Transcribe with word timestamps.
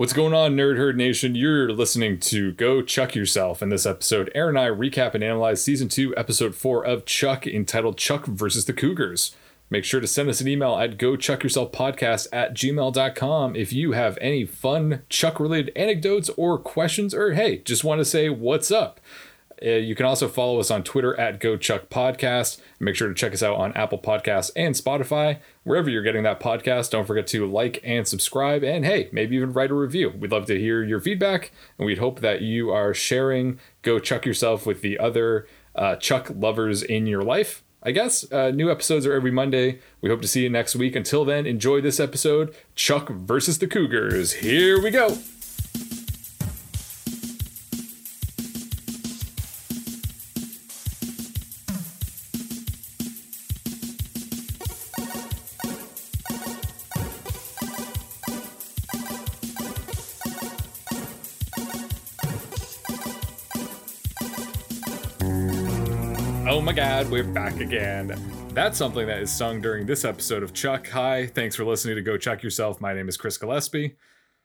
What's 0.00 0.14
going 0.14 0.32
on, 0.32 0.56
Nerd 0.56 0.78
Herd 0.78 0.96
Nation? 0.96 1.34
You're 1.34 1.70
listening 1.74 2.20
to 2.20 2.52
Go 2.52 2.80
Chuck 2.80 3.14
Yourself. 3.14 3.60
In 3.60 3.68
this 3.68 3.84
episode, 3.84 4.32
Erin 4.34 4.56
and 4.56 4.58
I 4.58 4.68
recap 4.70 5.12
and 5.12 5.22
analyze 5.22 5.62
season 5.62 5.90
two, 5.90 6.16
episode 6.16 6.54
four 6.54 6.82
of 6.82 7.04
Chuck, 7.04 7.46
entitled 7.46 7.98
Chuck 7.98 8.24
versus 8.24 8.64
the 8.64 8.72
Cougars. 8.72 9.36
Make 9.68 9.84
sure 9.84 10.00
to 10.00 10.06
send 10.06 10.30
us 10.30 10.40
an 10.40 10.48
email 10.48 10.74
at 10.78 10.96
gochuckyourselfpodcast 10.96 12.28
at 12.32 12.54
gmail.com 12.54 13.54
if 13.54 13.74
you 13.74 13.92
have 13.92 14.16
any 14.22 14.46
fun 14.46 15.02
Chuck 15.10 15.38
related 15.38 15.70
anecdotes 15.76 16.30
or 16.30 16.56
questions, 16.56 17.12
or 17.12 17.34
hey, 17.34 17.58
just 17.58 17.84
want 17.84 17.98
to 17.98 18.06
say 18.06 18.30
what's 18.30 18.70
up. 18.70 19.00
Uh, 19.64 19.70
you 19.70 19.94
can 19.94 20.06
also 20.06 20.28
follow 20.28 20.58
us 20.58 20.70
on 20.70 20.82
Twitter 20.82 21.18
at 21.18 21.40
GoChuckPodcast. 21.40 22.60
Make 22.78 22.94
sure 22.94 23.08
to 23.08 23.14
check 23.14 23.32
us 23.32 23.42
out 23.42 23.56
on 23.56 23.72
Apple 23.74 23.98
Podcasts 23.98 24.50
and 24.56 24.74
Spotify. 24.74 25.38
Wherever 25.64 25.90
you're 25.90 26.02
getting 26.02 26.22
that 26.22 26.40
podcast, 26.40 26.90
don't 26.90 27.06
forget 27.06 27.26
to 27.28 27.46
like 27.46 27.80
and 27.84 28.08
subscribe. 28.08 28.64
And 28.64 28.84
hey, 28.84 29.08
maybe 29.12 29.36
even 29.36 29.52
write 29.52 29.70
a 29.70 29.74
review. 29.74 30.10
We'd 30.10 30.32
love 30.32 30.46
to 30.46 30.58
hear 30.58 30.82
your 30.82 31.00
feedback, 31.00 31.52
and 31.78 31.86
we'd 31.86 31.98
hope 31.98 32.20
that 32.20 32.40
you 32.40 32.70
are 32.70 32.94
sharing 32.94 33.60
Go 33.82 33.98
Chuck 33.98 34.24
Yourself 34.24 34.66
with 34.66 34.80
the 34.80 34.98
other 34.98 35.46
uh, 35.74 35.96
Chuck 35.96 36.30
lovers 36.34 36.82
in 36.82 37.06
your 37.06 37.22
life. 37.22 37.62
I 37.82 37.92
guess 37.92 38.30
uh, 38.30 38.50
new 38.50 38.70
episodes 38.70 39.06
are 39.06 39.14
every 39.14 39.30
Monday. 39.30 39.78
We 40.02 40.10
hope 40.10 40.20
to 40.22 40.28
see 40.28 40.42
you 40.42 40.50
next 40.50 40.76
week. 40.76 40.94
Until 40.94 41.24
then, 41.24 41.46
enjoy 41.46 41.80
this 41.80 41.98
episode 41.98 42.54
Chuck 42.74 43.08
versus 43.08 43.58
the 43.58 43.66
Cougars. 43.66 44.34
Here 44.34 44.82
we 44.82 44.90
go. 44.90 45.16
God, 67.00 67.10
we're 67.10 67.24
back 67.24 67.58
again. 67.60 68.14
That's 68.52 68.76
something 68.76 69.06
that 69.06 69.22
is 69.22 69.32
sung 69.32 69.62
during 69.62 69.86
this 69.86 70.04
episode 70.04 70.42
of 70.42 70.52
Chuck. 70.52 70.86
Hi, 70.88 71.26
thanks 71.28 71.56
for 71.56 71.64
listening 71.64 71.94
to 71.96 72.02
Go 72.02 72.18
Chuck 72.18 72.42
Yourself. 72.42 72.78
My 72.78 72.92
name 72.92 73.08
is 73.08 73.16
Chris 73.16 73.38
Gillespie. 73.38 73.96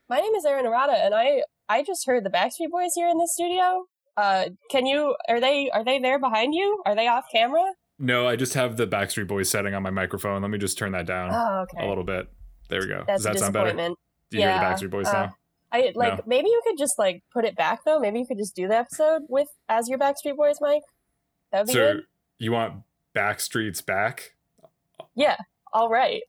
My 0.08 0.20
name 0.22 0.34
is 0.36 0.46
Erin 0.46 0.64
Arata, 0.66 0.94
and 0.94 1.14
I 1.14 1.42
I 1.68 1.84
just 1.84 2.08
heard 2.08 2.24
the 2.24 2.30
Backstreet 2.30 2.70
Boys 2.72 2.94
here 2.96 3.10
in 3.10 3.18
the 3.18 3.28
studio. 3.28 3.88
Uh, 4.16 4.46
can 4.72 4.86
you? 4.86 5.18
Are 5.28 5.42
they 5.42 5.70
are 5.70 5.84
they 5.84 6.00
there 6.00 6.18
behind 6.18 6.56
you? 6.56 6.82
Are 6.86 6.96
they 6.96 7.10
off 7.10 7.26
camera? 7.30 7.74
No, 8.00 8.26
I 8.26 8.38
just 8.38 8.54
have 8.54 8.78
the 8.78 8.88
Backstreet 8.88 9.28
Boys 9.28 9.50
setting 9.50 9.74
on 9.74 9.84
my 9.84 9.90
microphone. 9.90 10.42
Let 10.42 10.50
me 10.50 10.58
just 10.58 10.78
turn 10.78 10.94
that 10.94 11.06
down 11.06 11.32
Oh, 11.34 11.64
okay. 11.64 11.86
a 11.86 11.90
little 11.90 12.06
bit. 12.06 12.30
There 12.70 12.80
we 12.80 12.88
go. 12.88 13.04
That's 13.06 13.24
Does 13.24 13.34
that 13.34 13.40
sound 13.40 13.54
better? 13.54 13.74
Do 13.74 13.84
you 14.32 14.44
hear 14.44 14.54
the 14.54 14.60
Backstreet 14.64 14.92
Boys 14.92 15.08
uh, 15.08 15.12
now? 15.12 15.36
I 15.74 15.92
like 15.94 16.20
No. 16.20 16.24
maybe 16.26 16.48
you 16.48 16.62
could 16.66 16.78
just 16.78 16.98
like 16.98 17.22
put 17.34 17.44
it 17.44 17.58
back 17.58 17.80
though. 17.86 18.00
Maybe 18.00 18.20
you 18.20 18.26
could 18.26 18.38
just 18.38 18.56
do 18.56 18.70
the 18.70 18.78
episode 18.78 19.24
with 19.28 19.50
as 19.68 19.90
your 19.90 20.00
Backstreet 20.00 20.38
Boys 20.38 20.60
mic. 20.62 20.84
That 21.52 21.60
would 21.60 21.68
be 21.68 21.74
So 21.74 21.94
good. 21.96 22.04
You 22.38 22.52
want 22.52 22.84
Backstreet's 23.16 23.82
back? 23.82 24.34
Yeah. 25.16 25.38
All 25.74 25.90
right. 25.90 26.22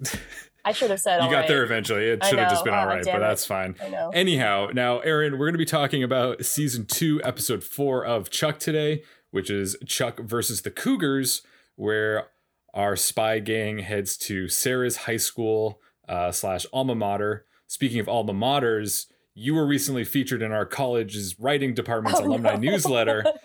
I 0.64 0.72
should 0.72 0.90
have 0.90 1.00
said. 1.00 1.16
you 1.16 1.22
all 1.22 1.30
got 1.30 1.38
right. 1.40 1.48
there 1.48 1.62
eventually. 1.64 2.04
It 2.04 2.24
should 2.24 2.38
have 2.38 2.50
just 2.50 2.64
been 2.64 2.74
all 2.74 2.84
Oh, 2.84 2.88
right, 2.88 3.02
damn 3.02 3.14
but 3.14 3.22
it. 3.24 3.28
that's 3.28 3.46
fine. 3.46 3.74
I 3.82 3.88
know. 3.88 4.10
Anyhow, 4.10 4.68
now, 4.72 4.98
Erin, 5.00 5.32
we're 5.38 5.46
going 5.46 5.54
to 5.54 5.58
be 5.58 5.64
talking 5.64 6.02
about 6.02 6.44
season 6.44 6.84
two, 6.86 7.20
episode 7.24 7.64
four 7.64 8.04
of 8.04 8.28
Chuck 8.30 8.58
today, 8.58 9.02
which 9.30 9.50
is 9.50 9.76
Chuck 9.86 10.20
versus 10.20 10.62
the 10.62 10.70
Cougars, 10.70 11.42
where 11.76 12.28
our 12.74 12.96
spy 12.96 13.38
gang 13.38 13.78
heads 13.78 14.16
to 14.18 14.48
Sarah's 14.48 14.96
high 14.98 15.16
school 15.16 15.80
uh, 16.08 16.32
slash 16.32 16.66
alma 16.72 16.94
mater. 16.94 17.46
Speaking 17.66 17.98
of 18.00 18.08
alma 18.08 18.34
maters, 18.34 19.06
you 19.34 19.54
were 19.54 19.66
recently 19.66 20.04
featured 20.04 20.42
in 20.42 20.52
our 20.52 20.66
college's 20.66 21.38
writing 21.40 21.72
department's 21.72 22.20
Oh, 22.20 22.24
alumni 22.26 22.54
no. 22.56 22.70
newsletter. 22.72 23.24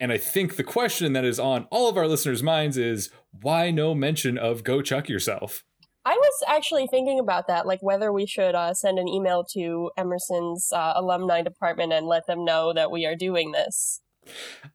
And 0.00 0.10
I 0.10 0.18
think 0.18 0.56
the 0.56 0.64
question 0.64 1.12
that 1.12 1.24
is 1.24 1.38
on 1.38 1.66
all 1.70 1.88
of 1.88 1.96
our 1.96 2.08
listeners' 2.08 2.42
minds 2.42 2.76
is 2.76 3.10
why 3.30 3.70
no 3.70 3.94
mention 3.94 4.36
of 4.36 4.64
Go 4.64 4.82
Chuck 4.82 5.08
Yourself? 5.08 5.64
I 6.04 6.14
was 6.14 6.42
actually 6.48 6.88
thinking 6.88 7.20
about 7.20 7.46
that, 7.46 7.66
like 7.66 7.80
whether 7.80 8.12
we 8.12 8.26
should 8.26 8.54
uh, 8.56 8.74
send 8.74 8.98
an 8.98 9.06
email 9.06 9.44
to 9.52 9.90
Emerson's 9.96 10.72
uh, 10.72 10.94
alumni 10.96 11.42
department 11.42 11.92
and 11.92 12.06
let 12.06 12.26
them 12.26 12.44
know 12.44 12.72
that 12.72 12.90
we 12.90 13.06
are 13.06 13.14
doing 13.14 13.52
this. 13.52 14.00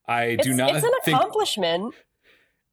I 0.07 0.23
It's, 0.23 0.45
do 0.45 0.53
not 0.53 0.75
it's 0.75 0.85
an 0.85 0.91
think 1.03 1.17
accomplishment. 1.17 1.93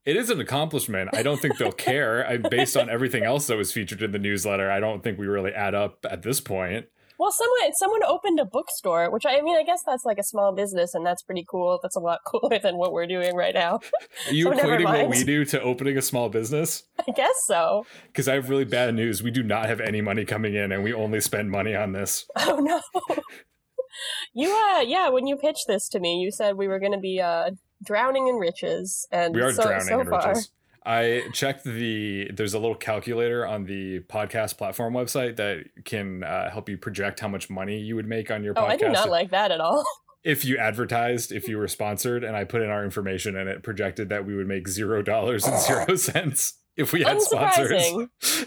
It 0.04 0.16
is 0.16 0.30
an 0.30 0.40
accomplishment. 0.40 1.10
I 1.14 1.22
don't 1.22 1.40
think 1.40 1.58
they'll 1.58 1.72
care. 1.90 2.26
I, 2.26 2.36
based 2.36 2.76
on 2.76 2.88
everything 2.88 3.24
else 3.24 3.46
that 3.48 3.56
was 3.56 3.72
featured 3.72 4.02
in 4.02 4.12
the 4.12 4.18
newsletter, 4.18 4.70
I 4.70 4.78
don't 4.78 5.02
think 5.02 5.18
we 5.18 5.26
really 5.26 5.52
add 5.52 5.74
up 5.74 6.04
at 6.08 6.22
this 6.22 6.40
point. 6.40 6.86
Well, 7.24 7.32
someone 7.32 7.72
someone 7.72 8.02
opened 8.04 8.38
a 8.38 8.44
bookstore, 8.44 9.10
which 9.10 9.24
I 9.24 9.40
mean, 9.40 9.56
I 9.56 9.62
guess 9.62 9.82
that's 9.82 10.04
like 10.04 10.18
a 10.18 10.22
small 10.22 10.52
business, 10.52 10.92
and 10.92 11.06
that's 11.06 11.22
pretty 11.22 11.46
cool. 11.48 11.78
That's 11.82 11.96
a 11.96 12.00
lot 12.00 12.20
cooler 12.26 12.58
than 12.58 12.76
what 12.76 12.92
we're 12.92 13.06
doing 13.06 13.34
right 13.34 13.54
now. 13.54 13.80
Are 14.26 14.32
you 14.34 14.44
So 14.44 14.50
equating 14.50 14.84
what 14.84 15.08
we 15.08 15.24
do 15.24 15.42
to 15.46 15.62
opening 15.62 15.96
a 15.96 16.02
small 16.02 16.28
business? 16.28 16.82
I 17.08 17.12
guess 17.12 17.34
so. 17.46 17.86
Because 18.08 18.28
I 18.28 18.34
have 18.34 18.50
really 18.50 18.66
bad 18.66 18.94
news. 18.94 19.22
We 19.22 19.30
do 19.30 19.42
not 19.42 19.70
have 19.70 19.80
any 19.80 20.02
money 20.02 20.26
coming 20.26 20.54
in, 20.54 20.70
and 20.70 20.84
we 20.84 20.92
only 20.92 21.18
spend 21.22 21.50
money 21.50 21.74
on 21.74 21.92
this. 21.92 22.26
Oh 22.36 22.58
no. 22.58 22.82
you 24.34 24.50
uh 24.50 24.80
yeah, 24.82 25.08
when 25.08 25.26
you 25.26 25.36
pitched 25.36 25.64
this 25.66 25.88
to 25.88 26.00
me, 26.00 26.20
you 26.20 26.30
said 26.30 26.58
we 26.58 26.68
were 26.68 26.78
going 26.78 26.92
to 26.92 26.98
be 26.98 27.22
uh 27.22 27.52
drowning 27.82 28.28
in 28.28 28.34
riches, 28.34 29.08
and 29.10 29.34
We 29.34 29.40
are 29.40 29.50
so, 29.50 29.62
drowning 29.62 29.86
so 29.86 30.00
in 30.00 30.10
far, 30.10 30.28
riches. 30.28 30.50
I 30.86 31.22
checked 31.32 31.64
the. 31.64 32.30
There's 32.32 32.52
a 32.54 32.58
little 32.58 32.74
calculator 32.74 33.46
on 33.46 33.64
the 33.64 34.00
podcast 34.00 34.58
platform 34.58 34.92
website 34.94 35.36
that 35.36 35.64
can 35.84 36.22
uh, 36.22 36.50
help 36.50 36.68
you 36.68 36.76
project 36.76 37.20
how 37.20 37.28
much 37.28 37.48
money 37.48 37.78
you 37.78 37.96
would 37.96 38.06
make 38.06 38.30
on 38.30 38.44
your 38.44 38.52
Oh, 38.56 38.62
podcast 38.62 38.70
I 38.70 38.76
do 38.76 38.88
not 38.90 39.08
like 39.08 39.30
that 39.30 39.50
at 39.50 39.60
all. 39.60 39.82
if 40.24 40.44
you 40.44 40.58
advertised, 40.58 41.32
if 41.32 41.48
you 41.48 41.56
were 41.56 41.68
sponsored, 41.68 42.22
and 42.22 42.36
I 42.36 42.44
put 42.44 42.60
in 42.60 42.68
our 42.68 42.84
information 42.84 43.36
and 43.36 43.48
it 43.48 43.62
projected 43.62 44.10
that 44.10 44.26
we 44.26 44.34
would 44.34 44.46
make 44.46 44.68
zero 44.68 45.02
dollars 45.02 45.46
and 45.46 45.58
zero 45.60 45.96
cents 45.96 46.54
if 46.76 46.92
we 46.92 47.02
had 47.02 47.20
sponsors. 47.22 48.06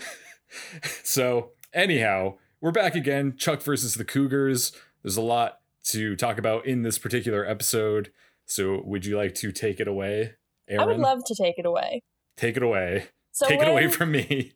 So, 1.04 1.52
anyhow, 1.74 2.36
we're 2.62 2.72
back 2.72 2.96
again. 2.96 3.36
Chuck 3.38 3.62
versus 3.62 3.96
the 3.96 4.06
Cougars. 4.06 4.72
There's 5.04 5.18
a 5.18 5.22
lot 5.22 5.60
to 5.86 6.16
talk 6.16 6.38
about 6.38 6.66
in 6.66 6.84
this 6.84 6.98
particular 6.98 7.46
episode. 7.46 8.12
So, 8.46 8.82
would 8.86 9.06
you 9.06 9.18
like 9.18 9.36
to 9.36 9.52
take 9.52 9.80
it 9.80 9.88
away, 9.88 10.36
Erin? 10.70 10.82
I 10.82 10.86
would 10.86 11.00
love 11.00 11.20
to 11.26 11.36
take 11.36 11.56
it 11.58 11.66
away. 11.66 12.02
Take 12.38 12.56
it 12.58 12.64
away. 12.64 13.10
So 13.32 13.48
take 13.48 13.60
when, 13.60 13.68
it 13.68 13.72
away 13.72 13.88
from 13.90 14.12
me. 14.12 14.54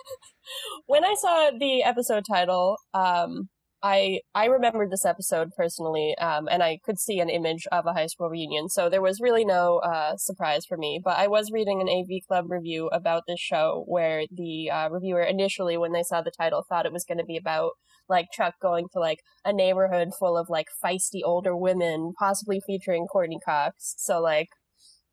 when 0.86 1.04
I 1.04 1.14
saw 1.14 1.50
the 1.58 1.82
episode 1.82 2.24
title, 2.30 2.76
um, 2.94 3.48
I 3.82 4.20
I 4.34 4.46
remembered 4.46 4.90
this 4.90 5.06
episode 5.06 5.50
personally, 5.56 6.14
um, 6.18 6.48
and 6.50 6.62
I 6.62 6.78
could 6.84 6.98
see 6.98 7.18
an 7.20 7.30
image 7.30 7.66
of 7.72 7.86
a 7.86 7.92
high 7.92 8.06
school 8.06 8.28
reunion. 8.28 8.68
So 8.68 8.90
there 8.90 9.00
was 9.00 9.20
really 9.20 9.44
no 9.44 9.78
uh, 9.78 10.16
surprise 10.16 10.66
for 10.66 10.76
me. 10.76 11.00
But 11.02 11.16
I 11.16 11.28
was 11.28 11.50
reading 11.50 11.80
an 11.80 11.88
AV 11.88 12.22
Club 12.28 12.50
review 12.50 12.88
about 12.88 13.22
this 13.26 13.40
show, 13.40 13.84
where 13.86 14.24
the 14.30 14.70
uh, 14.70 14.90
reviewer 14.90 15.22
initially, 15.22 15.78
when 15.78 15.92
they 15.92 16.02
saw 16.02 16.20
the 16.20 16.30
title, 16.30 16.64
thought 16.68 16.86
it 16.86 16.92
was 16.92 17.04
going 17.04 17.18
to 17.18 17.24
be 17.24 17.38
about 17.38 17.72
like 18.08 18.26
Chuck 18.32 18.54
going 18.60 18.88
to 18.92 19.00
like 19.00 19.20
a 19.44 19.52
neighborhood 19.52 20.10
full 20.18 20.36
of 20.36 20.50
like 20.50 20.66
feisty 20.84 21.20
older 21.24 21.56
women, 21.56 22.12
possibly 22.18 22.60
featuring 22.66 23.06
Courteney 23.06 23.40
Cox. 23.44 23.94
So 23.98 24.20
like. 24.20 24.48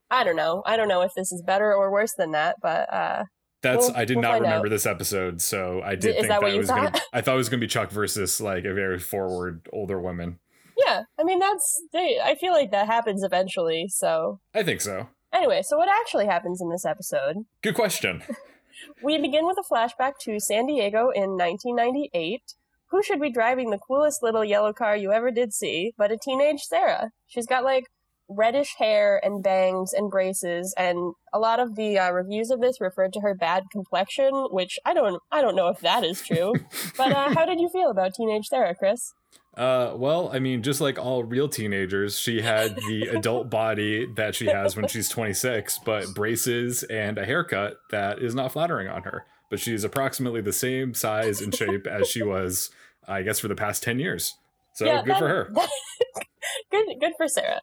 I 0.10 0.24
don't 0.24 0.36
know. 0.36 0.64
I 0.66 0.78
don't 0.78 0.88
know 0.88 1.02
if 1.02 1.14
this 1.16 1.32
is 1.32 1.42
better 1.42 1.74
or 1.74 1.92
worse 1.92 2.14
than 2.18 2.32
that, 2.32 2.56
but 2.62 2.92
uh, 2.94 3.24
That's 3.62 3.88
We'll- 3.88 3.98
I 3.98 4.06
did 4.06 4.18
we'll 4.18 4.22
not 4.24 4.42
remember 4.42 4.68
out. 4.68 4.70
this 4.70 4.86
episode, 4.86 5.42
so 5.42 5.82
I 5.84 5.96
did 5.96 6.16
Is 6.16 6.28
think 6.28 6.28
that 6.30 6.52
you 6.52 6.58
was 6.60 6.68
gonna 6.70 6.92
thought? 6.92 7.02
I 7.14 7.22
thought 7.22 7.34
it 7.36 7.38
was 7.38 7.50
gonna 7.50 7.60
be 7.62 7.68
Chuck 7.68 7.92
versus 7.92 8.40
like 8.40 8.66
a 8.66 8.74
very 8.74 9.00
forward 9.00 9.68
older 9.74 10.00
woman. 10.00 10.40
Yeah, 10.78 11.04
I 11.20 11.24
mean 11.24 11.40
that's 11.40 11.82
they, 11.92 12.20
I 12.24 12.36
feel 12.36 12.54
like 12.54 12.72
that 12.72 12.86
happens 12.88 13.24
eventually. 13.24 13.88
So 13.90 14.40
I 14.54 14.64
think 14.64 14.80
so. 14.82 15.08
anyway, 15.34 15.62
so 15.64 15.78
what 15.78 15.90
actually 15.90 16.28
happens 16.28 16.62
in 16.62 16.70
this 16.70 16.86
episode? 16.86 17.38
Good 17.62 17.76
question. 17.76 18.24
We 19.04 19.18
begin 19.18 19.48
with 19.48 19.58
a 19.58 19.74
flashback 19.74 20.14
to 20.22 20.40
San 20.40 20.68
Diego 20.68 21.10
in 21.10 21.32
1998. 21.32 22.54
Who 22.92 23.02
should 23.04 23.20
be 23.20 23.32
driving 23.32 23.72
the 23.72 23.80
coolest 23.80 24.22
little 24.22 24.46
yellow 24.46 24.72
car 24.72 24.96
you 24.96 25.12
ever 25.12 25.32
did 25.32 25.52
see 25.54 25.94
but 25.98 26.12
a 26.12 26.18
teenage 26.18 26.62
Sarah? 26.62 27.10
She's 27.26 27.48
got 27.48 27.64
like 27.64 27.86
reddish 28.30 28.76
hair 28.78 29.20
and 29.24 29.44
bangs 29.44 29.94
and 29.94 30.10
braces, 30.10 30.74
and 30.78 31.14
a 31.34 31.40
lot 31.40 31.60
of 31.60 31.76
the 31.76 31.98
uh, 31.98 32.12
reviews 32.12 32.52
of 32.52 32.60
this 32.62 32.82
referred 32.82 33.14
to 33.14 33.22
her 33.22 33.34
bad 33.34 33.64
complexion, 33.72 34.34
which 34.52 34.80
I 34.86 34.94
don't 34.94 35.22
I 35.32 35.42
don't 35.42 35.56
know 35.56 35.68
if 35.68 35.80
that 35.80 36.04
is 36.04 36.22
true. 36.22 36.54
but 36.98 37.12
uh, 37.12 37.34
how 37.34 37.46
did 37.46 37.60
you 37.60 37.70
feel 37.70 37.90
about 37.90 38.14
teenage 38.14 38.48
Sarah, 38.48 38.76
Chris? 38.76 39.14
Uh, 39.56 39.94
well, 39.96 40.30
I 40.32 40.38
mean, 40.38 40.62
just 40.62 40.80
like 40.80 41.00
all 41.00 41.24
real 41.24 41.50
teenagers, 41.50 42.20
she 42.20 42.42
had 42.42 42.76
the 42.76 43.10
adult 43.18 43.50
body 43.50 44.06
that 44.16 44.36
she 44.36 44.46
has 44.46 44.76
when 44.76 44.88
she's 44.88 45.10
26, 45.10 45.80
but 45.84 46.14
braces 46.14 46.84
and 46.84 47.18
a 47.18 47.26
haircut 47.26 47.78
that 47.90 48.20
is 48.20 48.36
not 48.36 48.52
flattering 48.52 48.88
on 48.88 49.02
her. 49.04 49.26
But 49.50 49.60
she's 49.60 49.84
approximately 49.84 50.42
the 50.42 50.54
same 50.54 50.94
size 50.94 51.42
and 51.42 51.56
shape 51.56 51.88
as 51.88 52.08
she 52.08 52.22
was, 52.22 52.70
I 53.08 53.24
guess, 53.24 53.40
for 53.40 53.48
the 53.48 53.56
past 53.56 53.82
10 53.82 53.98
years. 53.98 54.36
So 54.74 54.86
good 54.86 55.06
that- 55.06 55.20
for 55.20 55.28
her. 55.28 55.54
good 56.72 56.86
good 57.00 57.14
for 57.18 57.28
Sarah. 57.28 57.62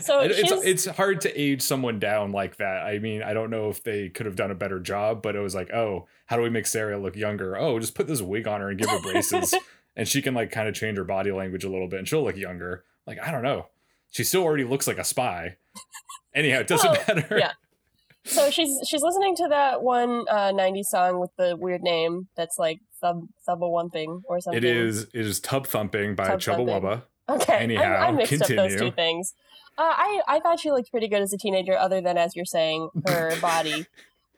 So 0.00 0.20
it's 0.20 0.52
it's 0.52 0.84
hard 0.86 1.20
to 1.22 1.40
age 1.40 1.62
someone 1.62 1.98
down 1.98 2.32
like 2.32 2.56
that. 2.56 2.82
I 2.84 2.98
mean, 2.98 3.22
I 3.22 3.32
don't 3.34 3.50
know 3.50 3.68
if 3.70 3.82
they 3.82 4.08
could 4.08 4.26
have 4.26 4.36
done 4.36 4.50
a 4.50 4.54
better 4.54 4.80
job, 4.80 5.22
but 5.22 5.36
it 5.36 5.40
was 5.40 5.54
like, 5.54 5.72
oh, 5.72 6.06
how 6.26 6.36
do 6.36 6.42
we 6.42 6.50
make 6.50 6.66
Sarah 6.66 6.98
look 6.98 7.16
younger? 7.16 7.56
Oh, 7.56 7.78
just 7.78 7.94
put 7.94 8.06
this 8.06 8.20
wig 8.20 8.46
on 8.48 8.60
her 8.60 8.70
and 8.70 8.78
give 8.78 8.90
her 8.90 9.00
braces. 9.00 9.54
and 9.96 10.06
she 10.08 10.20
can 10.22 10.34
like 10.34 10.50
kind 10.50 10.68
of 10.68 10.74
change 10.74 10.98
her 10.98 11.04
body 11.04 11.32
language 11.32 11.64
a 11.64 11.68
little 11.70 11.88
bit 11.88 12.00
and 12.00 12.08
she'll 12.08 12.24
look 12.24 12.36
younger. 12.36 12.84
Like, 13.06 13.18
I 13.22 13.30
don't 13.30 13.42
know. 13.42 13.66
She 14.10 14.24
still 14.24 14.42
already 14.42 14.64
looks 14.64 14.86
like 14.86 14.98
a 14.98 15.04
spy. 15.04 15.56
Anyhow, 16.34 16.60
it 16.60 16.66
doesn't 16.66 16.90
Well, 16.90 17.04
matter. 17.08 17.38
yeah. 17.38 17.52
So 18.24 18.50
she's 18.50 18.80
she's 18.88 19.02
listening 19.02 19.36
to 19.36 19.48
that 19.50 19.82
one 19.82 20.24
uh, 20.28 20.52
90s 20.52 20.86
song 20.86 21.20
with 21.20 21.30
the 21.38 21.56
weird 21.56 21.82
name 21.82 22.26
that's 22.36 22.58
like 22.58 22.80
thub 23.00 23.28
thubba 23.48 23.70
one 23.70 23.88
thing 23.88 24.22
or 24.28 24.40
something. 24.40 24.58
It 24.58 24.64
is 24.64 25.04
it 25.04 25.24
is 25.26 25.38
Tub 25.38 25.66
Thumping 25.66 26.16
by 26.16 26.30
Chumbawamba. 26.36 27.04
Okay. 27.28 27.52
I- 27.54 27.58
Anyhow, 27.58 27.96
I, 27.96 28.10
mixed 28.12 28.40
up 28.42 28.48
those 28.48 28.76
two 28.76 28.90
things. 28.90 29.34
Uh, 29.78 29.82
I 29.84 30.20
I 30.28 30.40
thought 30.40 30.60
she 30.60 30.70
looked 30.70 30.90
pretty 30.90 31.08
good 31.08 31.20
as 31.22 31.32
a 31.32 31.38
teenager, 31.38 31.76
other 31.76 32.00
than 32.00 32.16
as 32.16 32.34
you're 32.36 32.44
saying 32.46 32.88
her 33.06 33.34
body. 33.40 33.86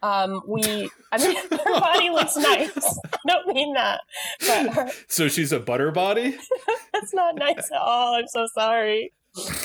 Um, 0.02 0.42
we 0.46 0.90
I 1.12 1.18
mean 1.18 1.36
her 1.50 1.80
body 1.80 2.10
looks 2.10 2.36
nice. 2.36 2.98
Don't 3.26 3.46
mean 3.48 3.74
that, 3.74 4.00
her, 4.72 4.88
So 5.08 5.28
she's 5.28 5.52
a 5.52 5.58
butter 5.60 5.90
body? 5.90 6.36
that's 6.92 7.12
not 7.14 7.34
nice 7.36 7.70
at 7.70 7.78
all. 7.78 8.14
I'm 8.14 8.28
so 8.28 8.46
sorry. 8.54 9.12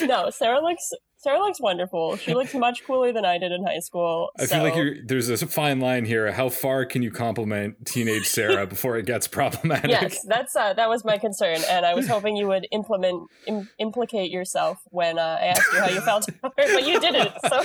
No, 0.04 0.30
Sarah 0.30 0.60
looks 0.62 0.92
Sarah 1.24 1.40
looks 1.40 1.62
wonderful. 1.62 2.18
She 2.18 2.34
looks 2.34 2.54
much 2.66 2.84
cooler 2.84 3.14
than 3.14 3.24
I 3.24 3.38
did 3.38 3.54
in 3.54 3.64
high 3.64 3.80
school. 3.80 4.30
I 4.38 4.46
feel 4.46 4.62
like 4.62 4.75
you're 4.75 4.96
there's 5.06 5.30
a 5.30 5.48
fine 5.48 5.80
line 5.80 6.04
here. 6.04 6.30
How 6.34 6.50
far 6.50 6.86
can 6.86 7.02
you 7.02 7.12
compliment 7.12 7.86
teenage 7.86 8.28
Sarah 8.28 8.68
before 8.68 8.98
it 8.98 9.06
gets 9.06 9.28
problematic? 9.28 9.92
Yes, 10.04 10.25
that's 10.28 10.56
uh, 10.56 10.74
that 10.74 10.90
was 10.90 11.06
my 11.06 11.18
concern, 11.18 11.60
and 11.70 11.86
I 11.86 11.94
was 11.94 12.08
hoping 12.08 12.36
you 12.36 12.48
would 12.48 12.68
implement 12.72 13.30
Im- 13.46 13.70
implicate 13.78 14.31
yourself 14.31 14.80
when 14.90 15.20
uh, 15.20 15.38
I 15.40 15.46
asked 15.48 15.72
you 15.72 15.80
how 15.80 15.90
you 15.90 16.02
felt 16.02 16.28
about 16.44 16.54
her, 16.58 16.74
but 16.74 16.86
you 16.88 17.00
didn't. 17.00 17.31
So 17.48 17.62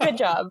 good 0.00 0.16
job. 0.16 0.50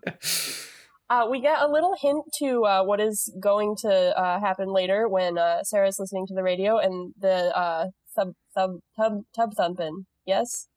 Uh, 1.10 1.26
we 1.30 1.40
get 1.40 1.60
a 1.60 1.66
little 1.66 1.96
hint 1.98 2.24
to 2.38 2.64
uh, 2.64 2.84
what 2.84 3.00
is 3.00 3.32
going 3.40 3.74
to 3.80 3.90
uh, 3.90 4.38
happen 4.38 4.72
later 4.72 5.08
when 5.08 5.38
uh, 5.38 5.64
Sarah's 5.64 5.98
listening 5.98 6.26
to 6.26 6.34
the 6.34 6.42
radio, 6.42 6.78
and 6.78 7.14
the 7.18 7.56
uh, 7.56 7.86
thub 8.14 8.34
thub 8.54 8.80
tub 8.96 9.22
tub 9.34 9.54
thumping. 9.56 10.04
Yes, 10.26 10.68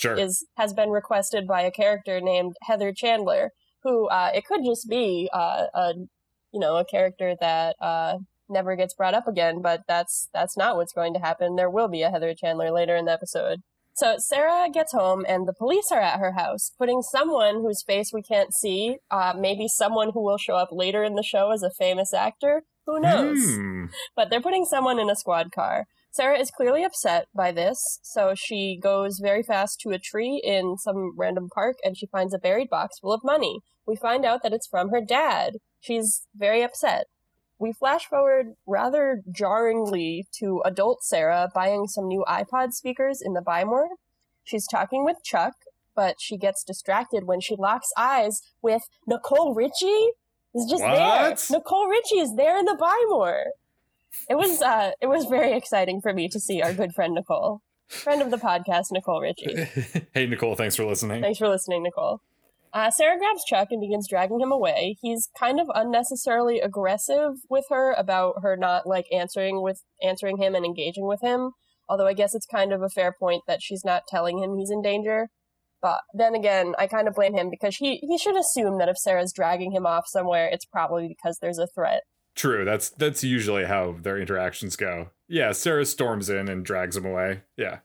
Sure. 0.00 0.18
is 0.18 0.46
has 0.56 0.72
been 0.72 0.90
requested 0.90 1.46
by 1.46 1.62
a 1.62 1.70
character 1.70 2.20
named 2.20 2.56
Heather 2.62 2.92
Chandler, 2.92 3.50
who 3.82 4.08
uh, 4.08 4.30
it 4.34 4.44
could 4.46 4.64
just 4.64 4.88
be 4.88 5.28
uh, 5.32 5.66
a 5.74 5.92
you 6.52 6.60
know 6.60 6.76
a 6.76 6.84
character 6.84 7.36
that 7.40 7.76
uh, 7.80 8.18
never 8.48 8.76
gets 8.76 8.94
brought 8.94 9.14
up 9.14 9.28
again, 9.28 9.62
but 9.62 9.82
that's 9.86 10.28
that's 10.32 10.56
not 10.56 10.76
what's 10.76 10.92
going 10.92 11.14
to 11.14 11.20
happen. 11.20 11.56
There 11.56 11.70
will 11.70 11.88
be 11.88 12.02
a 12.02 12.10
Heather 12.10 12.34
Chandler 12.34 12.70
later 12.70 12.96
in 12.96 13.04
the 13.04 13.12
episode. 13.12 13.60
So 13.94 14.16
Sarah 14.18 14.68
gets 14.72 14.92
home 14.92 15.26
and 15.28 15.46
the 15.46 15.52
police 15.52 15.90
are 15.92 16.00
at 16.00 16.20
her 16.20 16.32
house, 16.32 16.72
putting 16.78 17.02
someone 17.02 17.56
whose 17.56 17.82
face 17.82 18.12
we 18.12 18.22
can't 18.22 18.54
see, 18.54 18.96
uh, 19.10 19.34
maybe 19.36 19.68
someone 19.68 20.12
who 20.14 20.22
will 20.22 20.38
show 20.38 20.54
up 20.54 20.70
later 20.72 21.04
in 21.04 21.16
the 21.16 21.22
show 21.22 21.50
as 21.50 21.62
a 21.62 21.70
famous 21.70 22.14
actor. 22.14 22.62
Who 22.86 23.00
knows? 23.00 23.38
Hmm. 23.44 23.84
but 24.16 24.30
they're 24.30 24.40
putting 24.40 24.64
someone 24.64 24.98
in 24.98 25.10
a 25.10 25.16
squad 25.16 25.52
car. 25.52 25.86
Sarah 26.12 26.38
is 26.38 26.50
clearly 26.50 26.82
upset 26.82 27.26
by 27.34 27.52
this, 27.52 28.00
so 28.02 28.34
she 28.34 28.78
goes 28.82 29.20
very 29.22 29.42
fast 29.44 29.78
to 29.80 29.90
a 29.90 29.98
tree 29.98 30.40
in 30.44 30.76
some 30.76 31.12
random 31.16 31.48
park 31.54 31.76
and 31.84 31.96
she 31.96 32.06
finds 32.06 32.34
a 32.34 32.38
buried 32.38 32.68
box 32.68 32.98
full 32.98 33.12
of 33.12 33.22
money. 33.22 33.60
We 33.86 33.94
find 33.96 34.24
out 34.24 34.42
that 34.42 34.52
it's 34.52 34.66
from 34.66 34.90
her 34.90 35.00
dad. 35.00 35.58
She's 35.80 36.26
very 36.34 36.62
upset. 36.62 37.06
We 37.60 37.72
flash 37.72 38.06
forward 38.06 38.54
rather 38.66 39.20
jarringly 39.30 40.26
to 40.40 40.62
adult 40.64 41.04
Sarah 41.04 41.48
buying 41.54 41.86
some 41.86 42.08
new 42.08 42.24
iPod 42.26 42.72
speakers 42.72 43.20
in 43.22 43.34
the 43.34 43.42
Buy 43.42 43.64
More. 43.64 43.88
She's 44.42 44.66
talking 44.66 45.04
with 45.04 45.18
Chuck, 45.22 45.52
but 45.94 46.16
she 46.18 46.36
gets 46.36 46.64
distracted 46.64 47.24
when 47.24 47.40
she 47.40 47.54
locks 47.56 47.90
eyes 47.96 48.40
with 48.62 48.82
Nicole 49.06 49.54
Richie. 49.54 50.10
Is 50.54 50.66
just 50.68 50.82
What? 50.82 50.94
there. 50.96 51.58
Nicole 51.58 51.86
Richie 51.86 52.18
is 52.18 52.34
there 52.34 52.58
in 52.58 52.64
the 52.64 52.76
Buy 52.80 52.98
More. 53.08 53.44
It 54.28 54.36
was 54.36 54.62
uh, 54.62 54.92
it 55.00 55.06
was 55.06 55.26
very 55.26 55.56
exciting 55.56 56.00
for 56.00 56.12
me 56.12 56.28
to 56.28 56.40
see 56.40 56.62
our 56.62 56.72
good 56.72 56.92
friend 56.94 57.14
Nicole, 57.14 57.62
friend 57.88 58.22
of 58.22 58.30
the 58.30 58.36
podcast, 58.36 58.86
Nicole 58.90 59.20
Richie. 59.20 59.68
hey 60.14 60.26
Nicole, 60.26 60.54
thanks 60.54 60.76
for 60.76 60.84
listening. 60.84 61.22
Thanks 61.22 61.38
for 61.38 61.48
listening, 61.48 61.82
Nicole. 61.82 62.20
Uh, 62.72 62.90
Sarah 62.90 63.18
grabs 63.18 63.44
Chuck 63.44 63.68
and 63.72 63.80
begins 63.80 64.08
dragging 64.08 64.40
him 64.40 64.52
away. 64.52 64.96
He's 65.02 65.28
kind 65.38 65.58
of 65.58 65.66
unnecessarily 65.74 66.60
aggressive 66.60 67.32
with 67.48 67.64
her 67.68 67.92
about 67.92 68.42
her 68.42 68.56
not 68.56 68.86
like 68.86 69.06
answering 69.12 69.60
with 69.60 69.82
answering 70.02 70.36
him 70.36 70.54
and 70.54 70.64
engaging 70.64 71.06
with 71.06 71.20
him. 71.20 71.50
Although 71.88 72.06
I 72.06 72.12
guess 72.12 72.34
it's 72.34 72.46
kind 72.46 72.72
of 72.72 72.82
a 72.82 72.88
fair 72.88 73.12
point 73.18 73.42
that 73.48 73.60
she's 73.60 73.84
not 73.84 74.04
telling 74.06 74.40
him 74.40 74.56
he's 74.56 74.70
in 74.70 74.82
danger. 74.82 75.28
But 75.82 76.00
then 76.14 76.34
again, 76.34 76.74
I 76.78 76.86
kind 76.86 77.08
of 77.08 77.14
blame 77.14 77.34
him 77.34 77.50
because 77.50 77.76
he 77.76 77.96
he 77.96 78.18
should 78.18 78.36
assume 78.36 78.78
that 78.78 78.88
if 78.88 78.98
Sarah's 78.98 79.32
dragging 79.32 79.72
him 79.72 79.86
off 79.86 80.04
somewhere, 80.06 80.48
it's 80.52 80.66
probably 80.66 81.08
because 81.08 81.38
there's 81.40 81.58
a 81.58 81.66
threat. 81.66 82.02
True. 82.34 82.64
That's 82.64 82.90
that's 82.90 83.24
usually 83.24 83.64
how 83.64 83.96
their 84.00 84.18
interactions 84.18 84.76
go. 84.76 85.10
Yeah, 85.28 85.52
Sarah 85.52 85.86
storms 85.86 86.28
in 86.28 86.48
and 86.48 86.64
drags 86.64 86.96
him 86.96 87.04
away. 87.04 87.42
Yeah. 87.56 87.80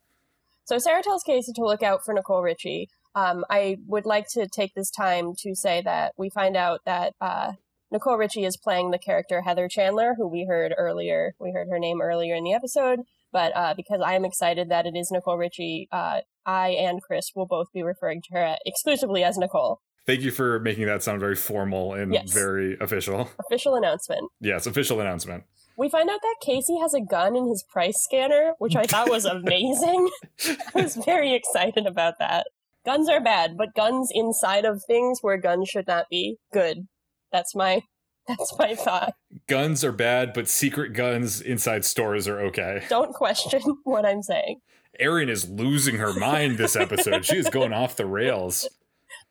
So 0.65 0.77
Sarah 0.79 1.03
tells 1.03 1.23
Casey 1.23 1.53
to 1.53 1.63
look 1.63 1.83
out 1.83 2.03
for 2.03 2.13
Nicole 2.13 2.41
Richie. 2.41 2.89
Um, 3.13 3.45
I 3.49 3.77
would 3.87 4.05
like 4.05 4.27
to 4.29 4.47
take 4.47 4.73
this 4.73 4.89
time 4.89 5.33
to 5.39 5.55
say 5.55 5.81
that 5.83 6.13
we 6.17 6.29
find 6.29 6.57
out 6.57 6.81
that 6.85 7.13
uh, 7.21 7.53
Nicole 7.91 8.17
Richie 8.17 8.45
is 8.45 8.57
playing 8.57 8.91
the 8.91 8.97
character 8.97 9.41
Heather 9.41 9.67
Chandler, 9.69 10.15
who 10.17 10.27
we 10.27 10.45
heard 10.45 10.73
earlier. 10.77 11.33
We 11.39 11.51
heard 11.51 11.67
her 11.69 11.79
name 11.79 12.01
earlier 12.01 12.35
in 12.35 12.43
the 12.43 12.53
episode, 12.53 13.01
but 13.31 13.55
uh, 13.55 13.73
because 13.75 14.01
I 14.03 14.15
am 14.15 14.25
excited 14.25 14.69
that 14.69 14.85
it 14.85 14.95
is 14.95 15.11
Nicole 15.11 15.37
Richie, 15.37 15.87
uh, 15.91 16.21
I 16.45 16.69
and 16.69 17.01
Chris 17.01 17.31
will 17.35 17.45
both 17.45 17.67
be 17.73 17.83
referring 17.83 18.21
to 18.23 18.33
her 18.33 18.57
exclusively 18.65 19.23
as 19.23 19.37
Nicole. 19.37 19.81
Thank 20.05 20.21
you 20.21 20.31
for 20.31 20.59
making 20.59 20.85
that 20.85 21.01
sound 21.03 21.19
very 21.19 21.35
formal 21.35 21.93
and 21.93 22.13
Yes. 22.13 22.31
very 22.31 22.77
official. 22.79 23.29
Official 23.39 23.75
announcement. 23.75 24.29
Yes, 24.39 24.65
official 24.67 24.99
announcement. 25.01 25.43
We 25.77 25.89
find 25.89 26.09
out 26.09 26.21
that 26.21 26.35
Casey 26.41 26.77
has 26.79 26.93
a 26.93 27.01
gun 27.01 27.35
in 27.35 27.47
his 27.49 27.63
price 27.63 28.01
scanner, 28.01 28.53
which 28.59 28.75
I 28.75 28.83
thought 28.85 29.09
was 29.09 29.25
amazing. 29.25 30.09
I 30.47 30.81
was 30.81 30.95
very 30.95 31.33
excited 31.33 31.85
about 31.85 32.19
that. 32.19 32.45
Guns 32.85 33.09
are 33.09 33.19
bad, 33.19 33.57
but 33.57 33.73
guns 33.73 34.09
inside 34.13 34.63
of 34.63 34.83
things 34.85 35.19
where 35.21 35.37
guns 35.37 35.67
should 35.69 35.87
not 35.87 36.05
be 36.09 36.37
good. 36.53 36.87
That's 37.31 37.55
my 37.55 37.81
that's 38.27 38.57
my 38.57 38.73
thought. 38.75 39.13
Guns 39.47 39.83
are 39.83 39.91
bad, 39.91 40.33
but 40.33 40.47
secret 40.47 40.93
guns 40.93 41.41
inside 41.41 41.83
stores 41.85 42.27
are 42.27 42.39
okay. 42.41 42.83
Don't 42.89 43.13
question 43.13 43.61
what 43.83 44.05
I'm 44.05 44.21
saying. 44.23 44.61
Erin 44.99 45.29
is 45.29 45.49
losing 45.49 45.97
her 45.97 46.13
mind 46.13 46.57
this 46.57 46.75
episode. 46.75 47.25
she 47.25 47.37
is 47.37 47.49
going 47.49 47.73
off 47.73 47.95
the 47.97 48.05
rails. 48.05 48.67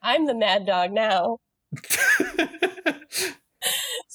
I'm 0.01 0.25
the 0.25 0.35
mad 0.35 0.65
dog 0.65 0.91
now. 0.91 1.37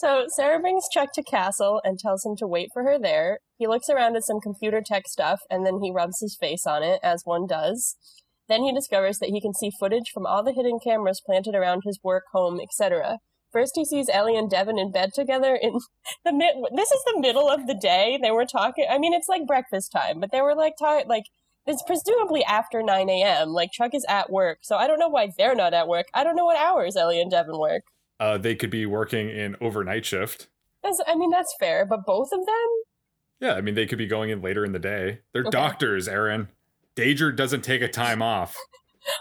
So 0.01 0.25
Sarah 0.29 0.59
brings 0.59 0.89
Chuck 0.91 1.11
to 1.13 1.23
Castle 1.23 1.79
and 1.85 1.99
tells 1.99 2.25
him 2.25 2.35
to 2.39 2.47
wait 2.47 2.71
for 2.73 2.85
her 2.85 2.99
there. 2.99 3.41
He 3.59 3.67
looks 3.67 3.91
around 3.91 4.17
at 4.17 4.25
some 4.25 4.41
computer 4.41 4.81
tech 4.83 5.07
stuff 5.07 5.41
and 5.51 5.67
then 5.67 5.81
he 5.83 5.93
rubs 5.93 6.23
his 6.23 6.39
face 6.41 6.65
on 6.67 6.83
it, 6.83 7.01
as 7.03 7.25
one 7.27 7.47
does. 7.47 7.97
Then 8.49 8.63
he 8.63 8.73
discovers 8.73 9.19
that 9.19 9.29
he 9.29 9.43
can 9.43 9.53
see 9.53 9.71
footage 9.79 10.11
from 10.15 10.25
all 10.25 10.43
the 10.43 10.55
hidden 10.55 10.79
cameras 10.83 11.21
planted 11.23 11.55
around 11.55 11.83
his 11.85 12.01
work, 12.03 12.23
home, 12.33 12.61
etc. 12.63 13.19
First, 13.53 13.73
he 13.75 13.85
sees 13.85 14.09
Ellie 14.09 14.39
and 14.39 14.49
Devon 14.49 14.79
in 14.79 14.91
bed 14.91 15.11
together 15.15 15.55
in 15.55 15.75
the 16.25 16.33
mid. 16.33 16.55
This 16.75 16.91
is 16.91 17.03
the 17.05 17.21
middle 17.21 17.51
of 17.51 17.67
the 17.67 17.79
day. 17.79 18.19
They 18.23 18.31
were 18.31 18.47
talking. 18.47 18.87
I 18.91 18.97
mean, 18.97 19.13
it's 19.13 19.29
like 19.29 19.47
breakfast 19.47 19.93
time, 19.93 20.19
but 20.19 20.33
they 20.33 20.41
were 20.41 20.55
like 20.55 20.77
ta- 20.81 21.03
like 21.07 21.25
it's 21.67 21.83
presumably 21.87 22.43
after 22.45 22.83
9 22.83 23.09
a.m. 23.09 23.49
Like 23.51 23.71
Chuck 23.73 23.95
is 23.95 24.05
at 24.09 24.31
work, 24.31 24.59
so 24.63 24.77
I 24.77 24.87
don't 24.87 24.99
know 24.99 25.09
why 25.09 25.31
they're 25.37 25.55
not 25.55 25.75
at 25.75 25.89
work. 25.89 26.07
I 26.15 26.25
don't 26.25 26.37
know 26.37 26.45
what 26.45 26.57
hours 26.57 26.97
Ellie 26.97 27.21
and 27.21 27.31
Devon 27.31 27.59
work. 27.59 27.83
uh, 28.19 28.37
they 28.39 28.55
could 28.55 28.71
be 28.71 28.85
working 28.87 29.31
in 29.31 29.57
overnight 29.61 30.05
shift. 30.05 30.49
That's, 30.83 31.01
I 31.07 31.15
mean, 31.15 31.31
that's 31.31 31.55
fair, 31.61 31.85
but 31.87 32.01
both 32.07 32.29
of 32.33 32.45
them? 32.47 32.69
Yeah, 33.41 33.55
I 33.55 33.61
mean 33.63 33.75
they 33.75 33.87
could 33.87 33.99
be 33.99 34.07
going 34.07 34.31
in 34.31 34.43
later 34.43 34.65
in 34.65 34.73
the 34.73 34.79
day. 34.79 35.21
They're 35.33 35.43
Okay. 35.43 35.51
doctors, 35.51 36.07
Erin. 36.09 36.49
Danger 36.95 37.33
doesn't 37.33 37.63
take 37.63 37.81
a 37.83 37.89
time 37.89 38.21
off. 38.23 38.57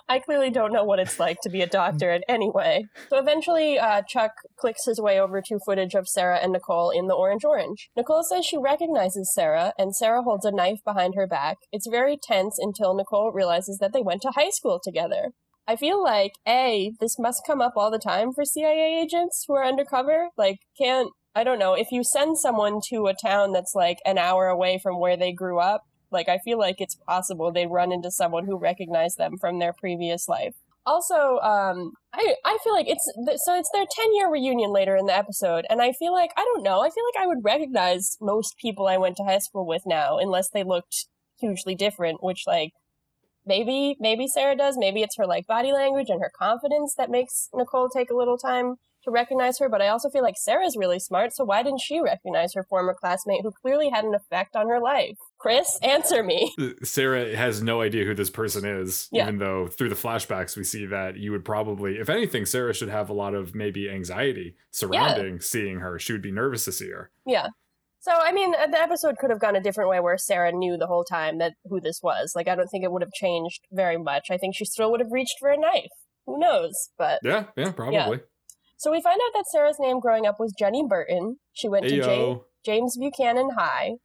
I 0.08 0.20
clearly 0.20 0.50
don't 0.50 0.74
know 0.74 0.84
what 0.84 1.00
it's 1.00 1.20
like 1.20 1.38
to 1.42 1.50
be 1.50 1.62
a 1.62 1.68
doctor 1.68 2.12
in 2.12 2.22
any 2.28 2.50
way. 2.50 2.86
So 3.10 3.18
eventually, 3.18 3.80
uh, 3.80 4.02
Chuck 4.08 4.32
clicks 4.58 4.86
his 4.86 5.00
way 5.00 5.20
over 5.20 5.42
to 5.42 5.60
footage 5.66 5.94
of 5.94 6.08
Sarah 6.08 6.40
and 6.42 6.52
Nicole 6.52 6.90
in 6.90 7.08
the 7.08 7.16
Orange 7.16 7.46
Orange. 7.46 7.90
Nicole 7.96 8.24
says 8.24 8.46
she 8.46 8.58
recognizes 8.58 9.34
Sarah, 9.34 9.74
and 9.78 9.96
Sarah 9.96 10.24
holds 10.24 10.46
a 10.46 10.52
knife 10.52 10.80
behind 10.84 11.16
her 11.16 11.28
back. 11.28 11.58
It's 11.72 11.88
very 11.88 12.18
tense 12.22 12.58
until 12.60 12.96
Nicole 12.96 13.32
realizes 13.32 13.78
that 13.80 13.94
they 13.94 14.02
went 14.02 14.22
to 14.24 14.32
high 14.32 14.50
school 14.50 14.80
together. 14.84 15.32
I 15.68 15.76
feel 15.76 16.04
like, 16.04 16.32
A, 16.48 16.94
this 17.00 17.20
must 17.20 17.46
come 17.46 17.62
up 17.62 17.74
all 17.76 17.92
the 17.92 18.00
time 18.00 18.34
for 18.34 18.44
CIA 18.44 19.00
agents 19.04 19.46
who 19.48 19.54
are 19.54 19.64
undercover. 19.64 20.30
Like, 20.36 20.58
can't, 20.76 21.12
I 21.36 21.44
don't 21.44 21.60
know, 21.60 21.74
if 21.74 21.92
you 21.92 22.04
send 22.04 22.40
someone 22.40 22.80
to 22.90 23.06
a 23.06 23.14
town 23.14 23.52
that's 23.52 23.76
like 23.76 24.00
an 24.04 24.18
hour 24.18 24.48
away 24.48 24.80
from 24.82 25.00
where 25.00 25.16
they 25.16 25.32
grew 25.32 25.60
up, 25.60 25.84
like, 26.12 26.30
I 26.30 26.40
feel 26.40 26.58
like 26.58 26.82
it's 26.82 26.96
possible 26.96 27.52
they 27.52 27.68
run 27.68 27.92
into 27.92 28.12
someone 28.12 28.46
who 28.46 28.58
recognized 28.58 29.18
them 29.18 29.38
from 29.38 29.60
their 29.60 29.74
previous 29.74 30.28
life. 30.28 30.56
Also, 30.86 31.38
um, 31.40 31.94
I 32.14 32.36
I 32.46 32.58
feel 32.64 32.74
like 32.74 32.88
it's 32.88 33.08
th- 33.26 33.38
so 33.44 33.56
it's 33.56 33.70
their 33.72 33.86
ten 33.90 34.16
year 34.16 34.32
reunion 34.32 34.72
later 34.72 34.96
in 34.96 35.06
the 35.06 35.16
episode, 35.16 35.66
and 35.70 35.82
I 35.82 35.92
feel 35.92 36.14
like 36.14 36.32
I 36.38 36.44
don't 36.44 36.64
know. 36.64 36.82
I 36.82 36.90
feel 36.90 37.04
like 37.14 37.24
I 37.24 37.28
would 37.28 37.44
recognize 37.44 38.18
most 38.22 38.58
people 38.58 38.88
I 38.88 38.98
went 38.98 39.18
to 39.18 39.24
high 39.24 39.40
school 39.40 39.68
with 39.68 39.84
now, 39.86 40.18
unless 40.18 40.50
they 40.50 40.64
looked 40.64 41.06
hugely 41.38 41.76
different. 41.76 42.24
Which 42.24 42.44
like 42.48 42.72
maybe 43.46 43.98
maybe 44.00 44.28
Sarah 44.28 44.56
does. 44.56 44.78
Maybe 44.78 45.04
it's 45.04 45.18
her 45.18 45.28
like 45.28 45.46
body 45.46 45.74
language 45.74 46.10
and 46.10 46.22
her 46.22 46.32
confidence 46.36 46.96
that 46.98 47.12
makes 47.12 47.50
Nicole 47.54 47.90
take 47.90 48.10
a 48.10 48.16
little 48.16 48.38
time 48.38 48.78
to 49.04 49.12
recognize 49.12 49.60
her, 49.60 49.70
but 49.70 49.82
I 49.82 49.88
also 49.88 50.10
feel 50.10 50.24
like 50.24 50.36
Sarah's 50.38 50.76
really 50.78 51.00
smart, 51.00 51.34
so 51.34 51.44
why 51.46 51.64
didn't 51.64 51.82
she 51.82 52.00
recognize 52.02 52.54
her 52.54 52.64
former 52.64 52.94
classmate 52.94 53.42
who 53.44 53.52
clearly 53.52 53.90
had 53.90 54.04
an 54.06 54.14
effect 54.14 54.56
on 54.56 54.68
her 54.68 54.80
life? 54.80 55.18
Chris, 55.38 55.80
answer 55.82 56.22
me. 56.24 56.54
Sarah 56.84 57.36
has 57.36 57.64
no 57.64 57.82
idea 57.82 58.04
who 58.06 58.14
this 58.14 58.30
person 58.30 58.66
is, 58.66 59.08
Yeah. 59.12 59.24
even 59.24 59.38
though 59.38 59.68
through 59.68 59.90
the 59.90 59.96
flashbacks 59.96 60.58
we 60.58 60.64
see 60.64 60.86
that 60.88 61.18
you 61.18 61.32
would 61.32 61.46
probably, 61.46 61.98
if 61.98 62.10
anything, 62.10 62.46
Sarah 62.46 62.74
should 62.74 62.90
have 62.90 63.10
a 63.10 63.14
lot 63.14 63.34
of 63.34 63.56
maybe 63.56 63.90
anxiety 63.90 64.56
surrounding 64.72 65.40
seeing 65.40 65.80
her. 65.80 65.98
She 66.00 66.12
would 66.14 66.22
be 66.22 66.32
nervous 66.32 66.66
to 66.66 66.72
see 66.72 66.90
her. 66.90 67.12
Yeah. 67.26 67.48
So 68.02 68.12
I 68.14 68.32
mean, 68.32 68.54
uh, 68.56 68.68
the 68.68 68.80
episode 68.82 69.18
could 69.18 69.30
have 69.30 69.42
gone 69.42 69.56
a 69.58 69.62
different 69.62 69.90
way, 69.90 70.00
where 70.00 70.18
Sarah 70.18 70.54
knew 70.54 70.78
the 70.78 70.88
whole 70.88 71.04
time 71.04 71.38
that 71.40 71.54
who 71.66 71.82
this 71.82 72.00
was. 72.02 72.32
Like, 72.36 72.48
I 72.48 72.56
don't 72.56 72.68
think 72.68 72.84
it 72.86 72.92
would 72.94 73.02
have 73.02 73.12
changed 73.12 73.62
very 73.72 73.98
much. 73.98 74.28
I 74.32 74.38
think 74.38 74.56
she 74.56 74.64
still 74.66 74.90
would 74.92 75.02
have 75.02 75.12
reached 75.12 75.36
for 75.40 75.50
a 75.50 75.58
knife. 75.58 75.90
Who 76.26 76.40
knows? 76.40 76.92
But 76.98 77.20
Yeah, 77.24 77.46
yeah, 77.58 77.72
probably. 77.72 78.22
So 78.80 78.92
we 78.92 79.02
find 79.02 79.20
out 79.24 79.34
that 79.38 79.46
Sarah's 79.52 79.78
name 79.80 80.00
growing 80.00 80.26
up 80.26 80.40
was 80.40 80.54
Jenny 80.58 80.86
Burton. 80.88 81.36
She 81.54 81.68
went 81.68 81.86
to 81.86 81.96
Ja- 81.96 82.40
James 82.66 82.98
Buchanan 82.98 83.52
High. 83.58 83.96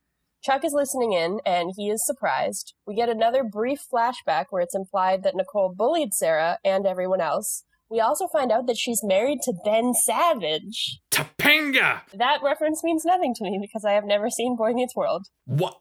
Chuck 0.42 0.64
is 0.64 0.72
listening 0.74 1.12
in, 1.12 1.40
and 1.46 1.72
he 1.74 1.88
is 1.88 2.04
surprised. 2.04 2.74
We 2.86 2.94
get 2.94 3.08
another 3.08 3.42
brief 3.44 3.80
flashback 3.90 4.46
where 4.50 4.60
it's 4.62 4.74
implied 4.74 5.22
that 5.22 5.34
Nicole 5.34 5.72
bullied 5.74 6.12
Sarah 6.12 6.58
and 6.62 6.86
everyone 6.86 7.20
else. 7.22 7.64
We 7.88 8.00
also 8.00 8.26
find 8.26 8.50
out 8.50 8.66
that 8.66 8.76
she's 8.76 9.00
married 9.04 9.38
to 9.44 9.54
Ben 9.64 9.94
Savage. 9.94 11.00
Topanga! 11.10 12.00
That 12.12 12.42
reference 12.42 12.82
means 12.82 13.04
nothing 13.04 13.32
to 13.36 13.44
me 13.44 13.58
because 13.62 13.84
I 13.84 13.92
have 13.92 14.04
never 14.04 14.28
seen 14.28 14.56
Boy 14.56 14.72
Meets 14.72 14.96
World. 14.96 15.28
What? 15.46 15.78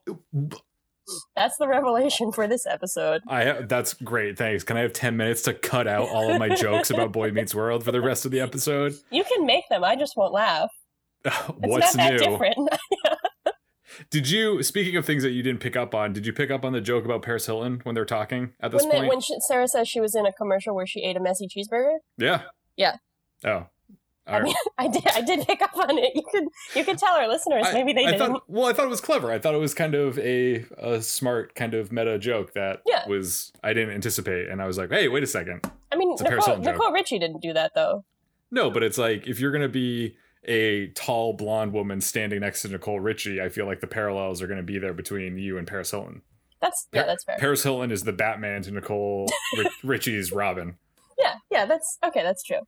That's 1.35 1.57
the 1.57 1.67
revelation 1.67 2.31
for 2.31 2.47
this 2.47 2.65
episode. 2.65 3.21
I 3.27 3.61
that's 3.63 3.93
great. 3.93 4.37
Thanks. 4.37 4.63
Can 4.63 4.77
I 4.77 4.81
have 4.81 4.93
10 4.93 5.17
minutes 5.17 5.41
to 5.43 5.53
cut 5.53 5.87
out 5.87 6.09
all 6.09 6.31
of 6.31 6.39
my 6.39 6.49
jokes 6.49 6.89
about 6.89 7.11
Boy 7.11 7.31
Meets 7.33 7.53
World 7.53 7.83
for 7.83 7.91
the 7.91 8.01
rest 8.01 8.25
of 8.25 8.31
the 8.31 8.39
episode? 8.39 8.95
You 9.09 9.23
can 9.23 9.45
make 9.45 9.67
them, 9.69 9.83
I 9.83 9.95
just 9.95 10.15
won't 10.15 10.33
laugh. 10.33 10.69
It's 11.25 11.55
What's 11.59 11.95
new? 11.95 12.17
different. 12.17 12.57
Did 14.09 14.29
you, 14.29 14.63
speaking 14.63 14.97
of 14.97 15.05
things 15.05 15.23
that 15.23 15.31
you 15.31 15.43
didn't 15.43 15.61
pick 15.61 15.75
up 15.75 15.93
on, 15.93 16.13
did 16.13 16.25
you 16.25 16.33
pick 16.33 16.49
up 16.49 16.65
on 16.65 16.73
the 16.73 16.81
joke 16.81 17.05
about 17.05 17.21
Paris 17.21 17.45
Hilton 17.45 17.79
when 17.83 17.93
they're 17.93 18.05
talking 18.05 18.53
at 18.59 18.71
this 18.71 18.81
when, 18.81 18.89
they, 18.89 18.97
point? 18.97 19.09
when 19.09 19.21
she, 19.21 19.35
Sarah 19.47 19.67
says 19.67 19.87
she 19.87 20.01
was 20.01 20.15
in 20.15 20.25
a 20.25 20.33
commercial 20.33 20.73
where 20.73 20.87
she 20.87 21.01
ate 21.03 21.15
a 21.15 21.19
messy 21.19 21.47
cheeseburger, 21.47 21.97
yeah. 22.17 22.41
Yeah. 22.75 22.95
Oh. 23.45 23.67
I 24.25 24.41
mean, 24.41 24.55
I 24.77 24.87
did. 24.87 25.07
I 25.07 25.21
did 25.21 25.45
pick 25.45 25.61
up 25.61 25.75
on 25.77 25.97
it. 25.97 26.11
You 26.15 26.23
could, 26.31 26.45
you 26.75 26.83
could 26.85 26.97
tell 26.97 27.13
our 27.13 27.27
listeners. 27.27 27.65
Maybe 27.73 27.93
they 27.93 28.05
I 28.05 28.11
didn't. 28.11 28.31
Thought, 28.33 28.43
well, 28.47 28.65
I 28.67 28.73
thought 28.73 28.85
it 28.85 28.89
was 28.89 29.01
clever. 29.01 29.31
I 29.31 29.39
thought 29.39 29.53
it 29.53 29.59
was 29.59 29.73
kind 29.73 29.95
of 29.95 30.17
a, 30.19 30.65
a 30.77 31.01
smart 31.01 31.55
kind 31.55 31.73
of 31.73 31.91
meta 31.91 32.17
joke 32.17 32.53
that 32.53 32.81
Yeah. 32.85 33.07
was 33.07 33.51
I 33.63 33.73
didn't 33.73 33.93
anticipate, 33.95 34.47
and 34.49 34.61
I 34.61 34.65
was 34.67 34.77
like, 34.77 34.91
hey, 34.91 35.07
wait 35.09 35.23
a 35.23 35.27
second. 35.27 35.69
I 35.91 35.95
mean, 35.97 36.11
It's 36.13 36.21
a 36.21 36.25
Paris 36.25 36.47
Nicole. 36.47 36.63
Nicole 36.63 36.91
Richie 36.93 37.19
didn't 37.19 37.41
do 37.41 37.53
that 37.53 37.71
though. 37.75 38.05
No, 38.49 38.69
but 38.71 38.81
it's 38.83 38.97
like 38.97 39.27
if 39.27 39.39
you're 39.39 39.51
gonna 39.51 39.67
be 39.67 40.15
a 40.45 40.87
tall 40.89 41.33
blonde 41.33 41.73
woman 41.73 42.01
standing 42.01 42.39
next 42.41 42.61
to 42.63 42.67
Nicole 42.69 42.99
Richie, 42.99 43.41
I 43.41 43.49
feel 43.49 43.65
like 43.65 43.79
the 43.81 43.87
parallels 43.87 44.41
are 44.41 44.47
gonna 44.47 44.63
be 44.63 44.77
there 44.79 44.93
between 44.93 45.37
you 45.37 45.57
and 45.57 45.67
Paris 45.67 45.91
Hilton. 45.91 46.21
That's 46.61 46.87
yeah, 46.93 47.03
that's 47.05 47.23
fair. 47.25 47.37
Paris 47.39 47.63
Hilton 47.63 47.91
is 47.91 48.03
the 48.03 48.13
Batman 48.13 48.61
to 48.63 48.71
Nicole 48.71 49.27
Richie's 49.83 50.31
Robin. 50.31 50.77
yeah, 51.19 51.33
yeah, 51.51 51.65
that's 51.65 51.97
okay. 52.05 52.23
That's 52.23 52.41
true. 52.43 52.59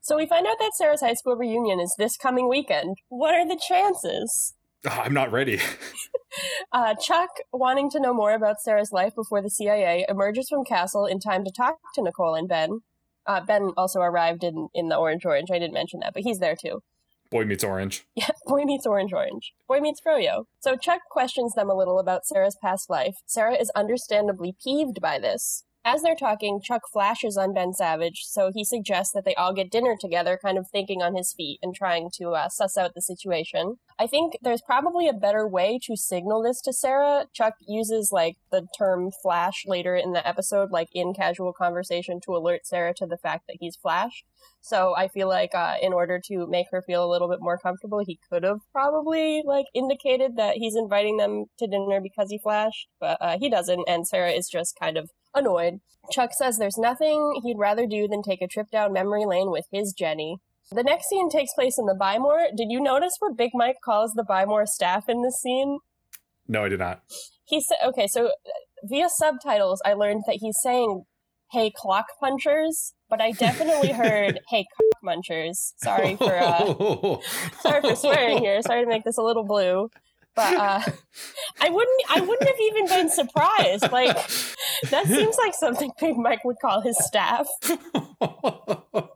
So 0.00 0.16
we 0.16 0.26
find 0.26 0.46
out 0.46 0.58
that 0.58 0.72
Sarah's 0.74 1.00
high 1.02 1.14
school 1.14 1.36
reunion 1.36 1.80
is 1.80 1.94
this 1.98 2.16
coming 2.16 2.48
weekend. 2.48 2.96
What 3.08 3.34
are 3.34 3.46
the 3.46 3.60
chances? 3.68 4.54
Ah, 4.86 5.02
I'm 5.04 5.14
not 5.14 5.32
ready. 5.32 5.60
Uh, 6.72 6.94
Chuck, 6.94 7.30
wanting 7.52 7.90
to 7.90 7.98
know 7.98 8.14
more 8.14 8.34
about 8.34 8.60
Sarah's 8.60 8.92
life 8.92 9.14
before 9.16 9.42
the 9.42 9.50
CIA, 9.50 10.06
emerges 10.08 10.48
from 10.48 10.64
Castle 10.64 11.04
in 11.04 11.18
time 11.18 11.44
to 11.44 11.50
talk 11.50 11.78
to 11.96 12.02
Nicole 12.02 12.36
and 12.36 12.48
Ben. 12.48 12.82
Uh, 13.26 13.40
ben 13.40 13.72
also 13.76 13.98
arrived 14.00 14.44
in, 14.44 14.68
in 14.72 14.88
the 14.88 14.96
Orange 14.96 15.26
Orange. 15.26 15.50
I 15.50 15.58
didn't 15.58 15.74
mention 15.74 15.98
that, 16.00 16.14
but 16.14 16.22
he's 16.22 16.38
there 16.38 16.54
too. 16.54 16.82
Boy 17.30 17.44
meets 17.44 17.64
orange. 17.64 18.04
Yeah, 18.14 18.28
Boy 18.46 18.64
meets 18.64 18.86
Orange 18.86 19.12
Orange. 19.12 19.52
Boy 19.68 19.80
meets 19.80 20.00
Froyo. 20.00 20.44
So 20.60 20.76
Chuck 20.76 21.00
questions 21.10 21.54
them 21.54 21.70
a 21.70 21.74
little 21.74 21.98
about 21.98 22.26
Sarah's 22.26 22.56
past 22.60 22.90
life. 22.90 23.16
Sarah 23.26 23.56
is 23.56 23.70
understandably 23.74 24.54
peeved 24.62 25.00
by 25.00 25.18
this. 25.18 25.64
As 25.82 26.02
they're 26.02 26.14
talking, 26.14 26.60
Chuck 26.60 26.82
flashes 26.92 27.38
on 27.38 27.54
Ben 27.54 27.72
Savage, 27.72 28.24
so 28.26 28.50
he 28.54 28.64
suggests 28.64 29.14
that 29.14 29.24
they 29.24 29.34
all 29.36 29.54
get 29.54 29.70
dinner 29.70 29.96
together, 29.98 30.38
kind 30.40 30.58
of 30.58 30.68
thinking 30.68 31.00
on 31.00 31.16
his 31.16 31.32
feet 31.32 31.58
and 31.62 31.74
trying 31.74 32.10
to 32.18 32.32
uh, 32.32 32.50
suss 32.50 32.76
out 32.76 32.92
the 32.94 33.00
situation. 33.00 33.76
I 33.98 34.06
think 34.06 34.34
there's 34.42 34.60
probably 34.60 35.08
a 35.08 35.14
better 35.14 35.48
way 35.48 35.78
to 35.84 35.96
signal 35.96 36.42
this 36.42 36.60
to 36.62 36.74
Sarah. 36.74 37.26
Chuck 37.32 37.54
uses 37.66 38.10
like 38.12 38.36
the 38.52 38.66
term 38.76 39.10
flash 39.22 39.64
later 39.66 39.96
in 39.96 40.12
the 40.12 40.26
episode, 40.26 40.70
like 40.70 40.88
in 40.92 41.14
casual 41.14 41.54
conversation, 41.54 42.20
to 42.26 42.36
alert 42.36 42.66
Sarah 42.66 42.92
to 42.96 43.06
the 43.06 43.16
fact 43.16 43.46
that 43.46 43.56
he's 43.58 43.76
flashed. 43.76 44.26
So 44.60 44.94
I 44.94 45.08
feel 45.08 45.28
like 45.28 45.54
uh, 45.54 45.76
in 45.80 45.94
order 45.94 46.20
to 46.26 46.46
make 46.46 46.66
her 46.72 46.82
feel 46.82 47.02
a 47.02 47.10
little 47.10 47.28
bit 47.28 47.40
more 47.40 47.56
comfortable, 47.56 48.02
he 48.06 48.18
could 48.30 48.42
have 48.42 48.60
probably 48.70 49.42
like 49.46 49.66
indicated 49.74 50.36
that 50.36 50.56
he's 50.56 50.76
inviting 50.76 51.16
them 51.16 51.46
to 51.58 51.66
dinner 51.66 52.00
because 52.02 52.30
he 52.30 52.38
flashed, 52.38 52.88
but 53.00 53.16
uh, 53.22 53.38
he 53.38 53.48
doesn't, 53.48 53.84
and 53.88 54.06
Sarah 54.06 54.32
is 54.32 54.46
just 54.46 54.78
kind 54.78 54.98
of 54.98 55.10
annoyed. 55.34 55.80
Chuck 56.10 56.30
says 56.32 56.58
there's 56.58 56.78
nothing 56.78 57.40
he'd 57.44 57.58
rather 57.58 57.86
do 57.86 58.08
than 58.08 58.22
take 58.22 58.42
a 58.42 58.48
trip 58.48 58.70
down 58.70 58.92
memory 58.92 59.26
lane 59.26 59.50
with 59.50 59.66
his 59.70 59.92
Jenny. 59.92 60.38
The 60.72 60.82
next 60.82 61.08
scene 61.08 61.28
takes 61.28 61.52
place 61.52 61.78
in 61.78 61.86
the 61.86 61.94
Buy 61.94 62.18
More. 62.18 62.46
Did 62.56 62.70
you 62.70 62.80
notice 62.80 63.16
what 63.18 63.36
Big 63.36 63.50
Mike 63.54 63.78
calls 63.84 64.12
the 64.12 64.22
Buy 64.22 64.44
More 64.44 64.66
staff 64.66 65.08
in 65.08 65.22
this 65.22 65.40
scene? 65.40 65.78
No, 66.46 66.64
I 66.64 66.68
did 66.68 66.78
not. 66.78 67.02
He 67.44 67.60
said, 67.60 67.78
okay, 67.84 68.06
so 68.06 68.26
uh, 68.26 68.30
via 68.84 69.08
subtitles, 69.08 69.82
I 69.84 69.94
learned 69.94 70.24
that 70.26 70.36
he's 70.40 70.58
saying, 70.62 71.04
hey, 71.50 71.72
clock 71.74 72.06
punchers, 72.20 72.94
but 73.08 73.20
I 73.20 73.32
definitely 73.32 73.92
heard, 73.92 74.40
hey, 74.48 74.64
cock 74.76 75.02
munchers. 75.04 75.72
Sorry 75.82 76.14
for, 76.16 76.36
uh, 76.36 77.18
sorry 77.60 77.80
for 77.80 77.96
swearing 77.96 78.38
here. 78.38 78.62
Sorry 78.62 78.84
to 78.84 78.88
make 78.88 79.04
this 79.04 79.18
a 79.18 79.22
little 79.22 79.44
blue. 79.44 79.90
But 80.40 80.58
uh, 80.58 80.80
I 81.60 81.70
wouldn't 81.70 82.02
I 82.08 82.20
wouldn't 82.20 82.48
have 82.48 82.60
even 82.60 82.86
been 82.86 83.10
surprised. 83.10 83.90
Like 83.92 84.16
that 84.90 85.06
seems 85.06 85.36
like 85.36 85.54
something 85.54 85.90
Big 86.00 86.16
Mike 86.16 86.44
would 86.44 86.56
call 86.60 86.80
his 86.80 86.96
staff. 87.04 87.46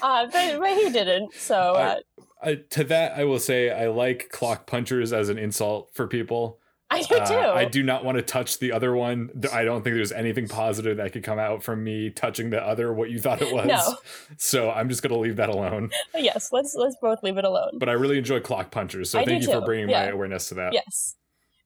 Uh, 0.00 0.26
but, 0.32 0.58
but 0.60 0.78
he 0.78 0.88
didn't. 0.88 1.34
So 1.34 1.74
uh, 1.74 1.96
I, 2.42 2.54
to 2.70 2.84
that, 2.84 3.18
I 3.18 3.24
will 3.24 3.38
say 3.38 3.70
I 3.70 3.88
like 3.88 4.30
clock 4.30 4.66
punchers 4.66 5.12
as 5.12 5.28
an 5.28 5.36
insult 5.36 5.90
for 5.92 6.06
people. 6.06 6.58
I 6.92 7.02
do 7.02 7.14
Uh, 7.16 7.26
too. 7.26 7.34
I 7.58 7.64
do 7.64 7.82
not 7.82 8.04
want 8.04 8.18
to 8.18 8.22
touch 8.22 8.58
the 8.58 8.72
other 8.72 8.94
one. 8.94 9.30
I 9.52 9.64
don't 9.64 9.82
think 9.82 9.96
there's 9.96 10.12
anything 10.12 10.46
positive 10.48 10.96
that 10.98 11.12
could 11.12 11.24
come 11.24 11.38
out 11.38 11.62
from 11.62 11.82
me 11.82 12.10
touching 12.10 12.50
the 12.50 12.62
other 12.64 12.92
what 12.92 13.10
you 13.10 13.18
thought 13.18 13.40
it 13.42 13.52
was. 13.54 13.66
No. 13.66 13.96
So 14.36 14.70
I'm 14.70 14.88
just 14.88 15.02
going 15.02 15.12
to 15.14 15.18
leave 15.18 15.36
that 15.36 15.48
alone. 15.48 15.90
Yes, 16.14 16.50
let's 16.52 16.74
let's 16.76 16.96
both 17.02 17.22
leave 17.22 17.36
it 17.38 17.44
alone. 17.44 17.78
But 17.78 17.88
I 17.88 17.92
really 17.92 18.18
enjoy 18.18 18.38
clock 18.40 18.70
punchers. 18.70 19.10
So 19.10 19.18
I 19.18 19.24
thank 19.24 19.42
you 19.42 19.48
for 19.48 19.60
too. 19.60 19.64
bringing 19.66 19.86
my 19.88 20.04
awareness 20.08 20.48
to 20.50 20.54
that. 20.54 20.72
Yes. 20.72 21.16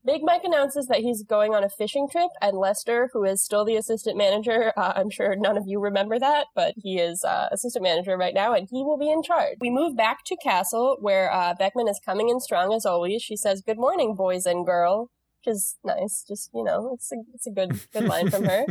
Big 0.04 0.22
Mike 0.22 0.44
announces 0.44 0.86
that 0.86 1.00
he's 1.00 1.24
going 1.24 1.52
on 1.52 1.64
a 1.64 1.68
fishing 1.68 2.08
trip, 2.08 2.28
and 2.40 2.56
Lester, 2.56 3.10
who 3.12 3.24
is 3.24 3.42
still 3.42 3.64
the 3.64 3.74
assistant 3.74 4.16
manager, 4.16 4.72
uh, 4.76 4.92
I'm 4.94 5.10
sure 5.10 5.34
none 5.34 5.56
of 5.56 5.64
you 5.66 5.80
remember 5.80 6.16
that, 6.20 6.46
but 6.54 6.74
he 6.76 6.98
is 7.00 7.24
uh, 7.24 7.48
assistant 7.50 7.82
manager 7.82 8.16
right 8.16 8.32
now, 8.32 8.54
and 8.54 8.68
he 8.70 8.84
will 8.84 8.96
be 8.98 9.10
in 9.10 9.22
charge. 9.24 9.56
We 9.60 9.68
move 9.68 9.96
back 9.96 10.18
to 10.26 10.36
Castle, 10.36 10.96
where 11.00 11.32
uh, 11.32 11.54
Beckman 11.58 11.88
is 11.88 12.00
coming 12.04 12.28
in 12.28 12.38
strong 12.38 12.72
as 12.72 12.86
always. 12.86 13.20
She 13.20 13.36
says, 13.36 13.62
"Good 13.62 13.78
morning, 13.78 14.14
boys 14.14 14.46
and 14.46 14.64
girl," 14.64 15.10
is 15.46 15.76
nice. 15.84 16.24
Just 16.26 16.50
you 16.54 16.64
know, 16.64 16.90
it's 16.94 17.12
a 17.12 17.16
it's 17.34 17.46
a 17.46 17.50
good 17.50 17.80
good 17.92 18.04
line 18.08 18.30
from 18.30 18.44
her. 18.44 18.66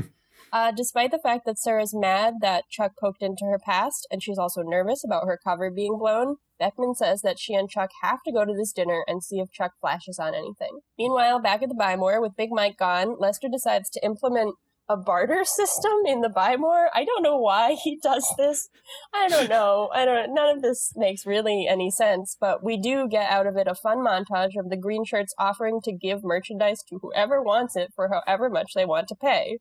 Uh, 0.54 0.72
despite 0.72 1.12
the 1.12 1.20
fact 1.20 1.46
that 1.46 1.58
Sarah's 1.58 1.94
mad 1.94 2.36
that 2.42 2.70
Chuck 2.70 2.94
poked 3.00 3.22
into 3.22 3.46
her 3.46 3.60
past, 3.60 4.08
and 4.12 4.22
she's 4.22 4.38
also 4.38 4.62
nervous 4.62 5.04
about 5.04 5.26
her 5.26 5.40
cover 5.42 5.70
being 5.72 5.98
blown, 5.98 6.38
Beckman 6.60 6.96
says 6.96 7.22
that 7.22 7.40
she 7.40 7.54
and 7.54 7.70
Chuck 7.70 7.92
have 8.02 8.20
to 8.24 8.32
go 8.32 8.46
to 8.46 8.54
this 8.54 8.72
dinner 8.72 9.04
and 9.08 9.24
see 9.24 9.40
if 9.40 9.52
Chuck 9.52 9.74
flashes 9.82 10.20
on 10.20 10.34
anything. 10.34 10.80
Meanwhile, 10.98 11.42
back 11.42 11.62
at 11.62 11.70
the 11.70 11.76
Buy 11.76 11.96
More, 11.96 12.22
with 12.22 12.38
Big 12.38 12.52
Mike 12.52 12.78
gone, 12.78 13.18
Lester 13.20 13.50
decides 13.52 13.90
to 13.92 14.06
implement 14.06 14.56
a 14.88 14.98
barter 14.98 15.44
system 15.44 15.92
in 16.06 16.22
the 16.22 16.30
Buy 16.30 16.56
More. 16.58 16.90
I 16.94 17.06
don't 17.06 17.24
know 17.24 17.38
why 17.38 17.76
he 17.84 17.98
does 18.02 18.28
this. 18.38 18.70
I 19.14 19.28
don't 19.28 19.50
know. 19.50 19.90
I 19.94 20.06
don't. 20.06 20.34
None 20.34 20.58
of 20.58 20.62
this 20.62 20.94
makes 20.96 21.26
really 21.26 21.68
any 21.68 21.90
sense. 21.92 22.38
But 22.40 22.64
we 22.64 22.78
do 22.78 23.08
get 23.08 23.30
out 23.30 23.48
of 23.48 23.58
it 23.58 23.68
a 23.68 23.76
fun 23.76 24.00
montage 24.00 24.58
of 24.58 24.70
the 24.70 24.78
green 24.78 25.06
shirts 25.06 25.34
offering 25.40 25.82
to 25.84 25.92
give 25.92 26.24
merchandise 26.24 26.84
to 26.90 27.00
whoever 27.02 27.42
wants 27.42 27.76
it 27.76 27.92
for 27.96 28.10
however 28.10 28.50
much 28.50 28.74
they 28.76 28.86
want 28.86 29.08
to 29.10 29.16
pay. 29.16 29.58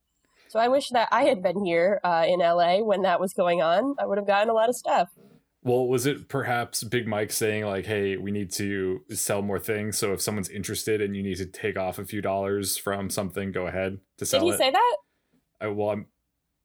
So 0.48 0.60
I 0.60 0.68
wish 0.68 0.90
that 0.90 1.08
I 1.10 1.24
had 1.24 1.42
been 1.42 1.64
here 1.64 2.00
uh, 2.04 2.24
in 2.28 2.38
LA 2.38 2.78
when 2.78 3.02
that 3.02 3.18
was 3.18 3.32
going 3.32 3.60
on. 3.60 3.96
I 3.98 4.06
would 4.06 4.18
have 4.18 4.26
gotten 4.26 4.50
a 4.50 4.52
lot 4.52 4.68
of 4.68 4.76
stuff. 4.76 5.08
Well, 5.64 5.88
was 5.88 6.04
it 6.04 6.28
perhaps 6.28 6.84
Big 6.84 7.08
Mike 7.08 7.32
saying 7.32 7.64
like, 7.64 7.86
"Hey, 7.86 8.18
we 8.18 8.30
need 8.30 8.52
to 8.52 9.00
sell 9.10 9.40
more 9.40 9.58
things. 9.58 9.96
So 9.96 10.12
if 10.12 10.20
someone's 10.20 10.50
interested 10.50 11.00
and 11.00 11.16
you 11.16 11.22
need 11.22 11.38
to 11.38 11.46
take 11.46 11.78
off 11.78 11.98
a 11.98 12.04
few 12.04 12.20
dollars 12.20 12.76
from 12.76 13.08
something, 13.08 13.50
go 13.50 13.66
ahead 13.66 13.98
to 14.18 14.26
sell." 14.26 14.40
Did 14.40 14.46
he 14.46 14.52
it." 14.52 14.58
say 14.58 14.70
that? 14.70 14.96
I, 15.60 15.68
well, 15.68 15.90
I'm 15.90 16.06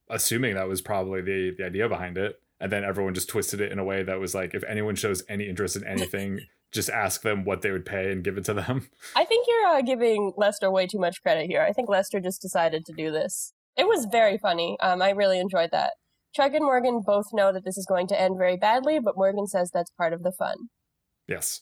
assuming 0.09 0.55
that 0.55 0.67
was 0.67 0.81
probably 0.81 1.21
the 1.21 1.53
the 1.57 1.65
idea 1.65 1.87
behind 1.89 2.17
it, 2.17 2.41
and 2.59 2.71
then 2.71 2.83
everyone 2.83 3.13
just 3.13 3.29
twisted 3.29 3.61
it 3.61 3.71
in 3.71 3.79
a 3.79 3.83
way 3.83 4.03
that 4.03 4.19
was 4.19 4.35
like, 4.35 4.53
if 4.53 4.63
anyone 4.63 4.95
shows 4.95 5.23
any 5.29 5.47
interest 5.47 5.75
in 5.75 5.85
anything, 5.85 6.41
just 6.71 6.89
ask 6.89 7.21
them 7.21 7.45
what 7.45 7.61
they 7.61 7.71
would 7.71 7.85
pay 7.85 8.11
and 8.11 8.23
give 8.23 8.37
it 8.37 8.45
to 8.45 8.53
them. 8.53 8.89
I 9.15 9.25
think 9.25 9.47
you're 9.47 9.67
uh, 9.67 9.81
giving 9.81 10.33
Lester 10.37 10.69
way 10.69 10.87
too 10.87 10.99
much 10.99 11.21
credit 11.21 11.47
here. 11.47 11.61
I 11.61 11.73
think 11.73 11.89
Lester 11.89 12.19
just 12.19 12.41
decided 12.41 12.85
to 12.85 12.93
do 12.93 13.11
this. 13.11 13.53
It 13.75 13.87
was 13.87 14.07
very 14.11 14.37
funny. 14.37 14.77
Um, 14.81 15.01
I 15.01 15.11
really 15.11 15.39
enjoyed 15.39 15.69
that. 15.71 15.93
Chuck 16.35 16.53
and 16.53 16.65
Morgan 16.65 17.01
both 17.03 17.27
know 17.33 17.51
that 17.51 17.65
this 17.65 17.77
is 17.77 17.87
going 17.87 18.07
to 18.07 18.21
end 18.21 18.37
very 18.37 18.55
badly, 18.55 18.99
but 18.99 19.17
Morgan 19.17 19.47
says 19.47 19.71
that's 19.73 19.91
part 19.91 20.13
of 20.13 20.21
the 20.21 20.31
fun. 20.31 20.69
Yes. 21.27 21.61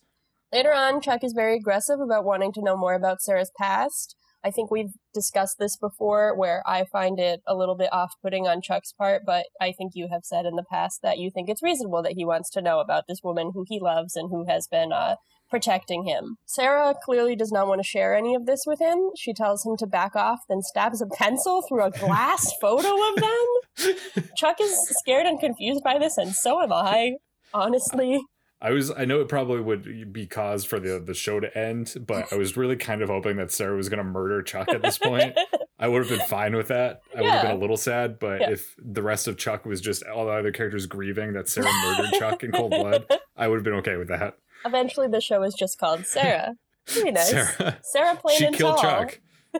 Later 0.51 0.73
on, 0.73 1.01
Chuck 1.01 1.23
is 1.23 1.33
very 1.33 1.57
aggressive 1.57 1.99
about 1.99 2.25
wanting 2.25 2.51
to 2.53 2.61
know 2.61 2.77
more 2.77 2.93
about 2.93 3.21
Sarah's 3.21 3.51
past. 3.57 4.15
I 4.43 4.51
think 4.51 4.71
we've 4.71 4.93
discussed 5.13 5.57
this 5.59 5.77
before 5.77 6.35
where 6.35 6.63
I 6.65 6.85
find 6.85 7.19
it 7.19 7.41
a 7.47 7.55
little 7.55 7.75
bit 7.75 7.91
off 7.91 8.13
putting 8.21 8.47
on 8.47 8.61
Chuck's 8.61 8.93
part, 8.93 9.23
but 9.25 9.45
I 9.59 9.71
think 9.71 9.93
you 9.95 10.07
have 10.11 10.23
said 10.23 10.45
in 10.45 10.55
the 10.55 10.63
past 10.69 11.01
that 11.03 11.17
you 11.17 11.31
think 11.31 11.49
it's 11.49 11.63
reasonable 11.63 12.01
that 12.03 12.13
he 12.13 12.25
wants 12.25 12.49
to 12.51 12.61
know 12.61 12.79
about 12.79 13.05
this 13.07 13.21
woman 13.23 13.51
who 13.53 13.65
he 13.67 13.79
loves 13.79 14.15
and 14.15 14.29
who 14.29 14.45
has 14.47 14.67
been 14.67 14.91
uh, 14.91 15.15
protecting 15.49 16.05
him. 16.05 16.37
Sarah 16.45 16.93
clearly 17.03 17.35
does 17.35 17.51
not 17.51 17.67
want 17.67 17.79
to 17.79 17.87
share 17.87 18.15
any 18.15 18.35
of 18.35 18.45
this 18.45 18.63
with 18.65 18.79
him. 18.79 18.97
She 19.17 19.33
tells 19.33 19.65
him 19.65 19.75
to 19.77 19.87
back 19.87 20.15
off, 20.15 20.39
then 20.49 20.61
stabs 20.61 21.01
a 21.01 21.07
pencil 21.07 21.61
through 21.61 21.83
a 21.83 21.91
glass 21.91 22.51
photo 22.61 22.89
of 23.09 23.15
them. 23.15 24.25
Chuck 24.35 24.57
is 24.61 24.77
scared 24.99 25.25
and 25.25 25.39
confused 25.39 25.83
by 25.83 25.97
this, 25.97 26.17
and 26.17 26.33
so 26.33 26.61
am 26.61 26.73
I, 26.73 27.13
honestly. 27.53 28.21
I 28.59 28.71
was 28.71 28.91
I 28.91 29.05
know 29.05 29.21
it 29.21 29.27
probably 29.27 29.61
would 29.61 30.11
be 30.11 30.25
cause 30.25 30.65
for 30.65 30.79
the 30.79 30.99
the 30.99 31.13
show 31.13 31.39
to 31.39 31.55
end, 31.55 31.95
but 32.07 32.33
I 32.33 32.37
was 32.37 32.57
really 32.57 32.75
kind 32.75 33.01
of 33.01 33.09
hoping 33.09 33.37
that 33.37 33.51
Sarah 33.51 33.75
was 33.75 33.87
going 33.87 33.99
to 33.99 34.03
murder 34.03 34.41
Chuck 34.41 34.69
at 34.69 34.81
this 34.81 34.97
point. 34.97 35.37
I 35.79 35.87
would 35.87 36.07
have 36.07 36.17
been 36.17 36.27
fine 36.27 36.55
with 36.55 36.69
that. 36.69 37.01
I 37.15 37.21
would 37.21 37.29
have 37.29 37.41
been 37.43 37.51
a 37.51 37.59
little 37.59 37.77
sad, 37.77 38.17
but 38.17 38.41
yeah. 38.41 38.49
if 38.49 38.75
the 38.79 39.03
rest 39.03 39.27
of 39.27 39.37
Chuck 39.37 39.63
was 39.63 39.79
just 39.79 40.03
all 40.03 40.25
the 40.25 40.31
other 40.31 40.51
characters 40.51 40.87
grieving 40.87 41.33
that 41.33 41.47
Sarah 41.47 41.71
murdered 41.85 42.13
Chuck 42.17 42.43
in 42.43 42.51
cold 42.51 42.71
blood, 42.71 43.05
I 43.35 43.47
would 43.47 43.57
have 43.57 43.63
been 43.63 43.75
okay 43.75 43.95
with 43.95 44.07
that. 44.07 44.37
Eventually, 44.65 45.07
the 45.07 45.21
show 45.21 45.41
was 45.41 45.53
just 45.53 45.77
called 45.77 46.07
Sarah. 46.07 46.55
Pretty 46.87 47.11
nice. 47.11 47.29
Sarah, 47.29 47.77
Sarah 47.83 48.15
plain 48.15 48.37
she 48.39 48.45
and 48.45 48.55
killed 48.55 48.79
tall. 48.79 49.05
Chuck. 49.05 49.19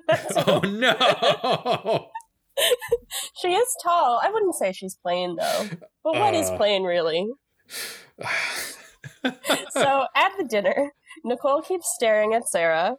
oh 0.48 0.60
no! 0.64 2.08
she 3.40 3.50
is 3.50 3.76
tall. 3.84 4.20
I 4.24 4.32
wouldn't 4.32 4.56
say 4.56 4.72
she's 4.72 4.96
plain 4.96 5.36
though. 5.36 5.70
But 6.04 6.16
what 6.16 6.34
uh, 6.34 6.38
is 6.38 6.50
plain 6.52 6.84
really? 6.84 7.28
so 9.72 10.06
at 10.16 10.32
the 10.38 10.46
dinner, 10.50 10.92
Nicole 11.24 11.62
keeps 11.62 11.94
staring 11.96 12.34
at 12.34 12.48
Sarah. 12.48 12.96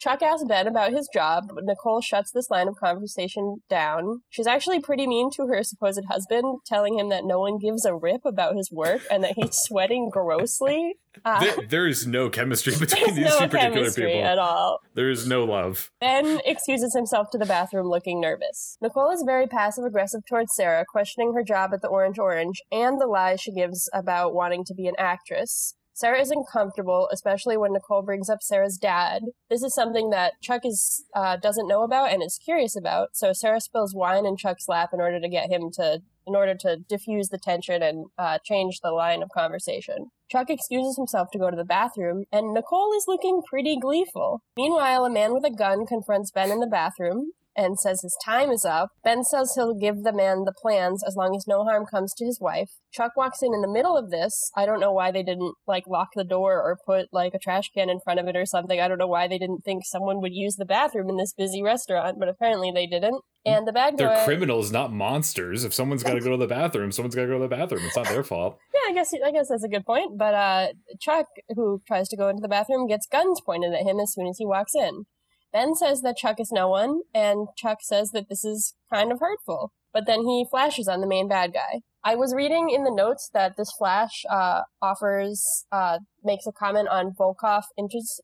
Chuck 0.00 0.22
asks 0.22 0.44
Ben 0.48 0.66
about 0.66 0.92
his 0.92 1.08
job, 1.12 1.50
but 1.54 1.64
Nicole 1.64 2.00
shuts 2.00 2.30
this 2.30 2.48
line 2.48 2.68
of 2.68 2.76
conversation 2.76 3.58
down. 3.68 4.22
She's 4.30 4.46
actually 4.46 4.80
pretty 4.80 5.06
mean 5.06 5.30
to 5.32 5.46
her 5.46 5.62
supposed 5.62 6.04
husband, 6.08 6.60
telling 6.64 6.98
him 6.98 7.10
that 7.10 7.26
no 7.26 7.38
one 7.38 7.58
gives 7.58 7.84
a 7.84 7.94
rip 7.94 8.24
about 8.24 8.56
his 8.56 8.72
work 8.72 9.02
and 9.10 9.22
that 9.22 9.34
he's 9.36 9.54
sweating 9.64 10.08
grossly. 10.08 10.94
Uh, 11.22 11.40
there, 11.40 11.56
there 11.68 11.86
is 11.86 12.06
no 12.06 12.30
chemistry 12.30 12.74
between 12.80 13.14
these 13.14 13.26
no 13.26 13.40
two 13.40 13.48
particular 13.48 13.90
people 13.90 14.24
at 14.24 14.38
all. 14.38 14.80
There 14.94 15.10
is 15.10 15.26
no 15.26 15.44
love. 15.44 15.90
Ben 16.00 16.40
excuses 16.46 16.94
himself 16.94 17.30
to 17.32 17.38
the 17.38 17.44
bathroom 17.44 17.88
looking 17.88 18.22
nervous. 18.22 18.78
Nicole 18.80 19.10
is 19.10 19.22
very 19.26 19.46
passive 19.46 19.84
aggressive 19.84 20.22
towards 20.26 20.54
Sarah, 20.54 20.86
questioning 20.88 21.34
her 21.34 21.42
job 21.42 21.72
at 21.74 21.82
the 21.82 21.88
Orange 21.88 22.18
Orange 22.18 22.62
and 22.72 22.98
the 22.98 23.06
lies 23.06 23.40
she 23.42 23.52
gives 23.52 23.90
about 23.92 24.32
wanting 24.32 24.64
to 24.64 24.74
be 24.74 24.86
an 24.86 24.94
actress. 24.98 25.74
Sarah 26.00 26.22
isn't 26.22 26.48
comfortable, 26.50 27.10
especially 27.12 27.58
when 27.58 27.74
Nicole 27.74 28.00
brings 28.00 28.30
up 28.30 28.42
Sarah's 28.42 28.78
dad. 28.78 29.20
This 29.50 29.62
is 29.62 29.74
something 29.74 30.08
that 30.08 30.40
Chuck 30.40 30.62
is 30.64 31.04
uh, 31.14 31.36
doesn't 31.36 31.68
know 31.68 31.82
about 31.82 32.10
and 32.10 32.22
is 32.22 32.40
curious 32.42 32.74
about. 32.74 33.10
So 33.12 33.34
Sarah 33.34 33.60
spills 33.60 33.94
wine 33.94 34.24
in 34.24 34.38
Chuck's 34.38 34.66
lap 34.66 34.90
in 34.94 35.00
order 35.02 35.20
to 35.20 35.28
get 35.28 35.50
him 35.50 35.70
to, 35.72 36.00
in 36.26 36.34
order 36.34 36.54
to 36.54 36.78
diffuse 36.88 37.28
the 37.28 37.36
tension 37.36 37.82
and 37.82 38.06
uh, 38.16 38.38
change 38.42 38.80
the 38.80 38.92
line 38.92 39.22
of 39.22 39.28
conversation. 39.28 40.10
Chuck 40.30 40.48
excuses 40.48 40.96
himself 40.96 41.30
to 41.32 41.38
go 41.38 41.50
to 41.50 41.56
the 41.56 41.64
bathroom, 41.64 42.24
and 42.32 42.54
Nicole 42.54 42.94
is 42.96 43.04
looking 43.06 43.42
pretty 43.46 43.76
gleeful. 43.78 44.40
Meanwhile, 44.56 45.04
a 45.04 45.10
man 45.10 45.34
with 45.34 45.44
a 45.44 45.54
gun 45.54 45.84
confronts 45.84 46.30
Ben 46.30 46.50
in 46.50 46.60
the 46.60 46.66
bathroom 46.66 47.32
and 47.64 47.78
says 47.78 48.02
his 48.02 48.16
time 48.24 48.50
is 48.50 48.64
up. 48.64 48.90
Ben 49.04 49.22
says 49.24 49.52
he'll 49.54 49.74
give 49.74 50.02
the 50.02 50.12
man 50.12 50.44
the 50.44 50.52
plans 50.52 51.02
as 51.06 51.16
long 51.16 51.36
as 51.36 51.46
no 51.46 51.64
harm 51.64 51.86
comes 51.86 52.14
to 52.14 52.24
his 52.24 52.40
wife. 52.40 52.70
Chuck 52.92 53.12
walks 53.16 53.42
in 53.42 53.54
in 53.54 53.60
the 53.60 53.68
middle 53.68 53.96
of 53.96 54.10
this. 54.10 54.50
I 54.56 54.66
don't 54.66 54.80
know 54.80 54.92
why 54.92 55.12
they 55.12 55.22
didn't 55.22 55.54
like 55.66 55.84
lock 55.86 56.08
the 56.14 56.24
door 56.24 56.54
or 56.54 56.78
put 56.84 57.08
like 57.12 57.34
a 57.34 57.38
trash 57.38 57.70
can 57.72 57.88
in 57.88 58.00
front 58.00 58.18
of 58.18 58.26
it 58.26 58.36
or 58.36 58.46
something. 58.46 58.80
I 58.80 58.88
don't 58.88 58.98
know 58.98 59.06
why 59.06 59.28
they 59.28 59.38
didn't 59.38 59.64
think 59.64 59.84
someone 59.84 60.20
would 60.20 60.34
use 60.34 60.56
the 60.56 60.64
bathroom 60.64 61.08
in 61.08 61.16
this 61.16 61.32
busy 61.32 61.62
restaurant, 61.62 62.18
but 62.18 62.28
apparently 62.28 62.70
they 62.74 62.86
didn't. 62.86 63.22
And 63.44 63.66
the 63.66 63.72
bad 63.72 63.96
guy 63.96 64.04
They're 64.04 64.24
criminals, 64.24 64.70
not 64.70 64.92
monsters. 64.92 65.64
If 65.64 65.72
someone's 65.72 66.02
got 66.02 66.14
to 66.14 66.20
go 66.20 66.30
to 66.30 66.36
the 66.36 66.46
bathroom, 66.46 66.92
someone's 66.92 67.14
got 67.14 67.22
to 67.22 67.28
go 67.28 67.38
to 67.38 67.48
the 67.48 67.48
bathroom. 67.48 67.82
It's 67.86 67.96
not 67.96 68.06
their 68.06 68.22
fault. 68.22 68.58
yeah, 68.74 68.90
I 68.90 68.94
guess 68.94 69.14
I 69.24 69.30
guess 69.30 69.48
that's 69.48 69.64
a 69.64 69.68
good 69.68 69.86
point. 69.86 70.18
But 70.18 70.34
uh, 70.34 70.66
Chuck, 71.00 71.26
who 71.56 71.80
tries 71.86 72.08
to 72.10 72.16
go 72.16 72.28
into 72.28 72.42
the 72.42 72.48
bathroom, 72.48 72.86
gets 72.86 73.06
guns 73.06 73.40
pointed 73.40 73.72
at 73.72 73.86
him 73.86 73.98
as 73.98 74.12
soon 74.12 74.26
as 74.26 74.36
he 74.38 74.44
walks 74.44 74.74
in. 74.74 75.06
Ben 75.52 75.74
says 75.74 76.02
that 76.02 76.16
Chuck 76.16 76.38
is 76.38 76.52
no 76.52 76.68
one, 76.68 77.00
and 77.14 77.48
Chuck 77.56 77.78
says 77.82 78.10
that 78.10 78.28
this 78.28 78.44
is 78.44 78.74
kind 78.92 79.10
of 79.12 79.20
hurtful. 79.20 79.72
But 79.92 80.06
then 80.06 80.22
he 80.22 80.46
flashes 80.48 80.86
on 80.86 81.00
the 81.00 81.06
main 81.06 81.28
bad 81.28 81.52
guy. 81.52 81.80
I 82.02 82.14
was 82.14 82.34
reading 82.34 82.70
in 82.70 82.84
the 82.84 82.94
notes 82.94 83.28
that 83.34 83.56
this 83.58 83.70
flash 83.76 84.22
uh, 84.30 84.62
offers 84.80 85.66
uh, 85.70 85.98
makes 86.24 86.46
a 86.46 86.52
comment 86.52 86.88
on 86.88 87.12
Volkoff 87.18 87.64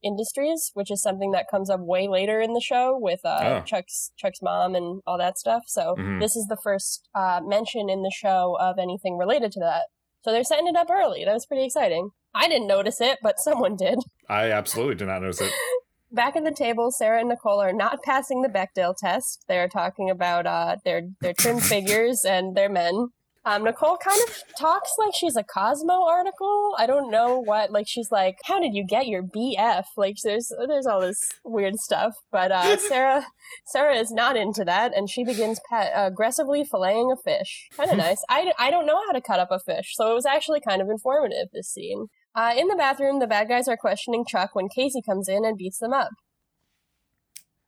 Industries, 0.02 0.70
which 0.72 0.90
is 0.90 1.02
something 1.02 1.32
that 1.32 1.50
comes 1.50 1.68
up 1.68 1.80
way 1.80 2.08
later 2.08 2.40
in 2.40 2.54
the 2.54 2.60
show 2.60 2.96
with 2.98 3.20
uh, 3.24 3.38
oh. 3.42 3.62
Chuck's 3.66 4.12
Chuck's 4.16 4.40
mom 4.40 4.74
and 4.74 5.02
all 5.06 5.18
that 5.18 5.36
stuff. 5.36 5.64
So 5.66 5.94
mm-hmm. 5.98 6.20
this 6.20 6.36
is 6.36 6.46
the 6.46 6.56
first 6.62 7.08
uh, 7.14 7.40
mention 7.44 7.90
in 7.90 8.02
the 8.02 8.12
show 8.14 8.56
of 8.58 8.78
anything 8.78 9.18
related 9.18 9.52
to 9.52 9.60
that. 9.60 9.82
So 10.22 10.32
they're 10.32 10.44
setting 10.44 10.68
it 10.68 10.76
up 10.76 10.88
early. 10.90 11.24
That 11.24 11.34
was 11.34 11.46
pretty 11.46 11.64
exciting. 11.64 12.10
I 12.34 12.48
didn't 12.48 12.68
notice 12.68 13.00
it, 13.00 13.18
but 13.22 13.38
someone 13.38 13.76
did. 13.76 13.98
I 14.28 14.50
absolutely 14.52 14.94
did 14.94 15.08
not 15.08 15.20
notice 15.20 15.40
it. 15.40 15.52
back 16.16 16.34
at 16.34 16.44
the 16.44 16.50
table, 16.50 16.90
Sarah 16.90 17.20
and 17.20 17.28
Nicole 17.28 17.60
are 17.60 17.72
not 17.72 18.02
passing 18.02 18.42
the 18.42 18.48
Bechdel 18.48 18.96
test. 18.96 19.44
They're 19.48 19.68
talking 19.68 20.10
about 20.10 20.46
uh, 20.46 20.76
their 20.84 21.02
their 21.20 21.34
trim 21.34 21.60
figures 21.72 22.24
and 22.24 22.56
their 22.56 22.68
men. 22.68 23.10
Um, 23.46 23.62
Nicole 23.62 23.96
kind 23.96 24.20
of 24.26 24.42
talks 24.58 24.90
like 24.98 25.12
she's 25.14 25.36
a 25.36 25.44
Cosmo 25.44 26.04
article. 26.04 26.74
I 26.78 26.86
don't 26.88 27.12
know 27.12 27.38
what. 27.38 27.70
Like 27.70 27.86
she's 27.86 28.10
like, 28.10 28.38
"How 28.44 28.58
did 28.58 28.74
you 28.74 28.84
get 28.84 29.06
your 29.06 29.22
BF?" 29.22 29.84
Like 29.96 30.16
there's 30.24 30.50
there's 30.66 30.86
all 30.86 31.00
this 31.00 31.30
weird 31.44 31.76
stuff. 31.76 32.16
But 32.32 32.50
uh, 32.50 32.76
Sarah 32.88 33.24
Sarah 33.66 33.94
is 33.94 34.10
not 34.10 34.36
into 34.36 34.64
that, 34.64 34.96
and 34.96 35.08
she 35.08 35.22
begins 35.22 35.60
pet, 35.70 35.92
aggressively 35.94 36.64
filleting 36.64 37.12
a 37.12 37.16
fish. 37.16 37.68
Kind 37.76 37.92
of 37.92 37.96
nice. 37.98 38.20
I, 38.28 38.52
I 38.58 38.72
don't 38.72 38.84
know 38.84 39.00
how 39.06 39.12
to 39.12 39.20
cut 39.20 39.38
up 39.38 39.52
a 39.52 39.60
fish, 39.60 39.94
so 39.94 40.10
it 40.10 40.14
was 40.14 40.26
actually 40.26 40.60
kind 40.60 40.82
of 40.82 40.88
informative. 40.88 41.46
This 41.52 41.68
scene. 41.68 42.08
Uh, 42.36 42.52
in 42.54 42.68
the 42.68 42.76
bathroom, 42.76 43.18
the 43.18 43.26
bad 43.26 43.48
guys 43.48 43.66
are 43.66 43.78
questioning 43.78 44.24
Chuck 44.26 44.54
when 44.54 44.68
Casey 44.68 45.00
comes 45.00 45.26
in 45.26 45.44
and 45.44 45.56
beats 45.56 45.78
them 45.78 45.94
up. 45.94 46.10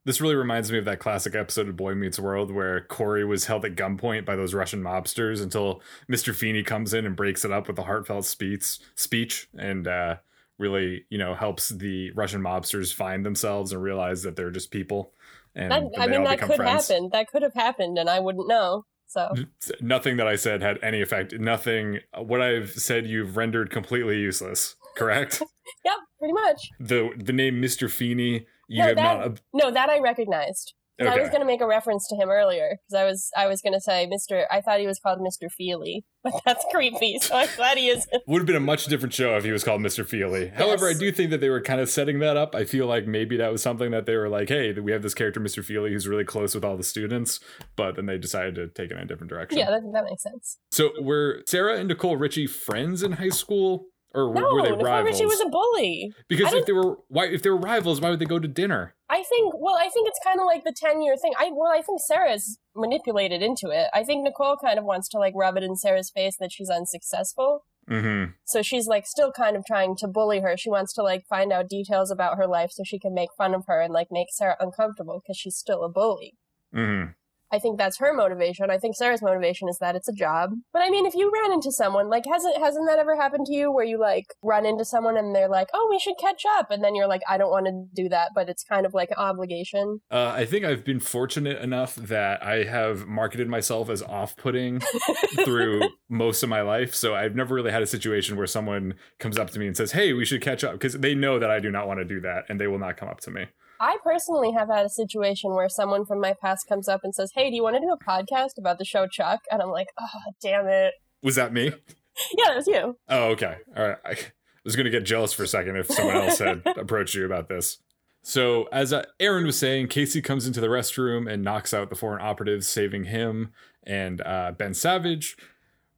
This 0.04 0.20
really 0.20 0.34
reminds 0.34 0.70
me 0.70 0.78
of 0.78 0.84
that 0.84 1.00
classic 1.00 1.34
episode 1.34 1.68
of 1.68 1.76
Boy 1.76 1.94
Meets 1.94 2.18
World 2.18 2.50
where 2.50 2.82
Cory 2.82 3.24
was 3.24 3.46
held 3.46 3.64
at 3.64 3.76
gunpoint 3.76 4.24
by 4.24 4.36
those 4.36 4.54
Russian 4.54 4.82
mobsters 4.82 5.42
until 5.42 5.82
Mr. 6.10 6.34
Feeney 6.34 6.62
comes 6.62 6.94
in 6.94 7.04
and 7.04 7.16
breaks 7.16 7.44
it 7.44 7.52
up 7.52 7.66
with 7.66 7.78
a 7.78 7.82
heartfelt 7.82 8.24
speech, 8.24 8.78
speech 8.94 9.48
and 9.56 9.88
uh, 9.88 10.16
really, 10.58 11.04
you 11.10 11.18
know, 11.18 11.34
helps 11.34 11.70
the 11.70 12.10
Russian 12.12 12.42
mobsters 12.42 12.92
find 12.92 13.24
themselves 13.24 13.72
and 13.72 13.82
realize 13.82 14.22
that 14.22 14.36
they're 14.36 14.50
just 14.50 14.70
people. 14.70 15.12
And 15.54 15.72
that, 15.72 15.82
I 15.98 16.06
mean, 16.06 16.24
that 16.24 16.40
could 16.40 16.56
friends. 16.56 16.88
happen. 16.88 17.10
That 17.12 17.28
could 17.28 17.42
have 17.42 17.54
happened, 17.54 17.98
and 17.98 18.08
I 18.08 18.20
wouldn't 18.20 18.48
know. 18.48 18.84
So 19.08 19.34
nothing 19.80 20.18
that 20.18 20.28
I 20.28 20.36
said 20.36 20.62
had 20.62 20.78
any 20.82 21.00
effect. 21.00 21.32
Nothing. 21.32 22.00
What 22.16 22.42
I've 22.42 22.70
said 22.70 23.06
you've 23.06 23.38
rendered 23.38 23.70
completely 23.70 24.18
useless. 24.18 24.76
Correct. 24.96 25.42
yep, 25.84 25.94
pretty 26.18 26.34
much. 26.34 26.68
The 26.78 27.10
the 27.16 27.32
name 27.32 27.60
Mr. 27.60 27.90
Feeney. 27.90 28.46
You 28.68 28.82
no, 28.82 28.86
have 28.88 28.96
that, 28.96 29.18
not. 29.18 29.40
No, 29.54 29.70
that 29.70 29.88
I 29.88 29.98
recognized. 30.00 30.74
Okay. 31.00 31.08
I 31.08 31.20
was 31.20 31.28
going 31.28 31.40
to 31.40 31.46
make 31.46 31.60
a 31.60 31.66
reference 31.66 32.08
to 32.08 32.16
him 32.16 32.28
earlier 32.28 32.76
because 32.76 33.00
I 33.00 33.04
was 33.04 33.30
I 33.36 33.46
was 33.46 33.62
going 33.62 33.72
to 33.72 33.80
say 33.80 34.08
Mr. 34.12 34.44
I 34.50 34.60
thought 34.60 34.80
he 34.80 34.86
was 34.86 34.98
called 34.98 35.20
Mr. 35.20 35.50
Feely, 35.50 36.04
but 36.24 36.32
oh. 36.34 36.40
that's 36.44 36.64
creepy. 36.72 37.18
So 37.20 37.36
I'm 37.36 37.48
glad 37.56 37.78
he 37.78 37.88
is. 37.88 38.06
Would 38.26 38.40
have 38.40 38.46
been 38.46 38.56
a 38.56 38.60
much 38.60 38.86
different 38.86 39.14
show 39.14 39.36
if 39.36 39.44
he 39.44 39.52
was 39.52 39.62
called 39.62 39.80
Mr. 39.80 40.04
Feely. 40.04 40.46
Yes. 40.46 40.58
However, 40.58 40.88
I 40.88 40.94
do 40.94 41.12
think 41.12 41.30
that 41.30 41.40
they 41.40 41.50
were 41.50 41.60
kind 41.60 41.80
of 41.80 41.88
setting 41.88 42.18
that 42.20 42.36
up. 42.36 42.54
I 42.54 42.64
feel 42.64 42.86
like 42.86 43.06
maybe 43.06 43.36
that 43.36 43.52
was 43.52 43.62
something 43.62 43.92
that 43.92 44.06
they 44.06 44.16
were 44.16 44.28
like, 44.28 44.48
"Hey, 44.48 44.72
we 44.72 44.90
have 44.92 45.02
this 45.02 45.14
character, 45.14 45.40
Mr. 45.40 45.64
Feely, 45.64 45.92
who's 45.92 46.08
really 46.08 46.24
close 46.24 46.54
with 46.54 46.64
all 46.64 46.76
the 46.76 46.82
students," 46.82 47.38
but 47.76 47.96
then 47.96 48.06
they 48.06 48.18
decided 48.18 48.54
to 48.56 48.68
take 48.68 48.90
it 48.90 48.96
in 48.96 49.02
a 49.02 49.06
different 49.06 49.30
direction. 49.30 49.58
Yeah, 49.58 49.70
that, 49.70 49.82
that 49.92 50.04
makes 50.04 50.22
sense. 50.22 50.58
So 50.72 50.90
were 51.00 51.42
Sarah 51.46 51.78
and 51.78 51.88
Nicole 51.88 52.16
Richie 52.16 52.46
friends 52.46 53.02
in 53.02 53.12
high 53.12 53.28
school? 53.28 53.86
Or 54.18 54.34
no, 54.34 54.54
were 54.54 54.62
they 54.62 54.70
Nicole 54.70 54.84
rivals? 54.84 55.12
Richie 55.12 55.26
was 55.26 55.40
a 55.40 55.48
bully. 55.48 56.12
Because 56.28 56.52
if 56.52 56.66
they 56.66 56.72
were 56.72 56.98
why 57.08 57.26
if 57.26 57.42
they 57.42 57.50
were 57.50 57.56
rivals, 57.56 58.00
why 58.00 58.10
would 58.10 58.18
they 58.18 58.24
go 58.24 58.38
to 58.38 58.48
dinner? 58.48 58.94
I 59.08 59.22
think 59.22 59.54
well, 59.56 59.76
I 59.76 59.88
think 59.88 60.08
it's 60.08 60.20
kind 60.24 60.40
of 60.40 60.46
like 60.46 60.64
the 60.64 60.74
ten 60.76 61.02
year 61.02 61.16
thing. 61.16 61.32
I 61.38 61.50
well, 61.52 61.72
I 61.72 61.82
think 61.82 62.00
Sarah's 62.00 62.58
manipulated 62.74 63.42
into 63.42 63.70
it. 63.70 63.88
I 63.94 64.04
think 64.04 64.24
Nicole 64.24 64.56
kind 64.56 64.78
of 64.78 64.84
wants 64.84 65.08
to 65.10 65.18
like 65.18 65.34
rub 65.36 65.56
it 65.56 65.62
in 65.62 65.76
Sarah's 65.76 66.10
face 66.10 66.36
that 66.38 66.52
she's 66.52 66.70
unsuccessful. 66.70 67.64
Mm-hmm. 67.88 68.32
So 68.44 68.62
she's 68.62 68.86
like 68.86 69.06
still 69.06 69.32
kind 69.32 69.56
of 69.56 69.64
trying 69.64 69.96
to 69.96 70.08
bully 70.08 70.40
her. 70.40 70.56
She 70.56 70.70
wants 70.70 70.92
to 70.94 71.02
like 71.02 71.24
find 71.26 71.52
out 71.52 71.68
details 71.68 72.10
about 72.10 72.36
her 72.36 72.46
life 72.46 72.70
so 72.72 72.82
she 72.84 72.98
can 72.98 73.14
make 73.14 73.30
fun 73.36 73.54
of 73.54 73.64
her 73.66 73.80
and 73.80 73.92
like 73.92 74.08
make 74.10 74.28
Sarah 74.30 74.56
uncomfortable 74.60 75.22
because 75.22 75.38
she's 75.38 75.56
still 75.56 75.82
a 75.84 75.88
bully. 75.88 76.34
Mm-hmm. 76.74 77.12
I 77.52 77.58
think 77.58 77.78
that's 77.78 77.98
her 77.98 78.12
motivation. 78.12 78.70
I 78.70 78.78
think 78.78 78.96
Sarah's 78.96 79.22
motivation 79.22 79.68
is 79.68 79.78
that 79.78 79.96
it's 79.96 80.08
a 80.08 80.12
job. 80.12 80.50
But 80.72 80.82
I 80.82 80.90
mean, 80.90 81.06
if 81.06 81.14
you 81.14 81.32
ran 81.32 81.52
into 81.52 81.72
someone, 81.72 82.08
like, 82.08 82.24
hasn't 82.30 82.58
hasn't 82.58 82.86
that 82.88 82.98
ever 82.98 83.16
happened 83.16 83.46
to 83.46 83.54
you, 83.54 83.72
where 83.72 83.84
you 83.84 83.98
like 83.98 84.26
run 84.42 84.66
into 84.66 84.84
someone 84.84 85.16
and 85.16 85.34
they're 85.34 85.48
like, 85.48 85.68
"Oh, 85.72 85.88
we 85.90 85.98
should 85.98 86.16
catch 86.20 86.42
up," 86.58 86.70
and 86.70 86.82
then 86.82 86.94
you're 86.94 87.08
like, 87.08 87.22
"I 87.28 87.38
don't 87.38 87.50
want 87.50 87.66
to 87.66 87.86
do 87.94 88.08
that," 88.10 88.30
but 88.34 88.48
it's 88.48 88.64
kind 88.64 88.86
of 88.86 88.94
like 88.94 89.10
an 89.10 89.16
obligation. 89.18 90.00
Uh, 90.10 90.32
I 90.34 90.44
think 90.44 90.64
I've 90.64 90.84
been 90.84 91.00
fortunate 91.00 91.60
enough 91.62 91.94
that 91.96 92.42
I 92.42 92.64
have 92.64 93.06
marketed 93.06 93.48
myself 93.48 93.88
as 93.88 94.02
off-putting 94.02 94.80
through 95.44 95.82
most 96.08 96.42
of 96.42 96.48
my 96.48 96.60
life, 96.60 96.94
so 96.94 97.14
I've 97.14 97.34
never 97.34 97.54
really 97.54 97.72
had 97.72 97.82
a 97.82 97.86
situation 97.86 98.36
where 98.36 98.46
someone 98.46 98.94
comes 99.18 99.38
up 99.38 99.50
to 99.50 99.58
me 99.58 99.66
and 99.66 99.76
says, 99.76 99.92
"Hey, 99.92 100.12
we 100.12 100.24
should 100.24 100.42
catch 100.42 100.64
up," 100.64 100.72
because 100.72 100.94
they 100.94 101.14
know 101.14 101.38
that 101.38 101.50
I 101.50 101.60
do 101.60 101.70
not 101.70 101.86
want 101.86 102.00
to 102.00 102.04
do 102.04 102.20
that, 102.20 102.44
and 102.48 102.60
they 102.60 102.66
will 102.66 102.78
not 102.78 102.96
come 102.96 103.08
up 103.08 103.20
to 103.22 103.30
me. 103.30 103.46
I 103.80 103.98
personally 104.02 104.52
have 104.52 104.68
had 104.68 104.86
a 104.86 104.90
situation 104.90 105.54
where 105.54 105.68
someone 105.68 106.04
from 106.04 106.20
my 106.20 106.34
past 106.40 106.66
comes 106.68 106.88
up 106.88 107.00
and 107.04 107.14
says, 107.14 107.32
"Hey, 107.34 107.50
do 107.50 107.56
you 107.56 107.62
want 107.62 107.76
to 107.76 107.80
do 107.80 107.92
a 107.92 107.98
podcast 107.98 108.58
about 108.58 108.78
the 108.78 108.84
show 108.84 109.06
Chuck?" 109.06 109.40
And 109.50 109.62
I'm 109.62 109.70
like, 109.70 109.88
"Oh, 110.00 110.32
damn 110.42 110.66
it." 110.66 110.94
Was 111.22 111.36
that 111.36 111.52
me? 111.52 111.66
yeah, 112.36 112.44
that 112.48 112.56
was 112.56 112.66
you. 112.66 112.96
Oh, 113.08 113.30
okay. 113.30 113.56
All 113.76 113.88
right. 113.88 113.98
I 114.04 114.16
was 114.64 114.76
going 114.76 114.84
to 114.84 114.90
get 114.90 115.04
jealous 115.04 115.32
for 115.32 115.44
a 115.44 115.48
second 115.48 115.76
if 115.76 115.86
someone 115.86 116.16
else 116.16 116.38
had 116.38 116.62
approached 116.76 117.14
you 117.14 117.24
about 117.24 117.48
this. 117.48 117.78
So, 118.22 118.68
as 118.72 118.92
uh, 118.92 119.04
Erin 119.20 119.46
was 119.46 119.56
saying, 119.56 119.88
Casey 119.88 120.20
comes 120.20 120.46
into 120.46 120.60
the 120.60 120.66
restroom 120.66 121.30
and 121.30 121.42
knocks 121.42 121.72
out 121.72 121.88
the 121.88 121.96
foreign 121.96 122.20
operatives, 122.20 122.68
saving 122.68 123.04
him 123.04 123.52
and 123.86 124.20
uh, 124.20 124.52
Ben 124.56 124.74
Savage. 124.74 125.36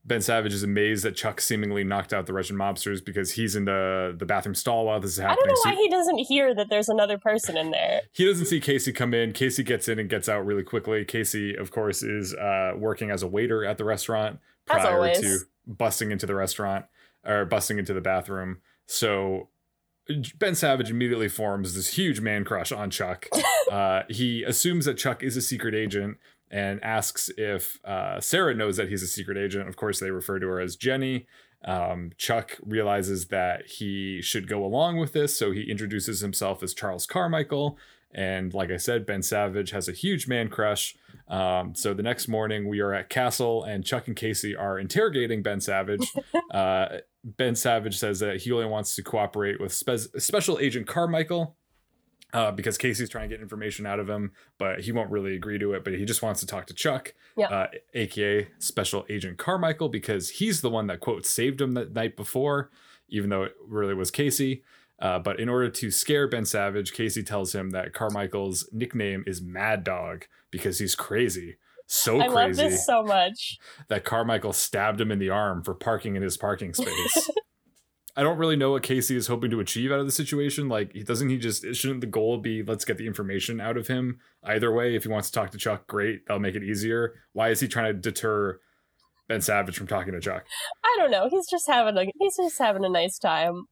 Ben 0.04 0.22
Savage 0.22 0.54
is 0.54 0.62
amazed 0.62 1.04
that 1.04 1.14
Chuck 1.14 1.40
seemingly 1.40 1.84
knocked 1.84 2.14
out 2.14 2.26
the 2.26 2.32
Russian 2.32 2.56
mobsters 2.56 3.04
because 3.04 3.32
he's 3.32 3.54
in 3.54 3.66
the, 3.66 4.14
the 4.18 4.24
bathroom 4.24 4.54
stall 4.54 4.86
while 4.86 4.98
this 4.98 5.12
is 5.12 5.18
happening. 5.18 5.44
I 5.44 5.46
don't 5.46 5.48
know 5.48 5.70
why 5.70 5.76
so 5.76 5.82
he 5.82 5.88
doesn't 5.90 6.18
hear 6.18 6.54
that 6.54 6.68
there's 6.70 6.88
another 6.88 7.18
person 7.18 7.56
in 7.56 7.70
there. 7.70 8.00
He 8.12 8.24
doesn't 8.24 8.46
see 8.46 8.60
Casey 8.60 8.92
come 8.92 9.12
in. 9.12 9.32
Casey 9.32 9.62
gets 9.62 9.88
in 9.88 9.98
and 9.98 10.08
gets 10.08 10.28
out 10.28 10.46
really 10.46 10.62
quickly. 10.62 11.04
Casey, 11.04 11.54
of 11.54 11.70
course, 11.70 12.02
is 12.02 12.34
uh, 12.34 12.72
working 12.76 13.10
as 13.10 13.22
a 13.22 13.28
waiter 13.28 13.64
at 13.64 13.76
the 13.76 13.84
restaurant 13.84 14.40
prior 14.66 15.14
to 15.14 15.40
busting 15.66 16.10
into 16.10 16.26
the 16.26 16.34
restaurant 16.34 16.86
or 17.24 17.44
busting 17.44 17.78
into 17.78 17.92
the 17.92 18.00
bathroom. 18.00 18.58
So 18.86 19.48
Ben 20.38 20.54
Savage 20.54 20.90
immediately 20.90 21.28
forms 21.28 21.74
this 21.74 21.94
huge 21.94 22.20
man 22.20 22.44
crush 22.44 22.72
on 22.72 22.90
Chuck. 22.90 23.28
uh, 23.70 24.02
he 24.08 24.42
assumes 24.44 24.86
that 24.86 24.96
Chuck 24.96 25.22
is 25.22 25.36
a 25.36 25.42
secret 25.42 25.74
agent 25.74 26.18
and 26.50 26.82
asks 26.82 27.30
if 27.36 27.78
uh, 27.84 28.20
Sarah 28.20 28.54
knows 28.54 28.76
that 28.76 28.88
he's 28.88 29.02
a 29.02 29.06
secret 29.06 29.38
agent. 29.38 29.68
Of 29.68 29.76
course, 29.76 30.00
they 30.00 30.10
refer 30.10 30.38
to 30.38 30.46
her 30.48 30.60
as 30.60 30.76
Jenny. 30.76 31.26
Um, 31.64 32.12
Chuck 32.16 32.58
realizes 32.64 33.28
that 33.28 33.66
he 33.66 34.22
should 34.22 34.48
go 34.48 34.64
along 34.64 34.98
with 34.98 35.12
this, 35.12 35.36
so 35.36 35.52
he 35.52 35.70
introduces 35.70 36.20
himself 36.20 36.62
as 36.62 36.74
Charles 36.74 37.06
Carmichael. 37.06 37.78
And 38.12 38.52
like 38.52 38.70
I 38.70 38.76
said, 38.76 39.06
Ben 39.06 39.22
Savage 39.22 39.70
has 39.70 39.88
a 39.88 39.92
huge 39.92 40.26
man 40.26 40.48
crush. 40.48 40.96
Um, 41.28 41.76
so 41.76 41.94
the 41.94 42.02
next 42.02 42.26
morning, 42.26 42.68
we 42.68 42.80
are 42.80 42.92
at 42.92 43.08
Castle, 43.08 43.62
and 43.62 43.84
Chuck 43.84 44.08
and 44.08 44.16
Casey 44.16 44.56
are 44.56 44.78
interrogating 44.78 45.42
Ben 45.42 45.60
Savage. 45.60 46.12
Uh, 46.50 46.98
ben 47.22 47.54
Savage 47.54 47.96
says 47.96 48.18
that 48.18 48.42
he 48.42 48.50
only 48.50 48.66
wants 48.66 48.96
to 48.96 49.04
cooperate 49.04 49.60
with 49.60 49.72
Spe- 49.72 50.10
Special 50.18 50.58
Agent 50.58 50.88
Carmichael 50.88 51.54
uh, 52.32 52.50
because 52.52 52.78
Casey's 52.78 53.08
trying 53.08 53.28
to 53.28 53.34
get 53.34 53.42
information 53.42 53.86
out 53.86 53.98
of 53.98 54.08
him, 54.08 54.32
but 54.58 54.80
he 54.80 54.92
won't 54.92 55.10
really 55.10 55.34
agree 55.34 55.58
to 55.58 55.72
it. 55.72 55.84
But 55.84 55.94
he 55.94 56.04
just 56.04 56.22
wants 56.22 56.40
to 56.40 56.46
talk 56.46 56.66
to 56.66 56.74
Chuck, 56.74 57.14
uh, 57.50 57.66
aka 57.94 58.48
Special 58.58 59.04
Agent 59.08 59.38
Carmichael, 59.38 59.88
because 59.88 60.30
he's 60.30 60.60
the 60.60 60.70
one 60.70 60.86
that 60.88 61.00
quote 61.00 61.26
saved 61.26 61.60
him 61.60 61.74
the 61.74 61.86
night 61.86 62.16
before, 62.16 62.70
even 63.08 63.30
though 63.30 63.44
it 63.44 63.54
really 63.66 63.94
was 63.94 64.10
Casey. 64.10 64.62
Uh, 65.00 65.18
but 65.18 65.40
in 65.40 65.48
order 65.48 65.70
to 65.70 65.90
scare 65.90 66.28
Ben 66.28 66.44
Savage, 66.44 66.92
Casey 66.92 67.22
tells 67.22 67.54
him 67.54 67.70
that 67.70 67.94
Carmichael's 67.94 68.68
nickname 68.70 69.24
is 69.26 69.40
Mad 69.40 69.82
Dog 69.82 70.26
because 70.50 70.78
he's 70.78 70.94
crazy. 70.94 71.56
So 71.86 72.20
I 72.20 72.28
crazy. 72.28 72.30
I 72.30 72.44
love 72.44 72.56
this 72.56 72.86
so 72.86 73.02
much. 73.02 73.58
That 73.88 74.04
Carmichael 74.04 74.52
stabbed 74.52 75.00
him 75.00 75.10
in 75.10 75.18
the 75.18 75.30
arm 75.30 75.64
for 75.64 75.74
parking 75.74 76.14
in 76.16 76.22
his 76.22 76.36
parking 76.36 76.72
space. 76.74 77.30
I 78.16 78.22
don't 78.22 78.38
really 78.38 78.56
know 78.56 78.72
what 78.72 78.82
Casey 78.82 79.16
is 79.16 79.26
hoping 79.26 79.50
to 79.50 79.60
achieve 79.60 79.92
out 79.92 80.00
of 80.00 80.06
the 80.06 80.12
situation. 80.12 80.68
Like, 80.68 80.92
doesn't 81.04 81.28
he 81.28 81.38
just 81.38 81.64
shouldn't 81.74 82.00
the 82.00 82.06
goal 82.06 82.38
be 82.38 82.62
let's 82.62 82.84
get 82.84 82.98
the 82.98 83.06
information 83.06 83.60
out 83.60 83.76
of 83.76 83.86
him 83.86 84.18
either 84.44 84.72
way? 84.72 84.94
If 84.94 85.04
he 85.04 85.08
wants 85.08 85.30
to 85.30 85.38
talk 85.38 85.50
to 85.50 85.58
Chuck, 85.58 85.86
great, 85.86 86.26
that'll 86.26 86.40
make 86.40 86.54
it 86.54 86.64
easier. 86.64 87.14
Why 87.32 87.50
is 87.50 87.60
he 87.60 87.68
trying 87.68 87.92
to 87.92 87.98
deter 87.98 88.60
Ben 89.28 89.40
Savage 89.40 89.76
from 89.76 89.86
talking 89.86 90.12
to 90.12 90.20
Chuck? 90.20 90.44
I 90.84 90.96
don't 90.98 91.10
know. 91.10 91.28
He's 91.30 91.48
just 91.48 91.66
having 91.66 91.96
a 91.96 92.06
he's 92.18 92.36
just 92.36 92.58
having 92.58 92.84
a 92.84 92.88
nice 92.88 93.18
time. 93.18 93.64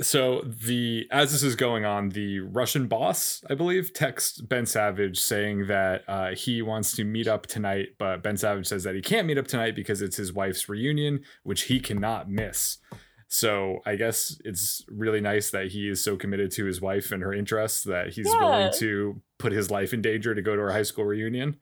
So 0.00 0.42
the 0.42 1.06
as 1.12 1.30
this 1.32 1.42
is 1.42 1.54
going 1.54 1.84
on, 1.84 2.10
the 2.10 2.40
Russian 2.40 2.88
boss, 2.88 3.42
I 3.48 3.54
believe, 3.54 3.94
texts 3.94 4.40
Ben 4.40 4.66
Savage 4.66 5.18
saying 5.18 5.68
that 5.68 6.02
uh, 6.08 6.34
he 6.34 6.60
wants 6.60 6.92
to 6.96 7.04
meet 7.04 7.28
up 7.28 7.46
tonight, 7.46 7.90
but 7.98 8.22
Ben 8.22 8.36
Savage 8.36 8.66
says 8.66 8.82
that 8.82 8.96
he 8.96 9.00
can't 9.00 9.26
meet 9.26 9.38
up 9.38 9.46
tonight 9.46 9.76
because 9.76 10.02
it's 10.02 10.16
his 10.16 10.32
wife's 10.32 10.68
reunion, 10.68 11.20
which 11.44 11.62
he 11.64 11.78
cannot 11.78 12.28
miss. 12.28 12.78
So 13.28 13.80
I 13.84 13.96
guess 13.96 14.38
it's 14.44 14.84
really 14.88 15.20
nice 15.20 15.50
that 15.50 15.68
he 15.68 15.88
is 15.88 16.02
so 16.02 16.16
committed 16.16 16.52
to 16.52 16.64
his 16.64 16.80
wife 16.80 17.10
and 17.10 17.22
her 17.22 17.32
interests 17.32 17.82
that 17.84 18.12
he's 18.12 18.28
yeah. 18.28 18.38
willing 18.38 18.72
to 18.78 19.20
put 19.38 19.52
his 19.52 19.70
life 19.70 19.92
in 19.92 20.00
danger 20.00 20.34
to 20.34 20.42
go 20.42 20.54
to 20.54 20.62
her 20.62 20.72
high 20.72 20.82
school 20.82 21.04
reunion. 21.04 21.56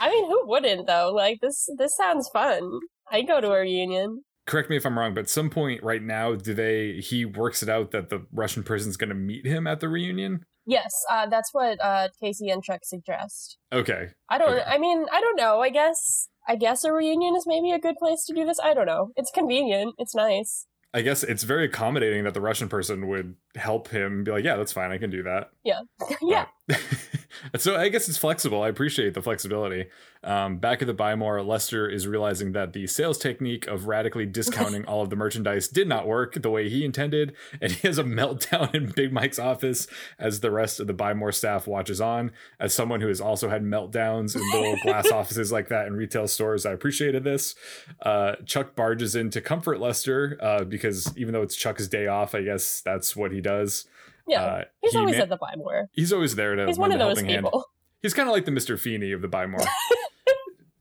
I 0.00 0.08
mean, 0.08 0.26
who 0.26 0.46
wouldn't 0.46 0.86
though? 0.86 1.12
Like 1.14 1.40
this 1.40 1.68
this 1.76 1.94
sounds 1.96 2.28
fun. 2.32 2.80
I'd 3.10 3.26
go 3.26 3.40
to 3.40 3.50
a 3.52 3.60
reunion. 3.60 4.24
Correct 4.46 4.70
me 4.70 4.76
if 4.76 4.86
I'm 4.86 4.98
wrong, 4.98 5.14
but 5.14 5.28
some 5.28 5.50
point 5.50 5.82
right 5.82 6.02
now, 6.02 6.34
do 6.34 6.54
they 6.54 7.00
he 7.00 7.24
works 7.24 7.62
it 7.62 7.68
out 7.68 7.90
that 7.90 8.08
the 8.08 8.26
Russian 8.32 8.62
person's 8.62 8.96
gonna 8.96 9.14
meet 9.14 9.46
him 9.46 9.66
at 9.66 9.80
the 9.80 9.88
reunion? 9.88 10.44
Yes, 10.66 10.92
uh, 11.10 11.26
that's 11.26 11.52
what 11.52 11.82
uh, 11.82 12.08
Casey 12.20 12.48
and 12.48 12.62
Chuck 12.62 12.80
suggest. 12.84 13.58
Okay. 13.72 14.08
I 14.28 14.38
don't 14.38 14.52
okay. 14.52 14.64
I 14.66 14.78
mean, 14.78 15.06
I 15.12 15.20
don't 15.20 15.36
know. 15.36 15.60
I 15.60 15.68
guess 15.68 16.28
I 16.48 16.56
guess 16.56 16.84
a 16.84 16.92
reunion 16.92 17.36
is 17.36 17.44
maybe 17.46 17.70
a 17.72 17.78
good 17.78 17.96
place 17.96 18.24
to 18.26 18.34
do 18.34 18.46
this. 18.46 18.58
I 18.62 18.72
don't 18.72 18.86
know. 18.86 19.10
It's 19.16 19.30
convenient. 19.30 19.94
It's 19.98 20.14
nice. 20.14 20.66
I 20.92 21.02
guess 21.02 21.22
it's 21.22 21.44
very 21.44 21.66
accommodating 21.66 22.24
that 22.24 22.34
the 22.34 22.40
Russian 22.40 22.68
person 22.68 23.08
would 23.08 23.36
help 23.54 23.88
him 23.88 24.24
be 24.24 24.32
like, 24.32 24.44
yeah, 24.44 24.56
that's 24.56 24.72
fine. 24.72 24.90
I 24.90 24.98
can 24.98 25.10
do 25.10 25.22
that. 25.22 25.50
Yeah. 25.62 25.80
yeah. 26.22 26.46
Uh, 26.70 26.74
so 27.56 27.76
I 27.76 27.88
guess 27.88 28.08
it's 28.08 28.18
flexible. 28.18 28.62
I 28.62 28.68
appreciate 28.68 29.14
the 29.14 29.22
flexibility. 29.22 29.86
Um, 30.22 30.58
back 30.58 30.82
at 30.82 30.86
the 30.86 30.94
Buy 30.94 31.14
More, 31.14 31.42
Lester 31.42 31.88
is 31.88 32.06
realizing 32.06 32.52
that 32.52 32.74
the 32.74 32.86
sales 32.86 33.16
technique 33.16 33.66
of 33.66 33.86
radically 33.86 34.26
discounting 34.26 34.84
all 34.86 35.02
of 35.02 35.08
the 35.08 35.16
merchandise 35.16 35.66
did 35.66 35.88
not 35.88 36.06
work 36.06 36.34
the 36.42 36.50
way 36.50 36.68
he 36.68 36.84
intended, 36.84 37.34
and 37.60 37.72
he 37.72 37.86
has 37.88 37.98
a 37.98 38.04
meltdown 38.20 38.74
in 38.74 38.90
Big 38.90 39.12
Mike's 39.12 39.38
office 39.38 39.86
as 40.18 40.40
the 40.40 40.50
rest 40.50 40.78
of 40.78 40.86
the 40.86 40.92
Buy 40.92 41.14
More 41.14 41.32
staff 41.32 41.66
watches 41.66 42.00
on. 42.00 42.32
As 42.58 42.74
someone 42.74 43.00
who 43.00 43.08
has 43.08 43.20
also 43.20 43.48
had 43.48 43.62
meltdowns 43.62 44.36
in 44.36 44.42
little 44.52 44.76
glass 44.82 45.10
offices 45.10 45.50
like 45.50 45.68
that 45.68 45.86
in 45.86 45.94
retail 45.94 46.28
stores, 46.28 46.66
I 46.66 46.72
appreciated 46.72 47.24
this. 47.24 47.54
Uh, 48.02 48.36
Chuck 48.44 48.76
barges 48.76 49.14
in 49.14 49.30
to 49.30 49.40
comfort 49.40 49.80
Lester 49.80 50.36
uh, 50.40 50.64
because 50.64 51.16
even 51.16 51.32
though 51.32 51.42
it's 51.42 51.56
Chuck's 51.56 51.88
day 51.88 52.06
off, 52.06 52.34
I 52.34 52.42
guess 52.42 52.80
that's 52.82 53.16
what 53.16 53.32
he 53.32 53.40
does. 53.40 53.86
Yeah, 54.30 54.44
uh, 54.44 54.64
he's 54.80 54.92
he 54.92 54.98
always 54.98 55.16
at 55.16 55.28
the 55.28 55.36
Buy 55.36 55.54
More. 55.56 55.88
He's 55.92 56.12
always 56.12 56.36
there 56.36 56.54
to. 56.54 56.66
He's 56.66 56.78
one 56.78 56.92
of 56.92 56.98
those 56.98 57.20
people. 57.20 57.50
Hand. 57.50 57.64
He's 58.00 58.14
kind 58.14 58.28
of 58.28 58.32
like 58.32 58.44
the 58.44 58.52
Mr. 58.52 58.78
Feeney 58.78 59.12
of 59.12 59.22
the 59.22 59.28
Buy 59.28 59.46
More. 59.46 59.60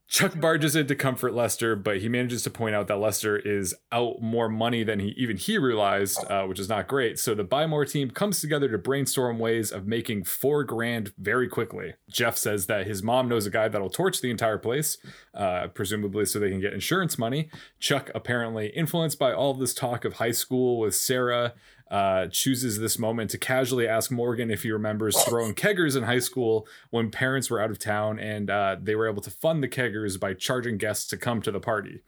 Chuck 0.09 0.39
barges 0.39 0.75
in 0.75 0.87
to 0.87 0.95
comfort 0.95 1.35
Lester, 1.35 1.75
but 1.75 1.99
he 1.99 2.09
manages 2.09 2.41
to 2.41 2.49
point 2.49 2.73
out 2.73 2.87
that 2.87 2.97
Lester 2.97 3.37
is 3.37 3.75
out 3.91 4.19
more 4.23 4.49
money 4.49 4.83
than 4.83 4.99
he 4.99 5.09
even 5.09 5.37
he 5.37 5.59
realized, 5.59 6.19
uh, 6.31 6.45
which 6.45 6.59
is 6.59 6.67
not 6.67 6.87
great. 6.87 7.19
So 7.19 7.35
the 7.35 7.43
Buy 7.43 7.67
More 7.67 7.85
team 7.85 8.09
comes 8.09 8.41
together 8.41 8.67
to 8.69 8.77
brainstorm 8.79 9.37
ways 9.37 9.71
of 9.71 9.85
making 9.85 10.23
four 10.23 10.63
grand 10.63 11.13
very 11.19 11.47
quickly. 11.47 11.93
Jeff 12.09 12.37
says 12.37 12.65
that 12.65 12.87
his 12.87 13.03
mom 13.03 13.29
knows 13.29 13.45
a 13.45 13.51
guy 13.51 13.67
that'll 13.67 13.91
torch 13.91 14.19
the 14.19 14.31
entire 14.31 14.57
place, 14.57 14.97
uh, 15.35 15.67
presumably 15.67 16.25
so 16.25 16.39
they 16.39 16.49
can 16.49 16.59
get 16.59 16.73
insurance 16.73 17.19
money. 17.19 17.51
Chuck, 17.79 18.09
apparently 18.15 18.69
influenced 18.69 19.19
by 19.19 19.31
all 19.31 19.53
this 19.53 19.75
talk 19.75 20.05
of 20.05 20.13
high 20.13 20.31
school 20.31 20.79
with 20.79 20.95
Sarah, 20.95 21.53
uh, 21.89 22.27
chooses 22.27 22.79
this 22.79 22.99
moment 22.99 23.31
to 23.31 23.37
casually 23.37 23.87
ask 23.87 24.11
Morgan 24.11 24.51
if 24.51 24.63
he 24.63 24.71
remembers 24.71 25.19
throwing 25.23 25.55
keggers 25.55 25.97
in 25.97 26.03
high 26.03 26.19
school 26.19 26.67
when 26.91 27.09
parents 27.09 27.49
were 27.49 27.59
out 27.59 27.71
of 27.71 27.79
town 27.79 28.19
and 28.19 28.49
uh, 28.49 28.75
they 28.79 28.95
were 28.95 29.09
able 29.09 29.21
to 29.21 29.31
fund 29.31 29.63
the 29.63 29.67
keggers 29.67 30.19
by 30.19 30.33
charging 30.33 30.77
guests 30.77 31.07
to 31.07 31.17
come 31.17 31.41
to 31.41 31.51
the 31.51 31.59
party. 31.59 32.01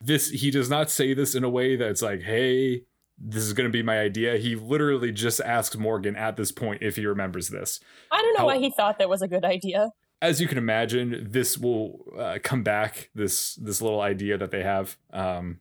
This 0.00 0.30
he 0.30 0.50
does 0.50 0.68
not 0.68 0.90
say 0.90 1.14
this 1.14 1.34
in 1.34 1.44
a 1.44 1.50
way 1.50 1.76
that's 1.76 2.02
like, 2.02 2.22
"Hey, 2.22 2.82
this 3.18 3.42
is 3.42 3.52
going 3.52 3.68
to 3.68 3.72
be 3.72 3.82
my 3.82 3.98
idea." 3.98 4.36
He 4.38 4.54
literally 4.54 5.12
just 5.12 5.40
asks 5.40 5.76
Morgan 5.76 6.14
at 6.14 6.36
this 6.36 6.52
point 6.52 6.82
if 6.82 6.96
he 6.96 7.06
remembers 7.06 7.48
this. 7.48 7.80
I 8.12 8.22
don't 8.22 8.34
know 8.34 8.40
How, 8.40 8.46
why 8.46 8.58
he 8.58 8.70
thought 8.70 8.98
that 8.98 9.08
was 9.08 9.22
a 9.22 9.28
good 9.28 9.44
idea. 9.44 9.90
As 10.20 10.40
you 10.40 10.48
can 10.48 10.58
imagine, 10.58 11.28
this 11.30 11.58
will 11.58 12.04
uh, 12.16 12.38
come 12.42 12.62
back. 12.62 13.10
This 13.14 13.54
this 13.56 13.82
little 13.82 14.00
idea 14.00 14.38
that 14.38 14.50
they 14.50 14.62
have. 14.62 14.96
Um, 15.12 15.60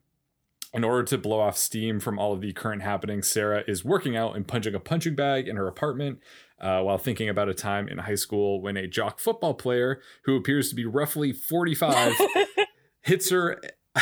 in 0.73 0.83
order 0.83 1.03
to 1.03 1.17
blow 1.17 1.39
off 1.39 1.57
steam 1.57 1.99
from 1.99 2.19
all 2.19 2.33
of 2.33 2.41
the 2.41 2.53
current 2.53 2.81
happenings, 2.81 3.27
Sarah 3.27 3.63
is 3.67 3.85
working 3.85 4.15
out 4.15 4.35
and 4.35 4.47
punching 4.47 4.75
a 4.75 4.79
punching 4.79 5.15
bag 5.15 5.47
in 5.47 5.55
her 5.55 5.67
apartment 5.67 6.19
uh, 6.59 6.81
while 6.81 6.97
thinking 6.97 7.29
about 7.29 7.49
a 7.49 7.53
time 7.53 7.87
in 7.87 7.99
high 7.99 8.15
school 8.15 8.61
when 8.61 8.77
a 8.77 8.87
jock 8.87 9.19
football 9.19 9.53
player 9.53 10.01
who 10.25 10.35
appears 10.35 10.69
to 10.69 10.75
be 10.75 10.85
roughly 10.85 11.31
45 11.31 12.15
hits 13.01 13.29
her, 13.29 13.61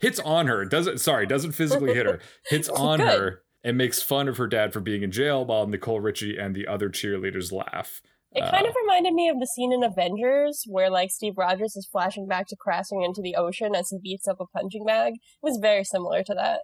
hits 0.00 0.20
on 0.20 0.46
her, 0.46 0.64
doesn't, 0.64 1.00
sorry, 1.00 1.26
doesn't 1.26 1.52
physically 1.52 1.94
hit 1.94 2.06
her, 2.06 2.20
hits 2.46 2.68
on 2.70 2.98
Good. 2.98 3.08
her 3.08 3.42
and 3.64 3.78
makes 3.78 4.02
fun 4.02 4.28
of 4.28 4.36
her 4.36 4.46
dad 4.46 4.72
for 4.72 4.80
being 4.80 5.02
in 5.02 5.10
jail 5.10 5.44
while 5.44 5.66
Nicole 5.66 6.00
Richie 6.00 6.36
and 6.38 6.54
the 6.54 6.66
other 6.66 6.90
cheerleaders 6.90 7.50
laugh. 7.50 8.02
It 8.34 8.42
Uh, 8.42 8.50
kind 8.50 8.66
of 8.66 8.74
reminded 8.82 9.14
me 9.14 9.28
of 9.28 9.38
the 9.38 9.46
scene 9.46 9.72
in 9.72 9.82
Avengers 9.84 10.64
where 10.66 10.90
like 10.90 11.10
Steve 11.10 11.34
Rogers 11.38 11.76
is 11.76 11.86
flashing 11.90 12.26
back 12.26 12.46
to 12.48 12.56
crashing 12.56 13.02
into 13.02 13.22
the 13.22 13.36
ocean 13.36 13.74
as 13.74 13.90
he 13.90 13.98
beats 14.02 14.26
up 14.26 14.40
a 14.40 14.46
punching 14.46 14.84
bag. 14.84 15.14
It 15.14 15.20
was 15.42 15.58
very 15.58 15.84
similar 15.84 16.22
to 16.24 16.34
that. 16.34 16.62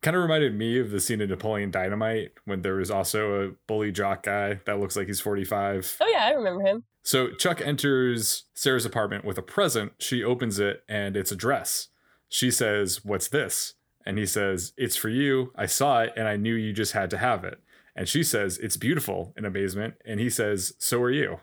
kind 0.00 0.14
of 0.16 0.22
reminded 0.22 0.54
me 0.54 0.78
of 0.78 0.90
the 0.90 1.00
scene 1.00 1.20
in 1.20 1.28
Napoleon 1.28 1.70
Dynamite 1.72 2.30
when 2.44 2.62
there 2.62 2.74
was 2.76 2.90
also 2.90 3.42
a 3.48 3.50
bully 3.66 3.90
jock 3.90 4.22
guy 4.22 4.60
that 4.64 4.78
looks 4.78 4.96
like 4.96 5.06
he's 5.08 5.20
45. 5.20 5.96
Oh 6.00 6.06
yeah, 6.12 6.24
I 6.26 6.30
remember 6.30 6.62
him. 6.64 6.84
So 7.02 7.30
Chuck 7.32 7.60
enters 7.62 8.44
Sarah's 8.54 8.84
apartment 8.84 9.24
with 9.24 9.38
a 9.38 9.42
present. 9.42 9.92
She 9.98 10.22
opens 10.22 10.58
it 10.58 10.82
and 10.88 11.16
it's 11.16 11.32
a 11.32 11.36
dress. 11.36 11.88
She 12.28 12.50
says, 12.50 13.04
What's 13.04 13.28
this? 13.28 13.74
And 14.08 14.16
he 14.16 14.24
says, 14.24 14.72
It's 14.78 14.96
for 14.96 15.10
you. 15.10 15.52
I 15.54 15.66
saw 15.66 16.00
it 16.00 16.14
and 16.16 16.26
I 16.26 16.36
knew 16.36 16.54
you 16.54 16.72
just 16.72 16.92
had 16.92 17.10
to 17.10 17.18
have 17.18 17.44
it. 17.44 17.60
And 17.94 18.08
she 18.08 18.24
says, 18.24 18.56
It's 18.56 18.78
beautiful 18.78 19.34
in 19.36 19.44
amazement. 19.44 19.96
And 20.06 20.18
he 20.18 20.30
says, 20.30 20.72
So 20.78 21.02
are 21.02 21.10
you. 21.10 21.40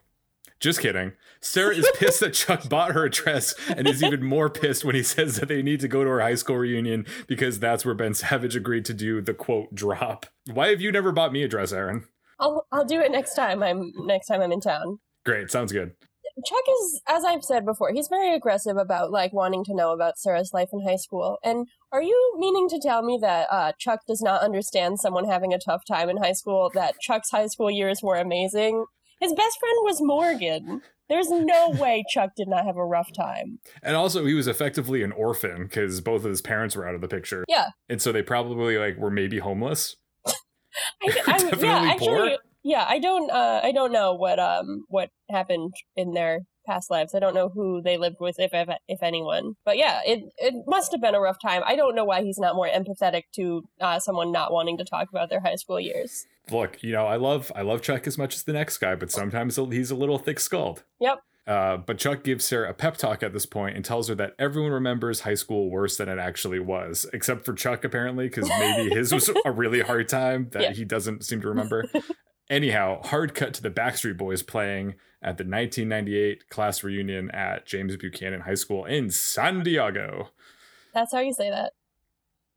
Just 0.59 0.79
kidding. 0.79 1.11
Sarah 1.41 1.75
is 1.75 1.87
pissed 1.95 2.21
that 2.21 2.33
Chuck 2.33 2.67
bought 2.67 2.93
her 2.93 3.05
a 3.05 3.09
dress 3.11 3.53
and 3.69 3.87
is 3.87 4.01
even 4.01 4.23
more 4.23 4.49
pissed 4.49 4.83
when 4.83 4.95
he 4.95 5.03
says 5.03 5.35
that 5.35 5.47
they 5.47 5.61
need 5.61 5.79
to 5.81 5.87
go 5.87 6.03
to 6.03 6.09
her 6.09 6.21
high 6.21 6.33
school 6.33 6.57
reunion 6.57 7.05
because 7.27 7.59
that's 7.59 7.85
where 7.85 7.93
Ben 7.93 8.15
Savage 8.15 8.55
agreed 8.55 8.85
to 8.85 8.95
do 8.95 9.21
the 9.21 9.35
quote 9.35 9.75
drop. 9.75 10.25
Why 10.51 10.69
have 10.69 10.81
you 10.81 10.91
never 10.91 11.11
bought 11.11 11.31
me 11.31 11.43
a 11.43 11.47
dress, 11.47 11.71
Erin? 11.71 12.05
I'll 12.39 12.65
I'll 12.71 12.85
do 12.85 12.99
it 12.99 13.11
next 13.11 13.35
time 13.35 13.61
I'm 13.61 13.91
next 14.07 14.25
time 14.25 14.41
I'm 14.41 14.51
in 14.51 14.59
town. 14.59 14.97
Great, 15.23 15.51
sounds 15.51 15.71
good. 15.71 15.91
Chuck 16.43 16.63
is, 16.81 17.01
as 17.07 17.23
I've 17.23 17.43
said 17.43 17.65
before, 17.65 17.93
he's 17.93 18.09
very 18.09 18.35
aggressive 18.35 18.75
about 18.75 19.11
like 19.11 19.31
wanting 19.31 19.63
to 19.65 19.75
know 19.75 19.93
about 19.93 20.17
Sarah's 20.17 20.53
life 20.53 20.69
in 20.73 20.81
high 20.85 20.97
school. 20.97 21.37
And 21.43 21.67
are 21.91 22.01
you 22.01 22.35
meaning 22.37 22.67
to 22.69 22.79
tell 22.79 23.03
me 23.03 23.17
that 23.21 23.47
uh, 23.49 23.71
Chuck 23.77 24.01
does 24.05 24.21
not 24.21 24.41
understand 24.41 24.99
someone 24.99 25.25
having 25.25 25.53
a 25.53 25.59
tough 25.59 25.85
time 25.85 26.09
in 26.09 26.17
high 26.17 26.33
school? 26.33 26.69
That 26.73 26.99
Chuck's 26.99 27.31
high 27.31 27.47
school 27.47 27.71
years 27.71 28.01
were 28.03 28.17
amazing. 28.17 28.85
His 29.21 29.33
best 29.33 29.57
friend 29.59 29.77
was 29.83 30.01
Morgan. 30.01 30.81
There's 31.07 31.29
no 31.29 31.69
way 31.79 32.03
Chuck 32.09 32.31
did 32.35 32.47
not 32.47 32.65
have 32.65 32.77
a 32.77 32.85
rough 32.85 33.13
time. 33.13 33.59
And 33.81 33.95
also, 33.95 34.25
he 34.25 34.33
was 34.33 34.47
effectively 34.47 35.03
an 35.03 35.13
orphan 35.13 35.63
because 35.63 36.01
both 36.01 36.23
of 36.25 36.29
his 36.29 36.41
parents 36.41 36.75
were 36.75 36.87
out 36.87 36.95
of 36.95 37.01
the 37.01 37.07
picture. 37.07 37.45
Yeah. 37.47 37.69
And 37.87 38.01
so 38.01 38.11
they 38.11 38.23
probably 38.23 38.77
like 38.77 38.97
were 38.97 39.11
maybe 39.11 39.39
homeless. 39.39 39.95
I, 40.27 40.33
I, 41.01 41.11
Definitely 41.37 41.67
yeah, 41.67 41.91
actually, 41.91 42.07
poor. 42.07 42.37
Yeah. 42.65 42.85
I 42.87 42.99
don't, 42.99 43.31
uh, 43.31 43.61
I 43.63 43.71
don't 43.71 43.93
know 43.93 44.13
what, 44.13 44.39
um, 44.39 44.83
what 44.89 45.09
happened 45.29 45.73
in 45.95 46.13
their 46.13 46.41
past 46.65 46.89
lives. 46.89 47.13
I 47.15 47.19
don't 47.19 47.35
know 47.35 47.49
who 47.49 47.81
they 47.81 47.95
lived 47.95 48.17
with, 48.19 48.35
if 48.39 48.51
if, 48.87 49.03
anyone. 49.03 49.53
But 49.63 49.77
yeah, 49.77 50.01
it 50.05 50.23
it 50.37 50.53
must 50.67 50.91
have 50.91 50.99
been 51.01 51.15
a 51.15 51.19
rough 51.21 51.37
time. 51.41 51.61
I 51.65 51.75
don't 51.75 51.95
know 51.95 52.03
why 52.05 52.23
he's 52.23 52.39
not 52.39 52.55
more 52.55 52.67
empathetic 52.67 53.23
to 53.35 53.63
uh, 53.79 53.99
someone 53.99 54.31
not 54.31 54.51
wanting 54.51 54.77
to 54.79 54.83
talk 54.83 55.07
about 55.09 55.29
their 55.29 55.41
high 55.41 55.55
school 55.55 55.79
years. 55.79 56.25
Look, 56.51 56.81
you 56.83 56.91
know, 56.91 57.05
I 57.05 57.17
love 57.17 57.51
I 57.55 57.61
love 57.61 57.81
Chuck 57.81 58.07
as 58.07 58.17
much 58.17 58.35
as 58.35 58.43
the 58.43 58.53
next 58.53 58.79
guy, 58.79 58.95
but 58.95 59.11
sometimes 59.11 59.55
he's 59.55 59.91
a 59.91 59.95
little 59.95 60.17
thick 60.17 60.39
skulled. 60.39 60.83
Yep. 60.99 61.19
Uh, 61.47 61.77
but 61.77 61.99
Chuck 61.99 62.23
gives 62.23 62.43
Sarah 62.43 62.71
a 62.71 62.73
pep 62.73 62.97
talk 62.97 63.21
at 63.21 63.31
this 63.31 63.45
point 63.45 63.75
and 63.75 63.85
tells 63.85 64.07
her 64.07 64.15
that 64.15 64.33
everyone 64.39 64.71
remembers 64.71 65.19
high 65.19 65.35
school 65.35 65.69
worse 65.69 65.97
than 65.97 66.09
it 66.09 66.17
actually 66.17 66.59
was, 66.59 67.05
except 67.13 67.45
for 67.45 67.53
Chuck, 67.53 67.83
apparently, 67.83 68.27
because 68.27 68.49
maybe 68.49 68.89
his 68.89 69.13
was 69.13 69.29
a 69.45 69.51
really 69.51 69.81
hard 69.81 70.09
time 70.09 70.47
that 70.53 70.61
Yeah. 70.63 70.71
he 70.71 70.85
doesn't 70.85 71.23
seem 71.23 71.41
to 71.41 71.47
remember. 71.47 71.85
Anyhow, 72.49 73.01
hard 73.03 73.33
cut 73.33 73.53
to 73.55 73.61
the 73.61 73.71
Backstreet 73.71 74.17
Boys 74.17 74.43
playing 74.43 74.95
at 75.21 75.37
the 75.37 75.43
1998 75.43 76.49
class 76.49 76.83
reunion 76.83 77.31
at 77.31 77.65
James 77.65 77.97
Buchanan 77.97 78.41
High 78.41 78.53
School 78.55 78.85
in 78.85 79.09
San 79.09 79.63
Diego. 79.63 80.29
That's 80.93 81.11
how 81.11 81.21
you 81.21 81.33
say 81.33 81.49
that, 81.49 81.73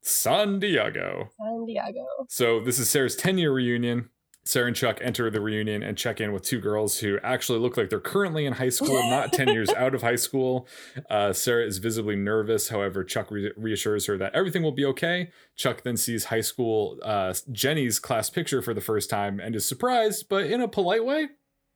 San 0.03 0.59
Diego. 0.59 1.31
San 1.40 1.64
Diego. 1.64 2.05
So 2.29 2.61
this 2.61 2.79
is 2.79 2.90
Sarah's 2.90 3.16
10 3.16 3.38
year 3.38 3.53
reunion. 3.53 4.11
Sarah 4.48 4.68
and 4.68 4.74
Chuck 4.74 4.98
enter 5.02 5.30
the 5.30 5.42
reunion 5.42 5.82
and 5.82 5.98
check 5.98 6.22
in 6.22 6.32
with 6.32 6.42
two 6.42 6.58
girls 6.58 7.00
who 7.00 7.18
actually 7.22 7.58
look 7.58 7.76
like 7.76 7.90
they're 7.90 8.00
currently 8.00 8.46
in 8.46 8.54
high 8.54 8.70
school, 8.70 8.96
not 9.11 9.30
10 9.30 9.48
years 9.52 9.68
out 9.74 9.94
of 9.94 10.00
high 10.00 10.16
school. 10.16 10.66
Uh, 11.11 11.34
Sarah 11.34 11.66
is 11.66 11.76
visibly 11.76 12.16
nervous. 12.16 12.70
However, 12.70 13.04
Chuck 13.04 13.30
re- 13.30 13.52
reassures 13.58 14.06
her 14.06 14.16
that 14.16 14.34
everything 14.34 14.62
will 14.62 14.72
be 14.72 14.87
okay. 14.87 15.28
Chuck 15.54 15.82
then 15.82 15.98
sees 15.98 16.24
high 16.24 16.40
school 16.40 16.98
uh, 17.02 17.34
Jenny's 17.52 17.98
class 17.98 18.30
picture 18.30 18.62
for 18.62 18.72
the 18.72 18.80
first 18.80 19.11
time 19.11 19.38
and 19.38 19.54
is 19.54 19.66
surprised, 19.66 20.30
but 20.30 20.46
in 20.46 20.62
a 20.62 20.68
polite 20.68 21.04
way. 21.04 21.28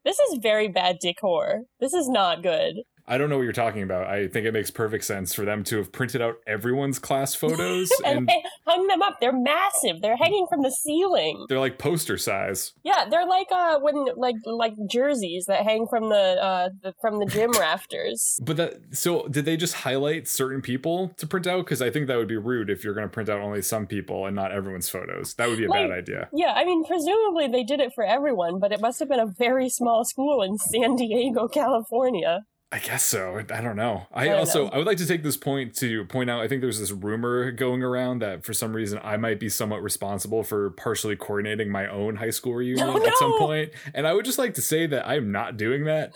This 0.06 0.18
is 0.18 0.38
very 0.40 0.68
bad 0.68 0.96
decor. 0.98 1.64
This 1.78 1.92
is 1.92 2.08
not 2.08 2.42
good. 2.42 2.76
I 3.06 3.18
don't 3.18 3.28
know 3.30 3.36
what 3.36 3.42
you're 3.42 3.52
talking 3.52 3.82
about. 3.82 4.06
I 4.06 4.28
think 4.28 4.46
it 4.46 4.52
makes 4.52 4.70
perfect 4.70 5.04
sense 5.04 5.34
for 5.34 5.44
them 5.44 5.64
to 5.64 5.76
have 5.78 5.92
printed 5.92 6.22
out 6.22 6.36
everyone's 6.46 6.98
class 6.98 7.34
photos 7.34 7.90
and 8.04 8.30
and 8.30 8.42
hung 8.66 8.86
them 8.86 9.02
up. 9.02 9.18
They're 9.20 9.32
massive. 9.32 10.00
They're 10.00 10.16
hanging 10.16 10.46
from 10.48 10.62
the 10.62 10.70
ceiling. 10.70 11.46
they're 11.48 11.58
like 11.58 11.78
poster 11.78 12.16
size. 12.16 12.72
Yeah, 12.84 13.06
they're 13.10 13.26
like 13.26 13.48
uh 13.50 13.78
when 13.80 14.06
like 14.16 14.36
like 14.44 14.74
jerseys 14.90 15.46
that 15.46 15.64
hang 15.64 15.86
from 15.88 16.08
the 16.08 16.16
uh 16.42 16.68
the, 16.82 16.94
from 17.00 17.18
the 17.18 17.26
gym 17.26 17.50
rafters. 17.58 18.38
But 18.42 18.56
that 18.56 18.74
so 18.92 19.26
did 19.28 19.44
they 19.44 19.56
just 19.56 19.74
highlight 19.74 20.28
certain 20.28 20.62
people 20.62 21.12
to 21.18 21.26
print 21.26 21.46
out? 21.46 21.64
Because 21.64 21.82
I 21.82 21.90
think 21.90 22.06
that 22.06 22.16
would 22.16 22.28
be 22.28 22.36
rude 22.36 22.70
if 22.70 22.84
you're 22.84 22.94
going 22.94 23.06
to 23.06 23.12
print 23.12 23.28
out 23.28 23.40
only 23.40 23.62
some 23.62 23.86
people 23.86 24.26
and 24.26 24.36
not 24.36 24.52
everyone's 24.52 24.88
photos. 24.88 25.34
That 25.34 25.48
would 25.48 25.58
be 25.58 25.64
a 25.64 25.68
Like- 25.68 25.88
bad 25.88 25.98
idea. 25.98 26.28
Yeah, 26.32 26.52
I 26.54 26.64
mean 26.64 26.84
presumably 26.84 27.48
they 27.48 27.64
did 27.64 27.80
it 27.80 27.92
for 27.94 28.04
everyone, 28.04 28.58
but 28.60 28.72
it 28.72 28.80
must 28.80 28.98
have 29.00 29.08
been 29.08 29.20
a 29.20 29.26
very 29.26 29.68
small 29.68 30.04
school 30.04 30.42
in 30.42 30.56
San 30.58 30.96
Diego, 30.96 31.48
California. 31.48 32.40
I 32.74 32.78
guess 32.78 33.04
so. 33.04 33.38
I 33.52 33.60
don't 33.60 33.76
know. 33.76 34.06
I, 34.10 34.22
I 34.22 34.24
don't 34.28 34.38
also 34.38 34.64
know. 34.64 34.70
I 34.70 34.78
would 34.78 34.86
like 34.86 34.96
to 34.96 35.06
take 35.06 35.22
this 35.22 35.36
point 35.36 35.74
to 35.76 36.06
point 36.06 36.30
out. 36.30 36.40
I 36.40 36.48
think 36.48 36.62
there's 36.62 36.80
this 36.80 36.90
rumor 36.90 37.52
going 37.52 37.82
around 37.82 38.20
that 38.20 38.44
for 38.46 38.54
some 38.54 38.74
reason 38.74 38.98
I 39.04 39.18
might 39.18 39.38
be 39.38 39.50
somewhat 39.50 39.82
responsible 39.82 40.42
for 40.42 40.70
partially 40.70 41.14
coordinating 41.14 41.70
my 41.70 41.86
own 41.86 42.16
high 42.16 42.30
school 42.30 42.54
reunion 42.56 42.88
Oh, 42.88 43.06
at 43.06 43.14
some 43.18 43.38
point. 43.38 43.72
and 43.92 44.06
I 44.06 44.14
would 44.14 44.24
just 44.24 44.38
like 44.38 44.54
to 44.54 44.62
say 44.62 44.86
that 44.86 45.06
I'm 45.06 45.30
not 45.30 45.58
doing 45.58 45.84
that. 45.84 46.12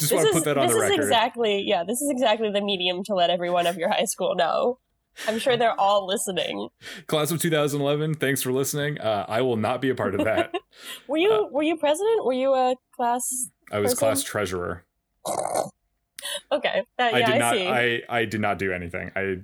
Just 0.00 0.12
want 0.12 0.26
to 0.26 0.32
put 0.32 0.44
that 0.46 0.58
on 0.58 0.66
this 0.66 0.76
the 0.76 0.82
is 0.82 0.90
record. 0.90 1.04
exactly 1.04 1.62
yeah, 1.64 1.84
this 1.86 2.00
is 2.00 2.10
exactly 2.10 2.50
the 2.50 2.60
medium 2.60 3.04
to 3.04 3.14
let 3.14 3.30
everyone 3.30 3.68
of 3.68 3.76
your 3.78 3.88
high 3.88 4.06
school 4.06 4.34
know. 4.34 4.80
I'm 5.28 5.38
sure 5.38 5.56
they're 5.56 5.78
all 5.80 6.04
listening. 6.06 6.68
Class 7.06 7.30
of 7.30 7.40
2011. 7.40 8.14
Thanks 8.16 8.42
for 8.42 8.50
listening. 8.52 9.00
Uh, 9.00 9.24
I 9.28 9.40
will 9.42 9.56
not 9.56 9.80
be 9.80 9.88
a 9.90 9.94
part 9.94 10.14
of 10.16 10.24
that. 10.24 10.52
Were 11.08 11.16
you 11.16 11.32
Uh, 11.32 11.46
were 11.52 11.62
you 11.62 11.76
president? 11.76 12.24
Were 12.24 12.32
you 12.34 12.52
a 12.54 12.74
class 12.96 13.22
I 13.70 13.78
was 13.78 13.92
Person? 13.92 13.98
class 13.98 14.22
treasurer. 14.24 14.84
Okay. 16.52 16.82
That, 16.98 17.14
I 17.14 17.18
did 17.18 17.28
I 17.34 17.38
not. 17.38 17.54
see. 17.54 17.66
I 17.68 18.02
I 18.08 18.24
did 18.24 18.40
not 18.40 18.58
do 18.58 18.72
anything. 18.72 19.10
I 19.14 19.36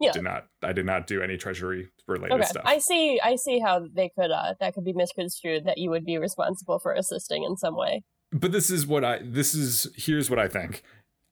Yeah. 0.00 0.12
did 0.12 0.22
not. 0.24 0.46
I 0.62 0.72
did 0.72 0.86
not 0.86 1.06
do 1.06 1.22
any 1.22 1.36
treasury 1.36 1.88
related 2.06 2.34
okay. 2.36 2.46
stuff. 2.46 2.62
I 2.66 2.78
see 2.78 3.20
I 3.22 3.36
see 3.36 3.58
how 3.60 3.86
they 3.94 4.10
could 4.18 4.30
uh 4.30 4.54
that 4.60 4.74
could 4.74 4.84
be 4.84 4.92
misconstrued 4.92 5.64
that 5.66 5.78
you 5.78 5.90
would 5.90 6.04
be 6.04 6.16
responsible 6.18 6.78
for 6.78 6.92
assisting 6.92 7.44
in 7.44 7.56
some 7.56 7.76
way. 7.76 8.02
but 8.32 8.52
this 8.52 8.70
is 8.70 8.86
what 8.86 9.04
I. 9.04 9.20
This 9.22 9.54
is 9.54 9.88
here's 9.96 10.30
what 10.30 10.38
I 10.38 10.48
think. 10.48 10.82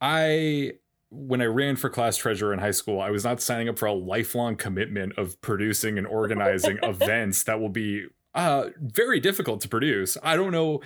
I 0.01 0.73
when 1.11 1.41
I 1.41 1.47
ran 1.47 1.77
for 1.77 1.89
class 1.89 2.17
treasurer 2.17 2.53
in 2.53 2.59
high 2.59 2.73
school, 2.73 3.01
I 3.01 3.11
was 3.11 3.25
not 3.25 3.41
signing 3.41 3.69
up 3.69 3.79
for 3.79 3.87
a 3.87 3.93
lifelong 3.93 4.57
commitment 4.57 5.17
of 5.17 5.41
producing 5.41 5.99
and 5.99 6.07
organizing 6.07 6.79
events 6.83 7.45
that 7.45 7.61
will 7.61 7.69
be 7.71 8.07
uh 8.35 8.67
very 8.79 9.21
difficult 9.21 9.61
to 9.63 9.69
produce. 9.69 10.19
I 10.23 10.37
don't 10.37 10.53
know. 10.53 10.81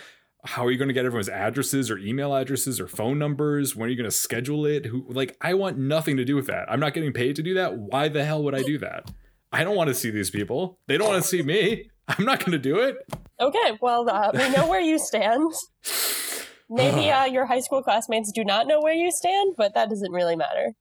How 0.45 0.65
are 0.65 0.71
you 0.71 0.79
going 0.79 0.89
to 0.89 0.95
get 0.95 1.05
everyone's 1.05 1.29
addresses 1.29 1.91
or 1.91 1.99
email 1.99 2.35
addresses 2.35 2.81
or 2.81 2.89
phone 2.89 3.19
numbers? 3.19 3.77
When 3.77 3.89
are 3.89 3.91
you 3.91 3.97
going 3.97 4.09
to 4.09 4.17
schedule 4.17 4.65
it? 4.67 4.87
Who 4.87 5.05
like 5.09 5.37
I 5.41 5.55
want 5.55 5.79
nothing 5.79 6.17
to 6.17 6.25
do 6.25 6.35
with 6.37 6.47
that. 6.47 6.71
I'm 6.71 6.81
not 6.81 6.95
getting 6.95 7.13
paid 7.13 7.37
to 7.37 7.43
do 7.43 7.55
that. 7.55 7.77
Why 7.77 8.09
the 8.09 8.25
hell 8.25 8.43
would 8.45 8.55
I 8.55 8.63
do 8.63 8.79
that? 8.79 9.11
I 9.53 9.65
don't 9.65 9.77
want 9.77 9.89
to 9.89 9.95
see 9.95 10.11
these 10.11 10.31
people. 10.31 10.79
They 10.87 10.97
don't 10.97 11.09
want 11.09 11.23
to 11.23 11.29
see 11.29 11.43
me. 11.43 11.91
I'm 12.09 12.25
not 12.25 12.41
going 12.41 12.53
to 12.53 12.59
do 12.59 12.79
it. 12.81 12.97
Okay, 13.41 13.79
well 13.81 14.09
uh, 14.09 14.31
we 14.33 14.49
know 14.51 14.67
where 14.67 14.81
you 14.81 14.99
stand. 14.99 15.53
Maybe 16.71 17.11
uh, 17.11 17.25
your 17.25 17.47
high 17.47 17.61
school 17.61 17.83
classmates 17.83 18.31
do 18.33 18.45
not 18.45 18.69
know 18.69 18.81
where 18.81 18.95
you 18.95 19.11
stand, 19.11 19.55
but 19.57 19.75
that 19.75 19.91
doesn't 19.91 20.13
really 20.13 20.37
matter. 20.37 20.75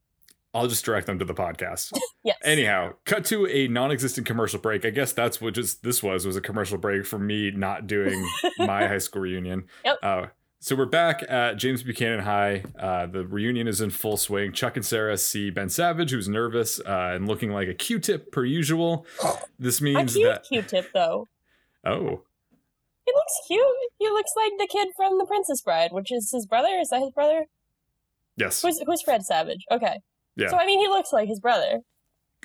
I'll 0.54 0.68
just 0.68 0.84
direct 0.84 1.06
them 1.08 1.20
to 1.20 1.26
the 1.26 1.34
podcast. 1.36 1.94
Yes. 2.22 2.36
Anyhow, 2.44 2.96
cut 3.06 3.24
to 3.26 3.48
a 3.48 3.70
non-existent 3.70 4.28
commercial 4.28 4.60
break. 4.60 4.84
I 4.84 4.90
guess 4.90 5.14
that's 5.14 5.40
what 5.40 5.54
just 5.54 5.84
this 5.84 6.04
was 6.04 6.26
was 6.26 6.36
a 6.36 6.42
commercial 6.42 6.78
break 6.78 7.06
for 7.06 7.18
me 7.18 7.50
not 7.50 7.88
doing 7.88 8.28
my 8.58 8.86
high 8.88 8.98
school 8.98 9.22
reunion. 9.22 9.68
Yep. 9.86 9.98
Uh, 10.04 10.26
so 10.60 10.76
we're 10.76 10.86
back 10.86 11.24
at 11.30 11.54
James 11.56 11.82
Buchanan 11.82 12.20
High. 12.20 12.64
Uh, 12.78 13.06
the 13.08 13.26
reunion 13.26 13.70
is 13.70 13.80
in 13.80 13.90
full 13.90 14.18
swing. 14.18 14.52
Chuck 14.52 14.76
and 14.76 14.86
Sarah 14.86 15.18
see 15.18 15.50
Ben 15.50 15.70
Savage, 15.70 16.12
who's 16.12 16.28
nervous 16.28 16.82
uh, 16.82 17.14
and 17.16 17.26
looking 17.26 17.54
like 17.54 17.70
a 17.70 17.74
Q-tip 17.74 18.34
per 18.34 18.44
usual. 18.44 19.06
This 19.58 19.80
a 19.80 19.84
means 19.86 20.14
cute 20.14 20.28
that 20.30 20.44
Q-tip 20.44 20.92
though. 20.94 21.26
oh, 21.86 22.24
He 23.06 23.14
looks 23.14 23.40
cute. 23.48 23.66
He 23.98 24.10
looks 24.10 24.32
like 24.36 24.52
the 24.60 24.68
kid 24.70 24.90
from 24.98 25.18
The 25.20 25.26
Princess 25.26 25.62
Bride, 25.62 25.92
which 25.94 26.12
is 26.12 26.32
his 26.32 26.46
brother. 26.46 26.78
Is 26.82 26.90
that 26.90 27.00
his 27.00 27.12
brother? 27.12 27.46
yes, 28.36 28.62
Who's 28.62 28.82
who's 28.86 29.02
Fred 29.02 29.24
Savage? 29.24 29.64
Okay. 29.72 30.02
Yeah. 30.40 30.50
So 30.50 30.58
I 30.58 30.66
mean, 30.66 30.80
he 30.80 30.88
looks 30.88 31.12
like 31.14 31.28
his 31.28 31.40
brother, 31.40 31.80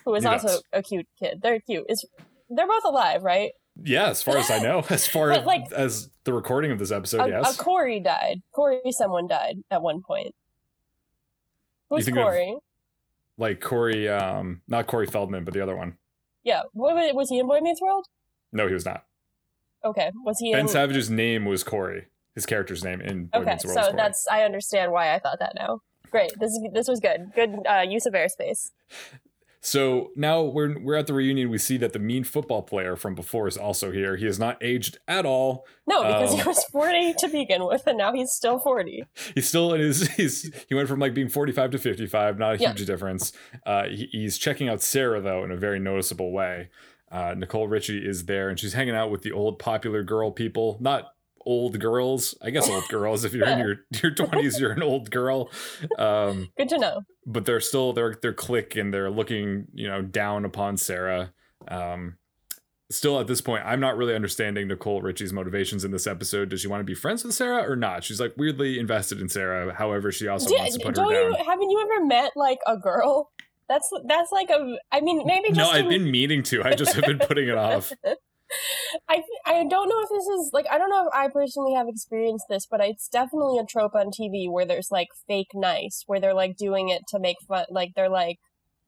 who 0.05 0.15
is 0.15 0.23
He 0.25 0.29
also 0.29 0.49
does. 0.49 0.63
a 0.73 0.83
cute 0.83 1.07
kid. 1.19 1.41
They're 1.43 1.61
cute. 1.61 1.85
Is 1.89 2.05
they're 2.51 2.67
both 2.69 2.85
alive, 2.85 3.23
right? 3.23 3.53
yeah. 3.83 4.09
As 4.09 4.23
far 4.23 4.37
as 4.37 4.51
I 4.51 4.59
know, 4.63 4.85
as 4.91 5.07
far 5.07 5.29
But, 5.31 5.47
like- 5.47 5.73
as 5.73 6.11
the 6.25 6.33
recording 6.33 6.71
of 6.71 6.79
this 6.79 6.91
episode, 6.93 7.27
a, 7.27 7.29
yes. 7.29 7.59
a 7.59 7.63
Corey 7.63 8.01
died. 8.01 8.43
Corey, 8.53 8.81
someone 8.91 9.27
died 9.27 9.57
at 9.71 9.83
one 9.83 10.03
point. 10.03 10.35
Who's 11.91 12.05
think 12.05 12.17
of- 12.17 12.25
Corey? 12.25 12.57
like 13.37 13.61
Corey, 13.61 14.09
um, 14.09 14.63
not 14.69 14.87
Corey 14.87 15.07
Feldman, 15.07 15.45
but 15.45 15.55
the 15.55 15.61
other 15.61 15.77
one. 15.77 15.97
Yeah, 16.45 16.63
what, 16.73 17.15
was 17.15 17.31
he 17.31 17.39
in 17.39 17.47
Boy 17.47 17.61
Meets 17.61 17.81
World? 17.83 18.07
No, 18.53 18.69
he 18.69 18.75
was 18.75 18.85
not. 18.85 19.05
Okay, 19.85 20.13
was 20.25 20.39
he 20.39 20.53
Ben 20.53 20.63
in? 20.63 20.69
Savage's 20.69 21.11
name 21.11 21.45
was 21.45 21.65
Cory. 21.65 22.07
his 22.35 22.47
character's 22.47 22.85
name 22.85 23.01
in 23.01 23.27
Boy 23.27 23.41
Okay, 23.41 23.51
Meets 23.53 23.65
World 23.67 23.79
Okay, 23.79 23.91
so 23.91 23.97
that's 23.97 24.27
I 24.31 24.43
understand 24.45 24.93
why 24.93 25.15
I 25.15 25.19
thought 25.19 25.39
that 25.41 25.55
now. 25.57 25.81
Great. 26.15 26.31
This 26.39 26.53
is 26.53 26.61
this 26.73 26.87
was 26.89 27.01
good. 27.01 27.33
Good 27.35 27.57
uh, 27.69 27.81
use 27.89 28.07
of 28.07 28.15
airspace. 28.15 28.71
So 29.61 30.11
now 30.15 30.43
we're 30.43 30.79
we're 30.79 30.95
at 30.97 31.07
the 31.07 31.15
reunion. 31.15 31.49
We 31.49 31.57
see 31.57 31.79
that 31.79 31.95
the 31.95 31.99
mean 31.99 32.23
football 32.23 32.61
player 32.63 32.97
from 32.97 33.15
before 33.15 33.49
is 33.49 33.57
also 33.57 33.91
here. 33.93 34.17
He 34.17 34.27
has 34.27 34.39
not 34.39 34.63
aged 34.63 34.99
at 35.09 35.25
all. 35.25 35.65
No, 35.87 36.03
because 36.03 36.35
he 36.35 36.41
Um, 36.43 36.47
was 36.49 36.63
40 36.65 37.15
to 37.15 37.29
begin 37.29 37.65
with, 37.67 37.87
and 37.87 37.97
now 37.97 38.13
he's 38.13 38.31
still 38.31 38.59
40. 38.59 39.05
He's 39.35 39.49
still 39.49 39.73
in 39.73 39.81
his. 39.81 40.07
He's 40.17 40.55
he 40.69 40.75
went 40.75 40.89
from 40.89 41.01
like 41.01 41.15
being 41.15 41.31
forty 41.31 41.51
five 41.51 41.71
to 41.71 41.79
fifty 41.79 42.07
five. 42.07 42.39
Not 42.39 42.57
a 42.57 42.59
Yeah. 42.59 42.69
huge 42.75 42.87
difference. 42.87 43.33
Uh, 43.65 43.85
he, 43.89 44.09
he's 44.13 44.37
checking 44.37 44.69
out 44.69 44.83
Sarah 44.83 45.23
though 45.23 45.43
in 45.45 45.51
a 45.51 45.57
very 45.57 45.79
noticeable 45.81 46.31
way. 46.31 46.69
Uh, 47.11 47.33
Nicole 47.37 47.67
Richie 47.69 48.07
is 48.07 48.27
there, 48.27 48.51
and 48.51 48.59
she's 48.61 48.75
hanging 48.75 48.95
out 48.95 49.11
with 49.11 49.23
the 49.23 49.33
old 49.33 49.59
popular 49.59 50.03
girl 50.03 50.31
people. 50.31 50.77
Not 50.81 51.14
old 51.47 51.79
girls, 51.81 52.35
I 52.43 52.51
guess 52.51 52.69
old 52.69 52.89
girls. 52.89 53.25
If 53.25 53.35
you're 53.35 53.47
in 53.49 53.59
your 53.59 53.77
your 54.03 54.13
twenties, 54.15 54.59
you're 54.61 54.73
an 54.73 54.83
old 54.83 55.11
girl. 55.11 55.51
Um, 55.99 56.51
Good 56.57 56.69
to 56.71 56.79
know. 56.79 57.03
but 57.27 57.45
they're 57.45 57.61
still 57.61 57.93
they're 57.93 58.17
they're 58.21 58.33
click 58.33 58.77
and 58.77 58.93
they're 58.93 59.11
looking 59.11 59.67
you 59.73 59.89
know 59.89 60.03
down 60.03 60.45
upon 60.45 60.77
Sarah. 60.77 61.33
Um, 61.69 62.17
still 62.91 63.19
at 63.21 63.27
this 63.27 63.41
point, 63.41 63.65
I'm 63.67 63.81
not 63.81 63.97
really 63.97 64.15
understanding 64.15 64.69
Nicole 64.69 65.01
Richie's 65.03 65.33
motivations 65.33 65.85
in 65.85 65.91
this 65.91 66.07
episode. 66.07 66.51
Does 66.51 66.61
she 66.61 66.69
want 66.69 66.81
to 66.81 66.85
be 66.85 66.95
friends 66.95 67.25
with 67.25 67.35
Sarah 67.35 67.69
or 67.71 67.77
not? 67.77 68.05
She's 68.05 68.21
like 68.21 68.35
weirdly 68.37 68.79
invested 68.79 69.21
in 69.21 69.29
Sarah. 69.29 69.75
However, 69.75 70.13
she 70.13 70.29
also 70.29 70.49
Do- 70.51 70.57
wants 70.57 70.75
to 70.77 70.81
put 70.85 70.89
her 70.97 71.03
don't 71.05 71.13
down. 71.13 71.33
you 71.33 71.37
haven't 71.45 71.71
you 71.71 71.81
ever 71.83 72.07
met 72.07 72.33
like 72.37 72.59
a 72.67 72.77
girl? 72.77 73.31
That's 73.69 73.91
that's 74.07 74.31
like 74.31 74.51
a. 74.51 74.77
I 74.93 75.01
mean, 75.01 75.23
maybe 75.27 75.49
just 75.49 75.59
no, 75.59 75.71
I've 75.71 75.85
in- 75.87 75.89
been 76.03 76.11
meaning 76.11 76.43
to. 76.45 76.63
I 76.63 76.75
just 76.75 76.93
have 76.93 77.05
been 77.07 77.19
putting 77.19 77.49
it 77.49 77.57
off. 77.57 77.91
I 79.09 79.23
I 79.47 79.65
don't 79.65 79.89
know 79.89 80.01
if 80.03 80.09
this 80.09 80.27
is 80.27 80.51
like 80.53 80.67
I 80.71 80.79
don't 80.79 80.91
know 80.91 81.07
if 81.07 81.15
I 81.15 81.29
personally 81.29 81.75
have 81.75 81.89
experienced 81.89 82.47
this, 82.49 82.67
but 82.71 82.81
it's 82.81 83.09
definitely 83.09 83.59
a 83.59 83.65
trope 83.65 83.95
on 83.95 84.11
TV 84.11 84.51
where 84.51 84.67
there's 84.67 84.91
like 84.91 85.09
fake 85.27 85.51
nice, 85.55 86.05
where 86.07 86.21
they're 86.21 86.35
like 86.35 86.57
doing 86.57 86.89
it 86.89 87.03
to 87.09 87.19
make 87.19 87.37
fun, 87.47 87.67
like 87.71 87.93
they're 87.95 88.09
like 88.09 88.39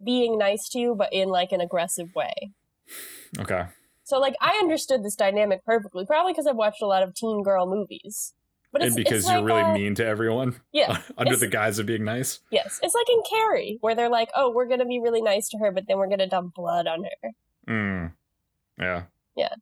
being 0.04 0.38
nice 0.38 0.68
to 0.70 0.78
you, 0.78 0.94
but 0.94 1.12
in 1.12 1.28
like 1.28 1.52
an 1.52 1.60
aggressive 1.60 2.14
way. 2.14 2.52
Okay. 3.38 3.64
So 4.04 4.18
like 4.18 4.34
I 4.40 4.58
understood 4.62 5.02
this 5.02 5.16
dynamic 5.16 5.64
perfectly, 5.64 6.06
probably 6.06 6.32
because 6.32 6.46
I've 6.46 6.56
watched 6.56 6.82
a 6.82 6.86
lot 6.86 7.02
of 7.02 7.14
teen 7.14 7.42
girl 7.42 7.66
movies. 7.66 8.34
But 8.72 8.82
it's, 8.82 8.94
and 8.94 9.04
because 9.04 9.28
you're 9.28 9.40
like, 9.40 9.46
really 9.46 9.72
mean 9.72 9.94
to 9.94 10.04
everyone 10.04 10.60
Yeah, 10.72 10.98
under 11.18 11.36
the 11.36 11.46
guise 11.46 11.78
of 11.78 11.86
being 11.86 12.04
nice. 12.04 12.40
yes, 12.50 12.78
it's 12.82 12.94
like 12.94 13.08
in 13.08 13.22
Carrie, 13.28 13.78
where 13.80 13.94
they're 13.94 14.10
like, 14.10 14.28
"Oh, 14.34 14.52
we're 14.52 14.66
gonna 14.66 14.84
be 14.84 15.00
really 15.00 15.22
nice 15.22 15.48
to 15.50 15.58
her, 15.58 15.72
but 15.72 15.84
then 15.88 15.96
we're 15.96 16.08
gonna 16.08 16.28
dump 16.28 16.54
blood 16.54 16.86
on 16.86 17.04
her." 17.04 17.30
Mm. 17.68 18.12
Yeah. 18.78 19.04
Yeah. 19.34 19.54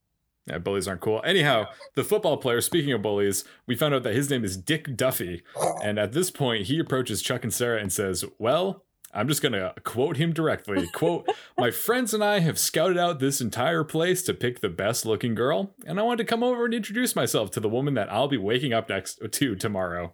Yeah, 0.47 0.59
bullies 0.59 0.87
aren't 0.87 1.01
cool. 1.01 1.23
Anyhow, 1.25 1.67
the 1.95 2.05
football 2.05 2.37
player, 2.37 2.61
speaking 2.61 2.93
of 2.93 3.01
bullies, 3.01 3.45
we 3.67 3.75
found 3.77 3.95
out 3.95 4.03
that 4.03 4.15
his 4.15 4.29
name 4.29 4.45
is 4.45 4.57
Dick 4.59 4.95
Duffy. 4.97 5.43
And 5.83 5.99
at 5.99 6.13
this 6.13 6.31
point, 6.31 6.67
he 6.67 6.79
approaches 6.79 7.23
Chuck 7.23 7.45
and 7.45 7.53
Sarah 7.55 7.81
and 7.81 7.91
says, 7.91 8.27
Well, 8.39 8.85
I'm 9.15 9.27
just 9.27 9.41
going 9.41 9.53
to 9.53 9.73
quote 9.85 10.19
him 10.19 10.35
directly. 10.35 10.87
quote, 10.89 11.27
My 11.59 11.71
friends 11.71 12.13
and 12.13 12.23
I 12.23 12.41
have 12.41 12.59
scouted 12.59 12.99
out 12.99 13.21
this 13.21 13.41
entire 13.41 13.85
place 13.85 14.23
to 14.25 14.35
pick 14.35 14.61
the 14.61 14.69
best 14.69 15.07
looking 15.07 15.35
girl, 15.35 15.73
and 15.87 15.99
I 15.99 16.03
wanted 16.03 16.25
to 16.25 16.29
come 16.31 16.43
over 16.43 16.67
and 16.67 16.75
introduce 16.75 17.17
myself 17.17 17.51
to 17.53 17.61
the 17.61 17.69
woman 17.69 17.95
that 17.95 18.13
I'll 18.13 18.29
be 18.29 18.37
waking 18.37 18.75
up 18.75 18.89
next 18.91 19.21
to 19.31 19.57
tomorrow. 19.57 20.13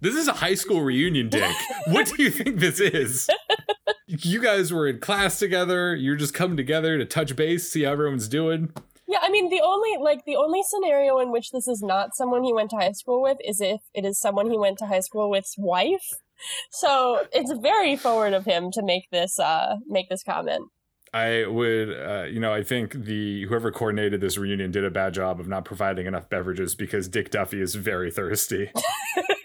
This 0.00 0.14
is 0.14 0.28
a 0.28 0.32
high 0.34 0.54
school 0.54 0.82
reunion, 0.82 1.28
Dick. 1.28 1.54
what 1.86 2.06
do 2.06 2.22
you 2.22 2.30
think 2.30 2.58
this 2.60 2.78
is? 2.78 3.28
You 4.06 4.42
guys 4.42 4.70
were 4.70 4.86
in 4.86 4.98
class 4.98 5.38
together. 5.38 5.94
You're 5.96 6.16
just 6.16 6.34
coming 6.34 6.56
together 6.56 6.98
to 6.98 7.06
touch 7.06 7.34
base, 7.34 7.70
see 7.72 7.84
how 7.84 7.92
everyone's 7.92 8.28
doing. 8.28 8.70
Yeah, 9.08 9.18
I 9.20 9.30
mean 9.30 9.50
the 9.50 9.60
only 9.62 9.96
like 10.00 10.24
the 10.24 10.36
only 10.36 10.62
scenario 10.62 11.18
in 11.18 11.32
which 11.32 11.50
this 11.50 11.66
is 11.66 11.82
not 11.82 12.14
someone 12.14 12.44
he 12.44 12.52
went 12.52 12.70
to 12.70 12.76
high 12.76 12.92
school 12.92 13.22
with 13.22 13.38
is 13.44 13.60
if 13.60 13.80
it 13.94 14.04
is 14.04 14.20
someone 14.20 14.50
he 14.50 14.58
went 14.58 14.78
to 14.78 14.86
high 14.86 15.00
school 15.00 15.30
with's 15.30 15.56
wife. 15.58 16.08
So 16.70 17.26
it's 17.32 17.52
very 17.52 17.96
forward 17.96 18.32
of 18.32 18.44
him 18.44 18.70
to 18.72 18.82
make 18.82 19.10
this 19.10 19.38
uh 19.38 19.76
make 19.86 20.08
this 20.08 20.22
comment. 20.22 20.70
I 21.14 21.44
would, 21.46 21.90
uh, 21.90 22.24
you 22.24 22.40
know, 22.40 22.54
I 22.54 22.62
think 22.62 22.92
the 22.92 23.44
whoever 23.44 23.70
coordinated 23.70 24.22
this 24.22 24.38
reunion 24.38 24.70
did 24.70 24.84
a 24.84 24.90
bad 24.90 25.12
job 25.12 25.40
of 25.40 25.46
not 25.46 25.66
providing 25.66 26.06
enough 26.06 26.30
beverages 26.30 26.74
because 26.74 27.06
Dick 27.06 27.30
Duffy 27.30 27.60
is 27.60 27.74
very 27.74 28.10
thirsty. 28.10 28.70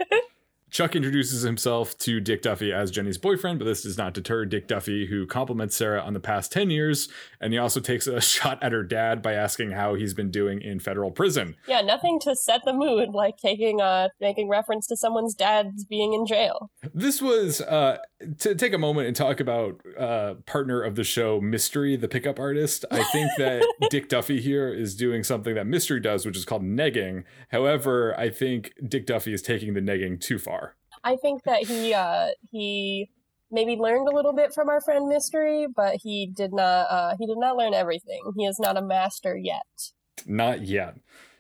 Chuck 0.78 0.96
introduces 0.96 1.42
himself 1.42 1.98
to 1.98 2.20
Dick 2.20 2.44
Duffy 2.44 2.72
as 2.72 2.92
Jenny's 2.92 3.18
boyfriend, 3.18 3.58
but 3.58 3.66
this 3.66 3.82
does 3.82 3.98
not 3.98 4.14
deter 4.14 4.46
Dick 4.46 4.68
Duffy, 4.68 5.08
who 5.08 5.26
compliments 5.26 5.76
Sarah 5.76 6.02
on 6.02 6.14
the 6.14 6.20
past 6.20 6.52
10 6.52 6.70
years. 6.70 7.10
And 7.42 7.52
he 7.52 7.58
also 7.58 7.80
takes 7.80 8.06
a 8.06 8.22
shot 8.38 8.62
at 8.62 8.74
her 8.74 8.84
dad 8.84 9.24
by 9.24 9.34
asking 9.34 9.72
how 9.72 9.96
he's 9.96 10.14
been 10.14 10.30
doing 10.30 10.62
in 10.62 10.80
federal 10.80 11.10
prison. 11.10 11.56
Yeah, 11.68 11.82
nothing 11.82 12.20
to 12.20 12.36
set 12.36 12.62
the 12.64 12.74
mood 12.74 13.10
like 13.16 13.38
taking 13.38 13.82
uh 13.82 14.10
making 14.22 14.50
reference 14.50 14.86
to 14.90 14.96
someone's 14.96 15.34
dad's 15.34 15.84
being 15.84 16.14
in 16.14 16.28
jail. 16.28 16.70
This 16.94 17.24
was 17.24 17.60
uh, 17.60 17.98
to 18.40 18.56
take 18.56 18.74
a 18.74 18.78
moment 18.78 19.08
and 19.08 19.16
talk 19.16 19.40
about 19.40 19.82
uh, 19.98 20.36
partner 20.46 20.82
of 20.82 20.96
the 20.96 21.04
show, 21.04 21.40
Mystery, 21.40 21.96
the 21.96 22.08
pickup 22.08 22.40
artist. 22.40 22.86
I 22.90 23.04
think 23.04 23.32
that 23.38 23.74
Dick 23.90 24.10
Duffy 24.10 24.42
here 24.42 24.74
is 24.74 24.96
doing 24.96 25.24
something 25.24 25.56
that 25.56 25.68
Mystery 25.68 26.00
does, 26.00 26.26
which 26.26 26.38
is 26.38 26.46
called 26.46 26.64
negging. 26.64 27.24
However, 27.50 28.18
I 28.18 28.30
think 28.30 28.74
Dick 28.88 29.06
Duffy 29.06 29.34
is 29.34 29.42
taking 29.42 29.74
the 29.74 29.82
negging 29.82 30.20
too 30.20 30.40
far. 30.40 30.76
I 31.04 31.16
think 31.16 31.44
that 31.44 31.64
he 31.64 31.94
uh 31.94 32.30
he 32.52 33.10
maybe 33.52 33.76
learned 33.76 34.08
a 34.08 34.16
little 34.16 34.34
bit 34.34 34.54
from 34.54 34.68
our 34.68 34.82
friend 34.82 35.08
Mystery, 35.08 35.68
but 35.74 35.98
he 36.02 36.28
did 36.28 36.54
not 36.54 36.88
uh 36.90 37.16
he 37.20 37.28
did 37.28 37.38
not 37.38 37.56
learn 37.56 37.74
everything. 37.74 38.22
He 38.36 38.46
is 38.46 38.60
not 38.60 38.78
a 38.78 38.82
master 38.82 39.38
yet. 39.38 39.92
Not 40.26 40.64
yet. 40.64 40.96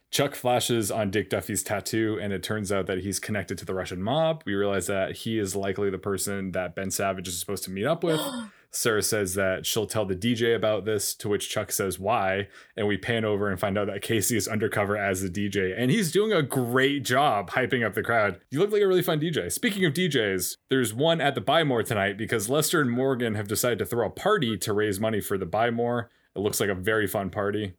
Chuck 0.10 0.36
flashes 0.36 0.90
on 0.90 1.12
Dick 1.12 1.30
Duffy's 1.30 1.64
tattoo, 1.64 2.18
and 2.22 2.32
it 2.32 2.42
turns 2.42 2.72
out 2.72 2.88
that 2.88 3.00
he's 3.00 3.20
connected 3.20 3.58
to 3.58 3.66
the 3.66 3.74
Russian 3.74 4.02
mob. 4.02 4.42
We 4.46 4.56
realize 4.56 4.88
that 4.88 5.18
he 5.18 5.38
is 5.38 5.56
likely 5.56 5.90
the 5.90 5.98
person 5.98 6.52
that 6.54 6.76
Ben 6.76 6.92
Savage 6.92 7.28
is 7.28 7.40
supposed 7.40 7.66
to 7.66 7.72
meet 7.72 7.86
up 7.86 8.04
with. 8.04 8.22
Sarah 8.72 9.02
says 9.02 9.34
that 9.34 9.66
she'll 9.66 9.88
tell 9.88 10.06
the 10.06 10.16
DJ 10.16 10.56
about 10.56 10.86
this, 10.86 11.14
to 11.16 11.30
which 11.30 11.50
Chuck 11.50 11.72
says 11.72 12.00
why. 12.00 12.48
And 12.76 12.88
we 12.88 12.98
pan 12.98 13.26
over 13.26 13.50
and 13.50 13.60
find 13.60 13.78
out 13.78 13.88
that 13.88 14.02
Casey 14.02 14.38
is 14.38 14.48
undercover 14.48 14.98
as 14.98 15.22
the 15.22 15.30
DJ. 15.30 15.74
And 15.76 15.90
he's 15.90 16.12
doing 16.12 16.32
a 16.32 16.44
great 16.44 17.04
job 17.04 17.52
hyping 17.52 17.86
up 17.86 17.94
the 17.94 18.04
crowd. 18.04 18.40
You 18.52 18.60
look 18.60 18.72
like 18.72 18.82
a 18.82 18.88
really 18.88 19.02
fun 19.02 19.20
DJ. 19.20 19.52
Speaking 19.52 19.86
of 19.86 19.94
DJs, 19.94 20.58
there's 20.70 20.94
one 20.94 21.22
at 21.22 21.34
the 21.34 21.42
Buy 21.42 21.64
More 21.64 21.82
tonight 21.82 22.18
because 22.18 22.50
Lester 22.50 22.82
and 22.82 22.92
Morgan 22.92 23.36
have 23.36 23.48
decided 23.48 23.80
to 23.80 23.86
throw 23.86 24.06
a 24.06 24.12
party 24.12 24.58
to 24.58 24.74
raise 24.74 25.00
money 25.00 25.22
for 25.22 25.38
the 25.38 25.46
Buy 25.46 25.70
More. 25.70 26.10
It 26.36 26.40
looks 26.40 26.60
like 26.60 26.70
a 26.70 26.76
very 26.76 27.08
fun 27.08 27.30
party. 27.30 27.74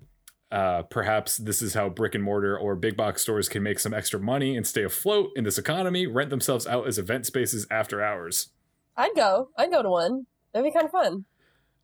Uh, 0.51 0.83
perhaps 0.83 1.37
this 1.37 1.61
is 1.61 1.75
how 1.75 1.89
brick 1.89 2.15
and 2.15 2.25
mortar 2.25 2.59
or 2.59 2.75
big 2.75 2.97
box 2.97 3.21
stores 3.23 3.49
can 3.49 3.63
make 3.63 3.79
some 3.79 3.93
extra 3.93 4.19
money 4.19 4.57
and 4.57 4.67
stay 4.67 4.83
afloat 4.83 5.31
in 5.37 5.45
this 5.45 5.59
economy, 5.59 6.07
rent 6.07 6.31
themselves 6.31 6.67
out 6.67 6.87
as 6.87 6.99
event 6.99 7.27
spaces 7.27 7.67
after 7.71 8.03
hours. 8.03 8.49
I'd 8.97 9.15
go. 9.15 9.51
I'd 9.57 9.71
go 9.71 9.83
to 9.83 9.91
one. 9.91 10.27
That'd 10.53 10.71
be 10.71 10.73
kind 10.73 10.87
of 10.87 10.91
fun. 10.93 11.25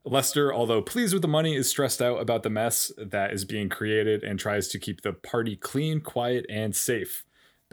Lester, 0.07 0.53
although 0.53 0.83
pleased 0.83 1.15
with 1.15 1.23
the 1.23 1.29
money, 1.29 1.55
is 1.55 1.69
stressed 1.69 2.03
out 2.03 2.21
about 2.21 2.43
the 2.43 2.51
mess 2.51 2.93
that 2.99 3.33
is 3.33 3.45
being 3.45 3.69
created 3.69 4.23
and 4.23 4.39
tries 4.39 4.69
to 4.69 4.79
keep 4.79 5.01
the 5.01 5.13
party 5.13 5.57
clean, 5.57 6.01
quiet, 6.01 6.45
and 6.51 6.77
safe. 6.77 7.25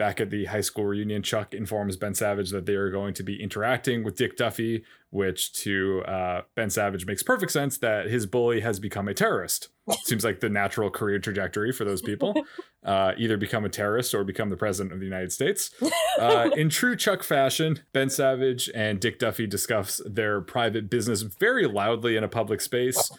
Back 0.02 0.20
at 0.20 0.30
the 0.30 0.46
high 0.46 0.62
school 0.62 0.86
reunion, 0.86 1.22
Chuck 1.22 1.54
informs 1.54 1.96
Ben 1.96 2.12
Savage 2.12 2.50
that 2.50 2.66
they 2.66 2.74
are 2.74 2.90
going 2.90 3.14
to 3.14 3.22
be 3.22 3.40
interacting 3.40 4.02
with 4.02 4.16
Dick 4.16 4.36
Duffy, 4.36 4.82
which 5.10 5.52
to 5.62 6.02
uh, 6.08 6.42
Ben 6.56 6.70
Savage 6.70 7.06
makes 7.06 7.22
perfect 7.22 7.52
sense 7.52 7.78
that 7.78 8.06
his 8.06 8.26
bully 8.26 8.62
has 8.62 8.80
become 8.80 9.06
a 9.06 9.14
terrorist. 9.14 9.68
Seems 10.02 10.24
like 10.24 10.40
the 10.40 10.48
natural 10.48 10.90
career 10.90 11.20
trajectory 11.20 11.70
for 11.70 11.84
those 11.84 12.02
people. 12.02 12.34
Uh, 12.84 13.12
either 13.16 13.36
become 13.36 13.64
a 13.64 13.68
terrorist 13.68 14.12
or 14.12 14.24
become 14.24 14.50
the 14.50 14.56
president 14.56 14.92
of 14.92 14.98
the 14.98 15.06
United 15.06 15.30
States. 15.30 15.70
Uh, 16.18 16.50
in 16.56 16.68
true 16.68 16.96
Chuck 16.96 17.22
fashion, 17.22 17.78
Ben 17.92 18.10
Savage 18.10 18.68
and 18.74 18.98
Dick 18.98 19.20
Duffy 19.20 19.46
discuss 19.46 20.00
their 20.04 20.40
private 20.40 20.90
business 20.90 21.22
very 21.22 21.64
loudly 21.64 22.16
in 22.16 22.24
a 22.24 22.28
public 22.28 22.60
space. 22.60 23.10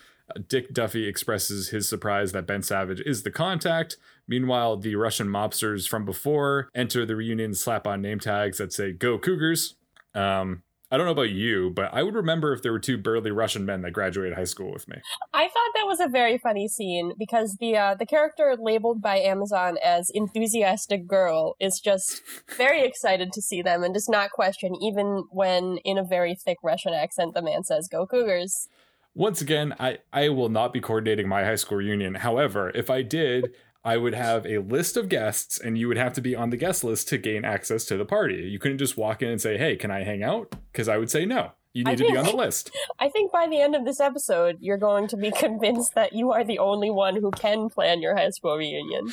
Dick 0.48 0.74
Duffy 0.74 1.08
expresses 1.08 1.70
his 1.70 1.88
surprise 1.88 2.34
that 2.34 2.46
Ben 2.46 2.62
Savage 2.62 3.02
is 3.02 3.24
the 3.24 3.32
contact. 3.32 3.98
Meanwhile, 4.28 4.78
the 4.78 4.96
Russian 4.96 5.28
mobsters 5.28 5.88
from 5.88 6.06
before 6.06 6.70
enter 6.74 7.06
the 7.06 7.16
reunion 7.16 7.54
slap 7.54 7.86
on 7.86 8.02
name 8.02 8.20
tags 8.20 8.58
that 8.58 8.74
say 8.74 8.92
"Go 8.92 9.18
Cougars." 9.18 9.76
Um, 10.16 10.64
I 10.94 10.98
don't 10.98 11.08
know 11.08 11.12
about 11.12 11.32
you, 11.32 11.72
but 11.72 11.92
I 11.92 12.04
would 12.04 12.14
remember 12.14 12.54
if 12.54 12.62
there 12.62 12.72
were 12.72 12.78
two 12.78 13.00
burly 13.00 13.32
Russian 13.32 13.66
men 13.66 13.82
that 13.82 13.94
graduated 13.94 14.38
high 14.38 14.44
school 14.44 14.72
with 14.72 14.88
me. 14.88 14.98
I 15.34 15.46
thought 15.46 15.72
that 15.74 15.88
was 15.88 16.00
a 16.00 16.08
very 16.08 16.38
funny 16.38 16.68
scene 16.68 17.14
because 17.18 17.58
the 17.60 17.76
uh, 17.76 17.96
the 17.96 18.06
character 18.06 18.56
labeled 18.60 19.02
by 19.02 19.18
Amazon 19.18 19.78
as 19.84 20.12
enthusiastic 20.14 21.08
girl 21.08 21.56
is 21.60 21.80
just 21.80 22.22
very 22.58 22.84
excited 22.84 23.34
to 23.34 23.42
see 23.42 23.64
them 23.64 23.84
and 23.84 23.92
does 23.92 24.08
not 24.08 24.30
question 24.30 24.76
even 24.84 25.24
when 25.32 25.78
in 25.78 25.98
a 25.98 26.04
very 26.04 26.36
thick 26.36 26.60
Russian 26.62 26.94
accent 26.94 27.34
the 27.34 27.42
man 27.42 27.64
says 27.64 27.88
"Go 27.88 28.06
Cougars." 28.06 28.70
Once 29.16 29.42
again, 29.42 29.74
I, 29.80 29.98
I 30.12 30.30
will 30.30 30.50
not 30.50 30.74
be 30.74 30.80
coordinating 30.80 31.28
my 31.28 31.44
high 31.44 31.56
school 31.56 31.78
reunion. 31.80 32.16
However, 32.16 32.72
if 32.74 32.90
I 32.92 33.04
did, 33.04 33.54
I 33.84 33.98
would 33.98 34.14
have 34.14 34.46
a 34.46 34.60
list 34.60 34.96
of 34.96 35.10
guests 35.10 35.60
and 35.60 35.78
you 35.78 35.88
would 35.88 35.98
have 35.98 36.14
to 36.14 36.22
be 36.22 36.36
on 36.36 36.50
the 36.52 36.58
guest 36.58 36.84
list 36.84 37.10
to 37.10 37.18
gain 37.18 37.44
access 37.44 37.84
to 37.86 37.98
the 37.98 38.06
party. 38.06 38.36
You 38.36 38.58
couldn't 38.58 38.78
just 38.78 38.98
walk 38.98 39.22
in 39.22 39.30
and 39.30 39.42
say, 39.42 39.58
hey, 39.58 39.76
can 39.76 39.92
I 39.92 40.04
hang 40.04 40.24
out? 40.24 40.56
Because 40.72 40.88
I 40.88 40.98
would 40.98 41.12
say 41.12 41.26
no. 41.26 41.52
You 41.74 41.84
need 41.84 41.98
to 41.98 42.04
be 42.04 42.16
on 42.16 42.26
the 42.26 42.36
list. 42.36 42.70
I 43.00 43.10
think 43.10 43.32
by 43.32 43.48
the 43.48 43.60
end 43.60 43.76
of 43.76 43.84
this 43.84 44.00
episode, 44.00 44.58
you're 44.62 44.78
going 44.78 45.08
to 45.08 45.18
be 45.18 45.32
convinced 45.32 45.96
that 45.96 46.14
you 46.14 46.32
are 46.32 46.44
the 46.44 46.60
only 46.60 46.92
one 46.92 47.16
who 47.16 47.32
can 47.32 47.68
plan 47.68 48.00
your 48.00 48.16
high 48.16 48.30
school 48.30 48.56
reunion. 48.56 49.12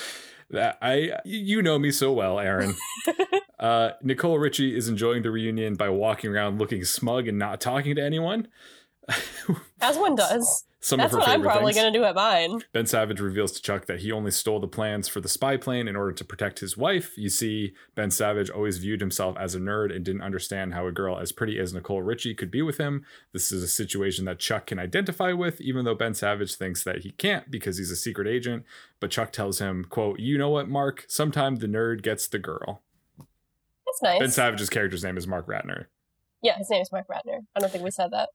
That 0.51 0.77
I 0.83 1.13
you 1.25 1.63
know 1.63 1.79
me 1.79 1.91
so 1.91 2.13
well, 2.13 2.39
Erin. 2.39 2.75
uh, 3.59 3.93
Nicole 4.03 4.39
Richie 4.39 4.77
is 4.77 4.89
enjoying 4.89 5.23
the 5.23 5.31
reunion 5.31 5.77
by 5.77 5.89
walking 5.89 6.31
around 6.31 6.59
looking 6.59 6.85
smug 6.85 7.29
and 7.29 7.39
not 7.39 7.63
talking 7.63 7.95
to 7.95 8.03
anyone. 8.03 8.49
As 9.81 9.97
one 9.97 10.15
does. 10.15 10.65
Some 10.83 10.99
That's 10.99 11.13
of 11.13 11.19
her 11.21 11.27
what 11.27 11.29
I'm 11.29 11.43
probably 11.43 11.75
going 11.75 11.93
to 11.93 11.99
do 11.99 12.05
at 12.05 12.15
mine. 12.15 12.63
Ben 12.73 12.87
Savage 12.87 13.21
reveals 13.21 13.53
to 13.53 13.61
Chuck 13.61 13.85
that 13.85 14.01
he 14.01 14.11
only 14.11 14.31
stole 14.31 14.61
the 14.61 14.67
plans 14.67 15.09
for 15.09 15.21
the 15.21 15.29
spy 15.29 15.59
plane 15.59 15.87
in 15.87 15.95
order 15.95 16.13
to 16.13 16.25
protect 16.25 16.61
his 16.61 16.75
wife. 16.75 17.13
You 17.19 17.29
see, 17.29 17.75
Ben 17.95 18.11
Savage 18.11 18.49
always 18.49 18.79
viewed 18.79 19.03
himself 19.03 19.37
as 19.39 19.55
a 19.55 19.59
nerd 19.59 19.95
and 19.95 20.03
didn't 20.03 20.23
understand 20.23 20.73
how 20.73 20.87
a 20.87 20.93
girl 20.93 21.19
as 21.19 21.33
pretty 21.33 21.59
as 21.59 21.75
Nicole 21.75 22.01
Richie 22.01 22.35
could 22.35 22.51
be 22.51 22.63
with 22.63 22.79
him. 22.79 23.05
This 23.35 23.53
is 23.53 23.63
a 23.63 23.69
situation 23.69 24.25
that 24.25 24.39
Chuck 24.39 24.65
can 24.67 24.79
identify 24.79 25.33
with, 25.35 25.61
even 25.61 25.85
though 25.85 25.95
Ben 25.95 26.15
Savage 26.15 26.55
thinks 26.55 26.83
that 26.85 27.01
he 27.01 27.11
can't 27.11 27.51
because 27.51 27.77
he's 27.77 27.91
a 27.91 27.97
secret 27.97 28.27
agent. 28.27 28.65
But 29.01 29.11
Chuck 29.11 29.33
tells 29.33 29.59
him, 29.59 29.85
quote, 29.85 30.19
you 30.19 30.39
know 30.39 30.49
what, 30.49 30.71
Mark? 30.71 31.05
Sometimes 31.09 31.61
the 31.61 31.67
nerd 31.67 32.01
gets 32.01 32.27
the 32.27 32.39
girl. 32.39 32.81
That's 33.19 34.03
nice. 34.03 34.19
Ben 34.19 34.31
Savage's 34.31 34.71
character's 34.71 35.05
name 35.05 35.19
is 35.19 35.27
Mark 35.27 35.47
Ratner. 35.47 35.87
yeah, 36.43 36.57
his 36.57 36.71
name 36.71 36.81
is 36.81 36.91
Mark 36.91 37.07
Ratner. 37.09 37.41
I 37.55 37.61
don't 37.61 37.71
think 37.71 37.85
we 37.85 37.91
said 37.91 38.13
that. 38.13 38.31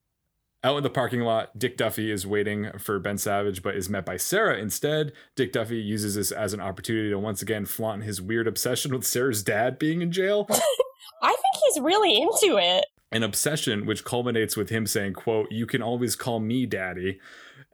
Out 0.66 0.78
in 0.78 0.84
the 0.84 0.90
parking 0.90 1.22
lot, 1.22 1.60
Dick 1.60 1.78
Duffy 1.78 2.10
is 2.10 2.26
waiting 2.26 2.72
for 2.80 2.98
Ben 2.98 3.20
Savage, 3.20 3.62
but 3.62 3.76
is 3.76 3.88
met 3.88 4.04
by 4.04 4.18
Sarah 4.18 4.58
instead. 4.58 5.14
Dick 5.36 5.52
Duffy 5.52 5.78
uses 5.78 6.16
this 6.16 6.32
as 6.32 6.54
an 6.54 6.60
opportunity 6.60 7.12
to 7.12 7.20
once 7.20 7.44
again 7.44 7.68
flaunt 7.68 8.02
his 8.02 8.20
weird 8.20 8.48
obsession 8.48 8.92
with 8.92 9.06
Sarah's 9.06 9.44
dad 9.44 9.78
being 9.78 10.02
in 10.02 10.12
jail. 10.12 10.48
I 11.22 11.30
think 11.30 11.64
he's 11.68 11.80
really 11.84 12.20
into 12.20 12.58
it. 12.58 12.84
An 13.12 13.22
obsession 13.22 13.86
which 13.86 14.04
culminates 14.04 14.58
with 14.58 14.72
him 14.72 14.88
saying, 14.88 15.14
quote, 15.14 15.52
you 15.52 15.68
can 15.68 15.84
always 15.84 16.16
call 16.16 16.40
me 16.40 16.66
daddy, 16.66 17.20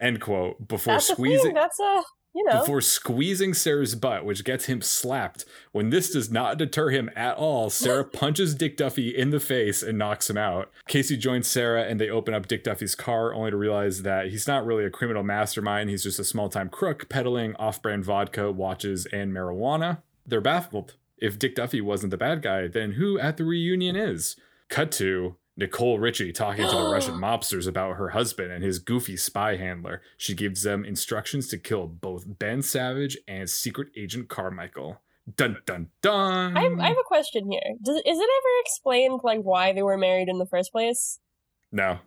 end 0.01 0.19
quote, 0.19 0.67
before 0.67 0.95
That's 0.95 1.07
squeezing 1.07 1.53
That's 1.53 1.79
a, 1.79 2.03
you 2.33 2.43
know. 2.43 2.59
before 2.59 2.81
squeezing 2.81 3.53
Sarah's 3.53 3.95
butt, 3.95 4.25
which 4.25 4.43
gets 4.43 4.65
him 4.65 4.81
slapped. 4.81 5.45
When 5.71 5.89
this 5.89 6.11
does 6.11 6.31
not 6.31 6.57
deter 6.57 6.89
him 6.89 7.09
at 7.15 7.37
all, 7.37 7.69
Sarah 7.69 8.05
punches 8.05 8.55
Dick 8.55 8.77
Duffy 8.77 9.15
in 9.15 9.31
the 9.31 9.39
face 9.39 9.83
and 9.83 9.97
knocks 9.97 10.29
him 10.29 10.37
out. 10.37 10.71
Casey 10.87 11.17
joins 11.17 11.47
Sarah 11.47 11.83
and 11.83 11.99
they 11.99 12.09
open 12.09 12.33
up 12.33 12.47
Dick 12.47 12.63
Duffy's 12.63 12.95
car, 12.95 13.33
only 13.33 13.51
to 13.51 13.57
realize 13.57 14.03
that 14.03 14.27
he's 14.27 14.47
not 14.47 14.65
really 14.65 14.85
a 14.85 14.89
criminal 14.89 15.23
mastermind. 15.23 15.89
He's 15.89 16.03
just 16.03 16.19
a 16.19 16.23
small 16.23 16.49
time 16.49 16.69
crook 16.69 17.09
peddling 17.09 17.55
off 17.57 17.81
brand 17.81 18.05
vodka, 18.05 18.51
watches, 18.51 19.05
and 19.07 19.33
marijuana. 19.33 19.99
They're 20.25 20.41
baffled. 20.41 20.95
If 21.17 21.37
Dick 21.37 21.55
Duffy 21.55 21.81
wasn't 21.81 22.11
the 22.11 22.17
bad 22.17 22.41
guy, 22.41 22.67
then 22.67 22.93
who 22.93 23.19
at 23.19 23.37
the 23.37 23.43
reunion 23.43 23.95
is? 23.95 24.35
Cut 24.69 24.91
to 24.93 25.35
Nicole 25.57 25.99
Richie 25.99 26.31
talking 26.31 26.65
to 26.67 26.75
the 26.75 26.89
Russian 26.91 27.15
mobsters 27.21 27.67
about 27.67 27.97
her 27.97 28.09
husband 28.09 28.51
and 28.51 28.63
his 28.63 28.79
goofy 28.79 29.17
spy 29.17 29.57
handler. 29.57 30.01
She 30.17 30.33
gives 30.33 30.63
them 30.63 30.85
instructions 30.85 31.47
to 31.49 31.57
kill 31.57 31.87
both 31.87 32.25
Ben 32.39 32.61
Savage 32.61 33.17
and 33.27 33.49
Secret 33.49 33.89
Agent 33.95 34.29
Carmichael. 34.29 35.01
Dun 35.35 35.57
dun 35.65 35.89
dun. 36.01 36.57
I 36.57 36.63
have, 36.63 36.79
I 36.79 36.87
have 36.87 36.97
a 36.97 37.07
question 37.07 37.51
here. 37.51 37.61
Does, 37.83 37.97
is 37.97 38.03
it 38.05 38.29
ever 38.29 38.61
explained 38.61 39.19
like 39.23 39.41
why 39.41 39.71
they 39.71 39.83
were 39.83 39.97
married 39.97 40.29
in 40.29 40.39
the 40.39 40.47
first 40.47 40.71
place? 40.71 41.19
no. 41.71 41.99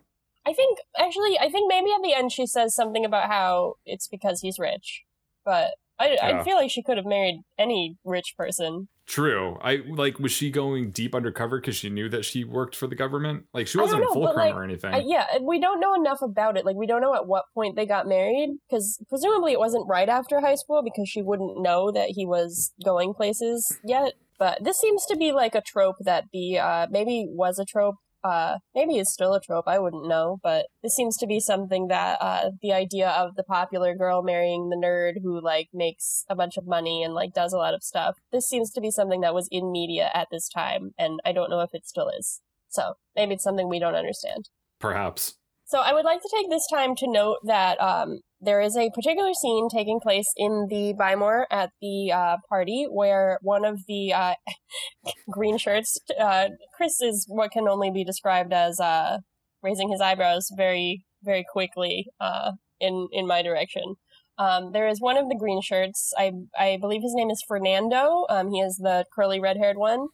I 0.47 0.53
think 0.53 0.77
actually, 0.95 1.39
I 1.39 1.49
think 1.49 1.67
maybe 1.67 1.89
at 1.91 2.03
the 2.03 2.13
end 2.13 2.31
she 2.31 2.45
says 2.45 2.75
something 2.75 3.03
about 3.03 3.29
how 3.29 3.75
it's 3.83 4.07
because 4.07 4.41
he's 4.41 4.59
rich, 4.59 5.03
but 5.43 5.71
I. 5.97 6.17
I 6.21 6.43
feel 6.43 6.55
like 6.55 6.69
she 6.69 6.83
could 6.83 6.97
have 6.97 7.05
married 7.05 7.41
any 7.57 7.97
rich 8.03 8.35
person. 8.37 8.89
True. 9.07 9.59
I 9.61 9.81
like 9.87 10.17
was 10.17 10.31
she 10.31 10.49
going 10.49 10.89
deep 10.89 11.13
undercover 11.13 11.59
because 11.59 11.75
she 11.75 11.91
knew 11.91 12.09
that 12.09 12.25
she 12.25 12.43
worked 12.43 12.75
for 12.75 12.87
the 12.87 12.95
government? 12.95 13.45
Like 13.53 13.67
she 13.67 13.77
wasn't 13.77 14.01
know, 14.01 14.07
but, 14.07 14.13
fulcrum 14.13 14.35
like, 14.37 14.55
or 14.55 14.63
anything. 14.63 14.93
I, 14.95 15.03
yeah, 15.05 15.25
we 15.41 15.59
don't 15.59 15.79
know 15.79 15.93
enough 15.93 16.21
about 16.23 16.57
it. 16.57 16.65
Like 16.65 16.75
we 16.75 16.87
don't 16.87 17.01
know 17.01 17.13
at 17.13 17.27
what 17.27 17.45
point 17.53 17.75
they 17.75 17.85
got 17.85 18.07
married 18.07 18.57
because 18.67 18.99
presumably 19.07 19.51
it 19.51 19.59
wasn't 19.59 19.87
right 19.87 20.09
after 20.09 20.41
high 20.41 20.55
school 20.55 20.81
because 20.83 21.07
she 21.07 21.21
wouldn't 21.21 21.61
know 21.61 21.91
that 21.91 22.09
he 22.09 22.25
was 22.25 22.73
going 22.83 23.13
places 23.13 23.77
yet. 23.85 24.13
But 24.39 24.63
this 24.63 24.79
seems 24.79 25.05
to 25.05 25.15
be 25.15 25.31
like 25.31 25.53
a 25.53 25.61
trope 25.61 25.97
that 26.01 26.25
the 26.33 26.57
uh, 26.57 26.87
maybe 26.89 27.27
was 27.29 27.59
a 27.59 27.65
trope. 27.65 27.95
Uh, 28.25 28.57
maybe 28.73 28.97
is 28.97 29.13
still 29.13 29.35
a 29.35 29.39
trope. 29.39 29.65
I 29.67 29.77
wouldn't 29.77 30.07
know, 30.07 30.39
but 30.41 30.65
this 30.81 30.95
seems 30.95 31.15
to 31.17 31.27
be 31.27 31.39
something 31.39 31.89
that 31.89 32.17
uh, 32.19 32.49
the 32.59 32.73
idea 32.73 33.09
of 33.09 33.35
the 33.35 33.43
popular 33.43 33.93
girl 33.93 34.23
marrying 34.23 34.69
the 34.69 34.75
nerd 34.75 35.21
who 35.21 35.39
like 35.39 35.69
makes 35.71 36.25
a 36.27 36.33
bunch 36.33 36.57
of 36.57 36.65
money 36.65 37.03
and 37.03 37.13
like 37.13 37.33
does 37.33 37.53
a 37.53 37.57
lot 37.57 37.75
of 37.75 37.83
stuff. 37.83 38.17
This 38.31 38.49
seems 38.49 38.71
to 38.71 38.81
be 38.81 38.89
something 38.89 39.21
that 39.21 39.35
was 39.35 39.47
in 39.51 39.71
media 39.71 40.09
at 40.15 40.29
this 40.31 40.49
time, 40.49 40.95
and 40.97 41.19
I 41.23 41.33
don't 41.33 41.51
know 41.51 41.61
if 41.61 41.75
it 41.75 41.85
still 41.85 42.09
is. 42.17 42.41
So 42.67 42.93
maybe 43.15 43.35
it's 43.35 43.43
something 43.43 43.69
we 43.69 43.77
don't 43.77 43.93
understand. 43.93 44.49
Perhaps. 44.79 45.35
So 45.67 45.79
I 45.79 45.93
would 45.93 46.05
like 46.05 46.21
to 46.21 46.29
take 46.33 46.49
this 46.49 46.67
time 46.71 46.95
to 46.97 47.07
note 47.07 47.37
that 47.43 47.81
um, 47.81 48.19
there 48.39 48.61
is 48.61 48.77
a 48.77 48.91
particular 48.91 49.33
scene 49.33 49.67
taking 49.67 49.99
place 49.99 50.31
in 50.37 50.67
the 50.69 50.93
Buy 50.93 51.15
More 51.15 51.47
at 51.51 51.71
the 51.81 52.11
uh, 52.11 52.37
party 52.47 52.85
where 52.89 53.39
one 53.41 53.65
of 53.65 53.79
the 53.87 54.13
uh, 54.13 54.35
green 55.31 55.57
shirts, 55.57 55.97
uh, 56.19 56.49
Chris 56.77 57.01
is 57.01 57.25
what 57.27 57.51
can 57.51 57.67
only 57.67 57.89
be 57.89 58.03
described 58.03 58.53
as 58.53 58.79
uh, 58.79 59.17
raising 59.63 59.89
his 59.89 60.01
eyebrows 60.01 60.49
very, 60.55 61.03
very 61.23 61.43
quickly 61.51 62.07
uh, 62.19 62.51
in 62.79 63.07
in 63.11 63.25
my 63.25 63.41
direction. 63.41 63.95
Um, 64.37 64.71
there 64.71 64.87
is 64.87 65.01
one 65.01 65.17
of 65.17 65.29
the 65.29 65.35
green 65.35 65.61
shirts. 65.61 66.13
I 66.15 66.33
I 66.57 66.77
believe 66.79 67.01
his 67.01 67.15
name 67.15 67.31
is 67.31 67.43
Fernando. 67.47 68.25
Um, 68.29 68.51
he 68.51 68.59
is 68.59 68.77
the 68.77 69.05
curly 69.15 69.39
red 69.39 69.57
haired 69.57 69.77
one. 69.77 70.09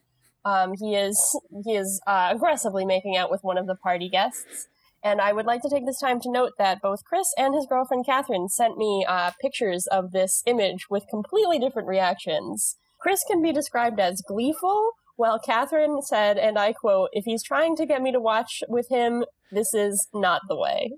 Um, 0.45 0.73
he 0.79 0.95
is 0.95 1.19
he 1.65 1.75
is 1.75 2.01
uh, 2.07 2.29
aggressively 2.31 2.85
making 2.85 3.17
out 3.17 3.29
with 3.29 3.41
one 3.43 3.57
of 3.57 3.67
the 3.67 3.75
party 3.75 4.07
guests. 4.07 4.69
And 5.03 5.19
I 5.19 5.33
would 5.33 5.45
like 5.45 5.61
to 5.63 5.69
take 5.69 5.85
this 5.85 5.99
time 5.99 6.19
to 6.21 6.31
note 6.31 6.53
that 6.57 6.81
both 6.81 7.03
Chris 7.03 7.27
and 7.37 7.55
his 7.55 7.65
girlfriend 7.67 8.05
Catherine 8.05 8.49
sent 8.49 8.77
me 8.77 9.05
uh, 9.07 9.31
pictures 9.41 9.87
of 9.87 10.11
this 10.11 10.43
image 10.45 10.85
with 10.89 11.09
completely 11.09 11.57
different 11.57 11.87
reactions. 11.87 12.77
Chris 12.99 13.23
can 13.27 13.41
be 13.41 13.51
described 13.51 13.99
as 13.99 14.21
gleeful, 14.21 14.91
while 15.15 15.39
Catherine 15.39 16.01
said, 16.03 16.37
and 16.37 16.57
I 16.57 16.73
quote, 16.73 17.09
if 17.13 17.25
he's 17.25 17.43
trying 17.43 17.75
to 17.77 17.85
get 17.85 18.01
me 18.01 18.11
to 18.11 18.19
watch 18.19 18.63
with 18.67 18.89
him, 18.89 19.25
this 19.51 19.73
is 19.73 20.07
not 20.13 20.41
the 20.47 20.55
way. 20.55 20.91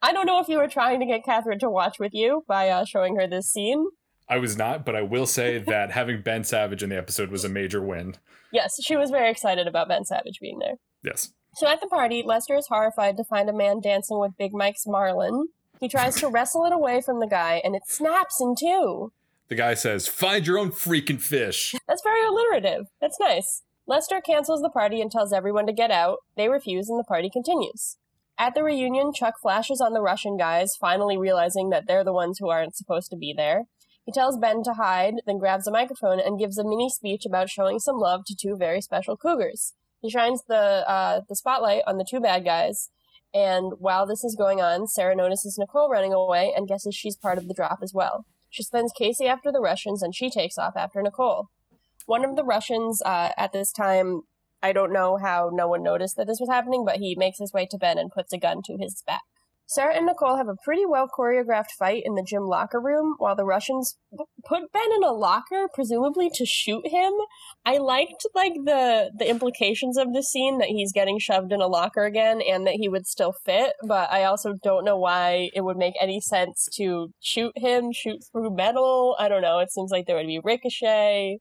I 0.00 0.12
don't 0.12 0.26
know 0.26 0.40
if 0.40 0.48
you 0.48 0.56
were 0.56 0.68
trying 0.68 0.98
to 1.00 1.06
get 1.06 1.24
Catherine 1.24 1.60
to 1.60 1.70
watch 1.70 1.98
with 2.00 2.12
you 2.12 2.44
by 2.48 2.68
uh, 2.70 2.84
showing 2.84 3.16
her 3.16 3.26
this 3.26 3.52
scene. 3.52 3.86
I 4.28 4.38
was 4.38 4.56
not, 4.56 4.84
but 4.84 4.96
I 4.96 5.02
will 5.02 5.26
say 5.26 5.58
that 5.66 5.92
having 5.92 6.22
Ben 6.22 6.44
Savage 6.44 6.82
in 6.82 6.88
the 6.88 6.96
episode 6.96 7.30
was 7.30 7.44
a 7.44 7.48
major 7.48 7.82
win. 7.82 8.16
Yes, 8.50 8.74
she 8.82 8.96
was 8.96 9.10
very 9.10 9.30
excited 9.30 9.66
about 9.66 9.88
Ben 9.88 10.04
Savage 10.04 10.38
being 10.40 10.58
there. 10.58 10.74
Yes. 11.04 11.32
So 11.54 11.66
at 11.68 11.80
the 11.80 11.86
party, 11.86 12.22
Lester 12.24 12.56
is 12.56 12.68
horrified 12.68 13.16
to 13.16 13.24
find 13.24 13.48
a 13.48 13.52
man 13.52 13.80
dancing 13.80 14.18
with 14.18 14.36
Big 14.38 14.52
Mike's 14.54 14.86
Marlin. 14.86 15.48
He 15.80 15.88
tries 15.88 16.16
to 16.16 16.28
wrestle 16.28 16.64
it 16.64 16.72
away 16.72 17.02
from 17.02 17.20
the 17.20 17.26
guy, 17.26 17.60
and 17.64 17.74
it 17.74 17.82
snaps 17.86 18.40
in 18.40 18.54
two. 18.58 19.12
The 19.48 19.54
guy 19.54 19.74
says, 19.74 20.08
"Find 20.08 20.46
your 20.46 20.58
own 20.58 20.70
freaking 20.70 21.20
fish." 21.20 21.74
That's 21.86 22.02
very 22.02 22.24
alliterative. 22.24 22.86
That's 23.00 23.20
nice. 23.20 23.62
Lester 23.86 24.20
cancels 24.20 24.62
the 24.62 24.70
party 24.70 25.00
and 25.00 25.10
tells 25.10 25.32
everyone 25.32 25.66
to 25.66 25.72
get 25.72 25.90
out. 25.90 26.20
They 26.36 26.48
refuse, 26.48 26.88
and 26.88 26.98
the 26.98 27.04
party 27.04 27.28
continues. 27.28 27.98
At 28.38 28.54
the 28.54 28.62
reunion, 28.62 29.12
Chuck 29.12 29.34
flashes 29.42 29.80
on 29.80 29.92
the 29.92 30.00
Russian 30.00 30.36
guys, 30.36 30.76
finally 30.76 31.18
realizing 31.18 31.70
that 31.70 31.86
they're 31.86 32.04
the 32.04 32.14
ones 32.14 32.38
who 32.38 32.48
aren't 32.48 32.76
supposed 32.76 33.10
to 33.10 33.16
be 33.16 33.34
there. 33.36 33.64
He 34.06 34.12
tells 34.12 34.38
Ben 34.38 34.62
to 34.64 34.74
hide, 34.74 35.16
then 35.26 35.38
grabs 35.38 35.66
a 35.66 35.70
microphone 35.70 36.18
and 36.18 36.38
gives 36.38 36.58
a 36.58 36.64
mini 36.64 36.88
speech 36.88 37.26
about 37.26 37.50
showing 37.50 37.78
some 37.78 37.98
love 37.98 38.22
to 38.26 38.34
two 38.34 38.56
very 38.56 38.80
special 38.80 39.16
cougars. 39.16 39.74
He 40.02 40.10
shines 40.10 40.42
the 40.48 40.54
uh, 40.88 41.22
the 41.28 41.36
spotlight 41.36 41.82
on 41.86 41.96
the 41.96 42.06
two 42.08 42.20
bad 42.20 42.44
guys, 42.44 42.90
and 43.32 43.74
while 43.78 44.06
this 44.06 44.24
is 44.24 44.36
going 44.36 44.60
on, 44.60 44.88
Sarah 44.88 45.16
notices 45.16 45.56
Nicole 45.56 45.88
running 45.88 46.12
away 46.12 46.52
and 46.54 46.68
guesses 46.68 46.94
she's 46.94 47.16
part 47.16 47.38
of 47.38 47.48
the 47.48 47.54
drop 47.54 47.78
as 47.82 47.94
well. 47.94 48.26
She 48.50 48.64
sends 48.64 48.92
Casey 48.92 49.26
after 49.26 49.50
the 49.50 49.60
Russians, 49.60 50.02
and 50.02 50.14
she 50.14 50.28
takes 50.28 50.58
off 50.58 50.76
after 50.76 51.00
Nicole. 51.00 51.48
One 52.06 52.24
of 52.24 52.36
the 52.36 52.44
Russians 52.44 53.00
uh, 53.02 53.30
at 53.38 53.52
this 53.52 53.72
time, 53.72 54.22
I 54.62 54.72
don't 54.72 54.92
know 54.92 55.16
how 55.16 55.50
no 55.52 55.68
one 55.68 55.82
noticed 55.82 56.16
that 56.16 56.26
this 56.26 56.40
was 56.40 56.50
happening, 56.50 56.84
but 56.84 56.96
he 56.96 57.14
makes 57.16 57.38
his 57.38 57.52
way 57.52 57.66
to 57.70 57.78
Ben 57.78 57.96
and 57.96 58.10
puts 58.10 58.32
a 58.32 58.38
gun 58.38 58.60
to 58.66 58.76
his 58.76 59.02
back. 59.06 59.22
Sarah 59.72 59.96
and 59.96 60.04
Nicole 60.04 60.36
have 60.36 60.48
a 60.48 60.56
pretty 60.62 60.84
well 60.84 61.08
choreographed 61.08 61.70
fight 61.78 62.02
in 62.04 62.14
the 62.14 62.22
gym 62.22 62.42
locker 62.42 62.78
room 62.78 63.14
while 63.16 63.34
the 63.34 63.46
Russians 63.46 63.96
put 64.44 64.70
Ben 64.70 64.92
in 64.94 65.02
a 65.02 65.12
locker, 65.12 65.66
presumably 65.72 66.30
to 66.34 66.44
shoot 66.44 66.86
him. 66.86 67.12
I 67.64 67.78
liked 67.78 68.26
like 68.34 68.52
the 68.64 69.10
the 69.16 69.28
implications 69.30 69.96
of 69.96 70.12
the 70.12 70.22
scene 70.22 70.58
that 70.58 70.68
he's 70.68 70.92
getting 70.92 71.18
shoved 71.18 71.52
in 71.52 71.62
a 71.62 71.66
locker 71.66 72.04
again 72.04 72.42
and 72.42 72.66
that 72.66 72.74
he 72.74 72.88
would 72.88 73.06
still 73.06 73.32
fit, 73.46 73.72
but 73.86 74.12
I 74.12 74.24
also 74.24 74.52
don't 74.62 74.84
know 74.84 74.98
why 74.98 75.48
it 75.54 75.62
would 75.62 75.78
make 75.78 75.94
any 76.00 76.20
sense 76.20 76.68
to 76.74 77.08
shoot 77.20 77.52
him, 77.56 77.92
shoot 77.92 78.24
through 78.30 78.54
metal. 78.54 79.16
I 79.18 79.28
don't 79.28 79.42
know. 79.42 79.58
It 79.60 79.72
seems 79.72 79.90
like 79.90 80.06
there 80.06 80.16
would 80.16 80.26
be 80.26 80.40
ricochet. 80.44 81.38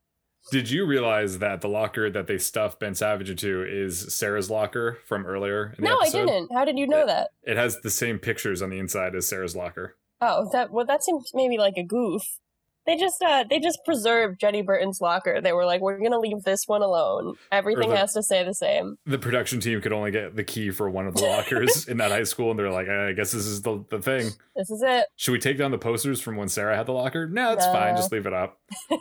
Did 0.49 0.69
you 0.71 0.85
realize 0.85 1.39
that 1.39 1.61
the 1.61 1.67
locker 1.69 2.09
that 2.09 2.27
they 2.27 2.37
stuffed 2.37 2.79
Ben 2.79 2.95
Savage 2.95 3.29
into 3.29 3.63
is 3.63 4.13
Sarah's 4.13 4.49
locker 4.49 4.97
from 5.05 5.25
earlier 5.25 5.75
in 5.77 5.83
the 5.83 5.89
No, 5.89 5.99
I 5.99 6.09
didn't. 6.09 6.51
How 6.53 6.65
did 6.65 6.77
you 6.79 6.87
know 6.87 7.05
that? 7.05 7.29
It 7.43 7.57
has 7.57 7.79
the 7.81 7.91
same 7.91 8.17
pictures 8.17 8.61
on 8.61 8.69
the 8.69 8.79
inside 8.79 9.15
as 9.15 9.27
Sarah's 9.27 9.55
locker. 9.55 9.97
Oh, 10.19 10.49
that 10.51 10.71
well, 10.71 10.85
that 10.85 11.03
seems 11.03 11.31
maybe 11.33 11.57
like 11.57 11.75
a 11.77 11.83
goof. 11.83 12.23
They 12.87 12.97
just 12.97 13.21
uh 13.21 13.43
they 13.47 13.59
just 13.59 13.79
preserved 13.85 14.39
Jenny 14.39 14.63
Burton's 14.63 14.99
locker. 14.99 15.39
They 15.39 15.53
were 15.53 15.65
like, 15.65 15.81
we're 15.81 15.99
gonna 15.99 16.19
leave 16.19 16.43
this 16.43 16.67
one 16.67 16.81
alone. 16.81 17.35
Everything 17.51 17.89
the- 17.89 17.97
has 17.97 18.13
to 18.13 18.23
stay 18.23 18.43
the 18.43 18.55
same. 18.55 18.97
The 19.05 19.19
production 19.19 19.59
team 19.59 19.81
could 19.81 19.93
only 19.93 20.09
get 20.09 20.35
the 20.35 20.43
key 20.43 20.71
for 20.71 20.89
one 20.89 21.05
of 21.05 21.13
the 21.15 21.25
lockers 21.25 21.87
in 21.87 21.97
that 21.97 22.09
high 22.11 22.23
school, 22.23 22.49
and 22.49 22.59
they're 22.59 22.71
like, 22.71 22.89
I 22.89 23.13
guess 23.13 23.31
this 23.31 23.45
is 23.45 23.61
the, 23.61 23.85
the 23.91 24.01
thing. 24.01 24.31
This 24.55 24.71
is 24.71 24.81
it. 24.83 25.05
Should 25.15 25.31
we 25.31 25.39
take 25.39 25.59
down 25.59 25.69
the 25.69 25.77
posters 25.77 26.21
from 26.21 26.37
when 26.37 26.49
Sarah 26.49 26.75
had 26.75 26.87
the 26.87 26.93
locker? 26.93 27.27
No, 27.27 27.53
it's 27.53 27.65
fine. 27.67 27.95
Just 27.95 28.11
leave 28.11 28.25
it 28.25 28.33
up. 28.33 28.59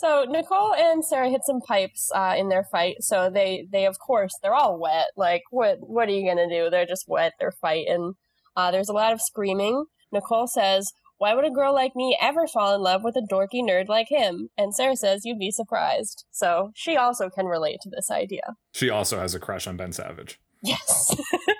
So 0.00 0.24
Nicole 0.26 0.74
and 0.74 1.04
Sarah 1.04 1.28
hit 1.28 1.42
some 1.44 1.60
pipes 1.60 2.10
uh, 2.14 2.34
in 2.38 2.48
their 2.48 2.64
fight. 2.64 2.96
So 3.00 3.28
they 3.28 3.66
they 3.70 3.84
of 3.84 3.98
course 3.98 4.32
they're 4.42 4.54
all 4.54 4.80
wet. 4.80 5.08
Like 5.14 5.42
what 5.50 5.76
what 5.80 6.08
are 6.08 6.12
you 6.12 6.26
gonna 6.26 6.48
do? 6.48 6.70
They're 6.70 6.86
just 6.86 7.04
wet. 7.06 7.34
They're 7.38 7.52
fighting. 7.52 8.14
Uh, 8.56 8.70
there's 8.70 8.88
a 8.88 8.94
lot 8.94 9.12
of 9.12 9.20
screaming. 9.20 9.84
Nicole 10.10 10.46
says, 10.46 10.90
"Why 11.18 11.34
would 11.34 11.44
a 11.44 11.50
girl 11.50 11.74
like 11.74 11.94
me 11.94 12.16
ever 12.18 12.46
fall 12.46 12.74
in 12.74 12.80
love 12.80 13.02
with 13.04 13.14
a 13.14 13.20
dorky 13.30 13.62
nerd 13.62 13.88
like 13.88 14.08
him?" 14.08 14.48
And 14.56 14.74
Sarah 14.74 14.96
says, 14.96 15.26
"You'd 15.26 15.38
be 15.38 15.50
surprised." 15.50 16.24
So 16.30 16.70
she 16.74 16.96
also 16.96 17.28
can 17.28 17.44
relate 17.44 17.80
to 17.82 17.90
this 17.90 18.10
idea. 18.10 18.56
She 18.72 18.88
also 18.88 19.18
has 19.18 19.34
a 19.34 19.38
crush 19.38 19.66
on 19.66 19.76
Ben 19.76 19.92
Savage. 19.92 20.40
Yes. 20.62 21.14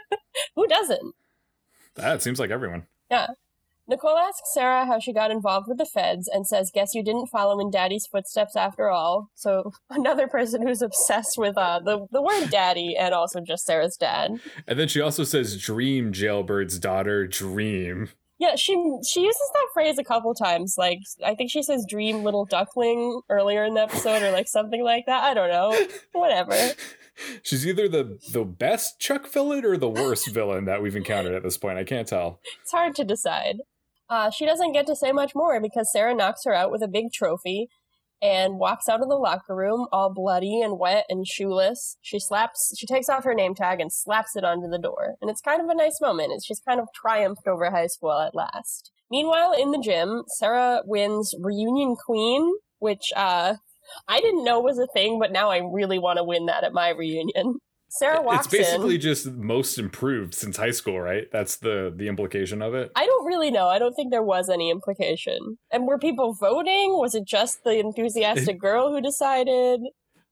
Who 0.57 0.66
doesn't? 0.66 1.14
That 1.97 2.22
seems 2.22 2.41
like 2.41 2.51
everyone. 2.51 2.86
Nicole 3.91 4.16
asks 4.16 4.55
Sarah 4.55 4.86
how 4.86 5.01
she 5.01 5.12
got 5.12 5.32
involved 5.32 5.66
with 5.68 5.76
the 5.76 5.84
feds 5.84 6.28
and 6.32 6.47
says, 6.47 6.70
Guess 6.72 6.95
you 6.95 7.03
didn't 7.03 7.26
follow 7.26 7.59
in 7.59 7.72
daddy's 7.72 8.07
footsteps 8.07 8.55
after 8.55 8.88
all. 8.88 9.30
So, 9.34 9.72
another 9.91 10.28
person 10.28 10.66
who's 10.66 10.80
obsessed 10.80 11.36
with 11.36 11.59
uh, 11.59 11.80
the, 11.80 12.07
the 12.12 12.22
word 12.22 12.51
daddy 12.51 12.97
and 12.97 13.12
also 13.12 13.41
just 13.41 13.66
Sarah's 13.66 13.97
dad. 13.97 14.38
And 14.68 14.78
then 14.78 14.86
she 14.86 15.01
also 15.01 15.24
says, 15.24 15.61
Dream, 15.61 16.12
jailbird's 16.12 16.78
daughter, 16.78 17.26
dream. 17.26 18.11
Yeah, 18.38 18.55
she 18.57 18.72
she 19.07 19.20
uses 19.20 19.51
that 19.53 19.66
phrase 19.74 19.99
a 19.99 20.05
couple 20.05 20.32
times. 20.34 20.76
Like, 20.78 21.01
I 21.22 21.34
think 21.34 21.51
she 21.51 21.62
says 21.62 21.84
dream 21.86 22.22
little 22.22 22.47
duckling 22.47 23.20
earlier 23.28 23.64
in 23.64 23.74
the 23.74 23.82
episode 23.82 24.22
or 24.22 24.30
like 24.30 24.49
something 24.49 24.82
like 24.82 25.05
that. 25.07 25.24
I 25.24 25.34
don't 25.34 25.51
know. 25.51 25.78
Whatever. 26.12 26.55
She's 27.43 27.66
either 27.66 27.86
the 27.86 28.18
the 28.32 28.45
best 28.45 28.99
Chuck 28.99 29.30
villain 29.30 29.66
or 29.66 29.76
the 29.76 29.91
worst 29.91 30.30
villain 30.32 30.64
that 30.64 30.80
we've 30.80 30.97
encountered 30.97 31.34
at 31.34 31.43
this 31.43 31.59
point. 31.59 31.76
I 31.76 31.84
can't 31.84 32.09
tell. 32.09 32.41
It's 32.62 32.72
hard 32.72 32.95
to 32.95 33.05
decide. 33.05 33.57
Uh, 34.11 34.29
she 34.29 34.45
doesn't 34.45 34.73
get 34.73 34.87
to 34.89 34.97
say 34.97 35.13
much 35.13 35.33
more 35.35 35.61
because 35.61 35.91
Sarah 35.93 36.15
knocks 36.15 36.43
her 36.45 36.53
out 36.53 36.73
with 36.73 36.83
a 36.83 36.89
big 36.89 37.13
trophy 37.13 37.69
and 38.21 38.59
walks 38.59 38.89
out 38.89 39.01
of 39.01 39.09
the 39.09 39.15
locker 39.15 39.55
room 39.55 39.87
all 39.93 40.13
bloody 40.13 40.61
and 40.61 40.79
wet 40.79 41.07
and 41.09 41.27
shoeless. 41.27 41.97
She 42.03 42.19
slaps, 42.19 42.75
she 42.77 42.87
takes 42.87 43.09
off 43.09 43.25
her 43.25 43.35
name 43.35 43.55
tag 43.55 43.81
and 43.81 43.93
slaps 43.93 44.37
it 44.37 44.45
onto 44.45 44.69
the 44.69 44.79
door. 44.79 45.15
And 45.21 45.31
it's 45.31 45.41
kind 45.41 45.63
of 45.63 45.69
a 45.69 45.75
nice 45.75 46.01
moment. 46.01 46.33
It's 46.33 46.45
she's 46.45 46.61
kind 46.61 46.81
of 46.81 46.89
triumphed 46.95 47.47
over 47.47 47.71
high 47.71 47.87
school 47.87 48.13
at 48.13 48.35
last. 48.35 48.91
Meanwhile, 49.11 49.55
in 49.59 49.71
the 49.71 49.81
gym, 49.83 50.25
Sarah 50.39 50.83
wins 50.85 51.35
Reunion 51.41 51.97
Queen, 51.97 52.53
which 52.79 53.13
uh, 53.17 53.55
I 54.07 54.21
didn't 54.21 54.45
know 54.45 54.61
was 54.61 54.79
a 54.79 54.87
thing, 54.87 55.19
but 55.19 55.33
now 55.33 55.51
I 55.51 55.59
really 55.59 55.99
want 55.99 56.19
to 56.19 56.25
win 56.25 56.47
that 56.47 56.65
at 56.65 56.73
my 56.73 56.91
reunion. 56.91 57.55
Sarah 57.91 58.22
walks 58.22 58.47
It's 58.47 58.57
basically 58.57 58.99
just 58.99 59.26
most 59.26 59.76
improved 59.76 60.32
since 60.32 60.57
high 60.57 60.70
school, 60.70 61.01
right? 61.01 61.26
That's 61.32 61.57
the 61.57 61.93
the 61.95 62.07
implication 62.07 62.62
of 62.62 62.72
it. 62.72 62.93
I 62.95 63.05
don't 63.05 63.26
really 63.26 63.51
know. 63.51 63.66
I 63.66 63.80
don't 63.80 63.95
think 63.95 64.12
there 64.12 64.22
was 64.22 64.49
any 64.49 64.70
implication. 64.70 65.59
And 65.72 65.86
were 65.86 65.99
people 65.99 66.32
voting? 66.32 66.99
Was 66.99 67.16
it 67.16 67.24
just 67.26 67.64
the 67.64 67.78
enthusiastic 67.80 68.61
girl 68.61 68.93
who 68.93 69.01
decided? 69.01 69.80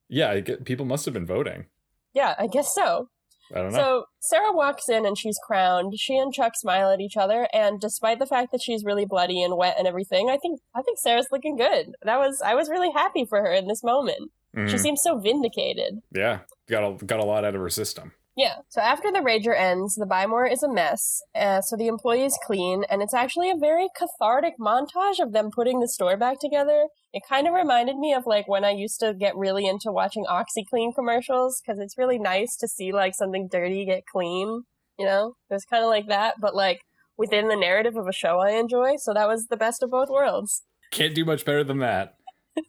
Yeah, 0.08 0.30
I 0.30 0.40
get, 0.40 0.64
people 0.64 0.86
must 0.86 1.04
have 1.04 1.12
been 1.12 1.26
voting. 1.26 1.66
Yeah, 2.14 2.34
I 2.38 2.46
guess 2.46 2.72
so. 2.72 3.08
I 3.54 3.58
don't 3.58 3.72
know. 3.72 3.78
So 3.78 4.04
Sarah 4.20 4.52
walks 4.52 4.88
in 4.88 5.04
and 5.04 5.18
she's 5.18 5.38
crowned. 5.44 5.98
She 5.98 6.16
and 6.16 6.32
Chuck 6.32 6.52
smile 6.54 6.90
at 6.90 7.00
each 7.00 7.16
other, 7.16 7.48
and 7.52 7.80
despite 7.80 8.18
the 8.18 8.26
fact 8.26 8.52
that 8.52 8.62
she's 8.62 8.84
really 8.84 9.04
bloody 9.04 9.42
and 9.42 9.56
wet 9.56 9.76
and 9.78 9.86
everything, 9.86 10.30
I 10.30 10.36
think 10.36 10.60
I 10.74 10.82
think 10.82 10.98
Sarah's 10.98 11.28
looking 11.32 11.56
good. 11.56 11.94
That 12.02 12.18
was 12.18 12.40
I 12.44 12.54
was 12.54 12.68
really 12.68 12.92
happy 12.92 13.24
for 13.24 13.40
her 13.40 13.52
in 13.52 13.66
this 13.66 13.82
moment. 13.82 14.30
She 14.54 14.60
Mhm. 14.76 14.78
seems 14.80 15.02
so 15.02 15.18
vindicated. 15.18 16.00
yeah, 16.14 16.40
got 16.68 16.82
a, 16.84 17.04
got 17.04 17.20
a 17.20 17.24
lot 17.24 17.44
out 17.44 17.54
of 17.54 17.60
her 17.60 17.68
system. 17.70 18.12
Yeah. 18.36 18.58
So 18.68 18.80
after 18.80 19.10
the 19.10 19.18
Rager 19.18 19.52
ends, 19.58 19.96
the 19.96 20.06
Buy 20.06 20.24
More 20.26 20.46
is 20.46 20.62
a 20.62 20.72
mess. 20.72 21.20
Uh, 21.34 21.60
so 21.60 21.76
the 21.76 21.88
employees 21.88 22.38
clean, 22.46 22.84
and 22.88 23.02
it's 23.02 23.12
actually 23.12 23.50
a 23.50 23.56
very 23.56 23.88
cathartic 23.96 24.54
montage 24.60 25.18
of 25.20 25.32
them 25.32 25.50
putting 25.52 25.80
the 25.80 25.88
store 25.88 26.16
back 26.16 26.38
together. 26.40 26.86
It 27.12 27.24
kind 27.28 27.48
of 27.48 27.52
reminded 27.54 27.96
me 27.98 28.14
of 28.14 28.26
like 28.26 28.46
when 28.46 28.64
I 28.64 28.70
used 28.70 29.00
to 29.00 29.12
get 29.12 29.36
really 29.36 29.66
into 29.66 29.90
watching 29.90 30.24
OxiClean 30.24 30.94
commercials 30.94 31.60
because 31.60 31.80
it's 31.80 31.98
really 31.98 32.18
nice 32.18 32.56
to 32.58 32.68
see 32.68 32.92
like 32.92 33.14
something 33.16 33.48
dirty 33.50 33.84
get 33.84 34.04
clean. 34.06 34.62
You 34.98 35.06
know, 35.06 35.34
it 35.50 35.54
was 35.54 35.64
kind 35.64 35.82
of 35.82 35.90
like 35.90 36.06
that, 36.06 36.36
but 36.40 36.54
like 36.54 36.82
within 37.16 37.48
the 37.48 37.56
narrative 37.56 37.96
of 37.96 38.06
a 38.06 38.12
show 38.12 38.38
I 38.38 38.50
enjoy. 38.50 38.96
So 38.98 39.12
that 39.14 39.26
was 39.26 39.46
the 39.48 39.56
best 39.56 39.82
of 39.82 39.90
both 39.90 40.08
worlds. 40.10 40.62
Can't 40.92 41.14
do 41.14 41.24
much 41.24 41.44
better 41.44 41.64
than 41.64 41.78
that. 41.78 42.14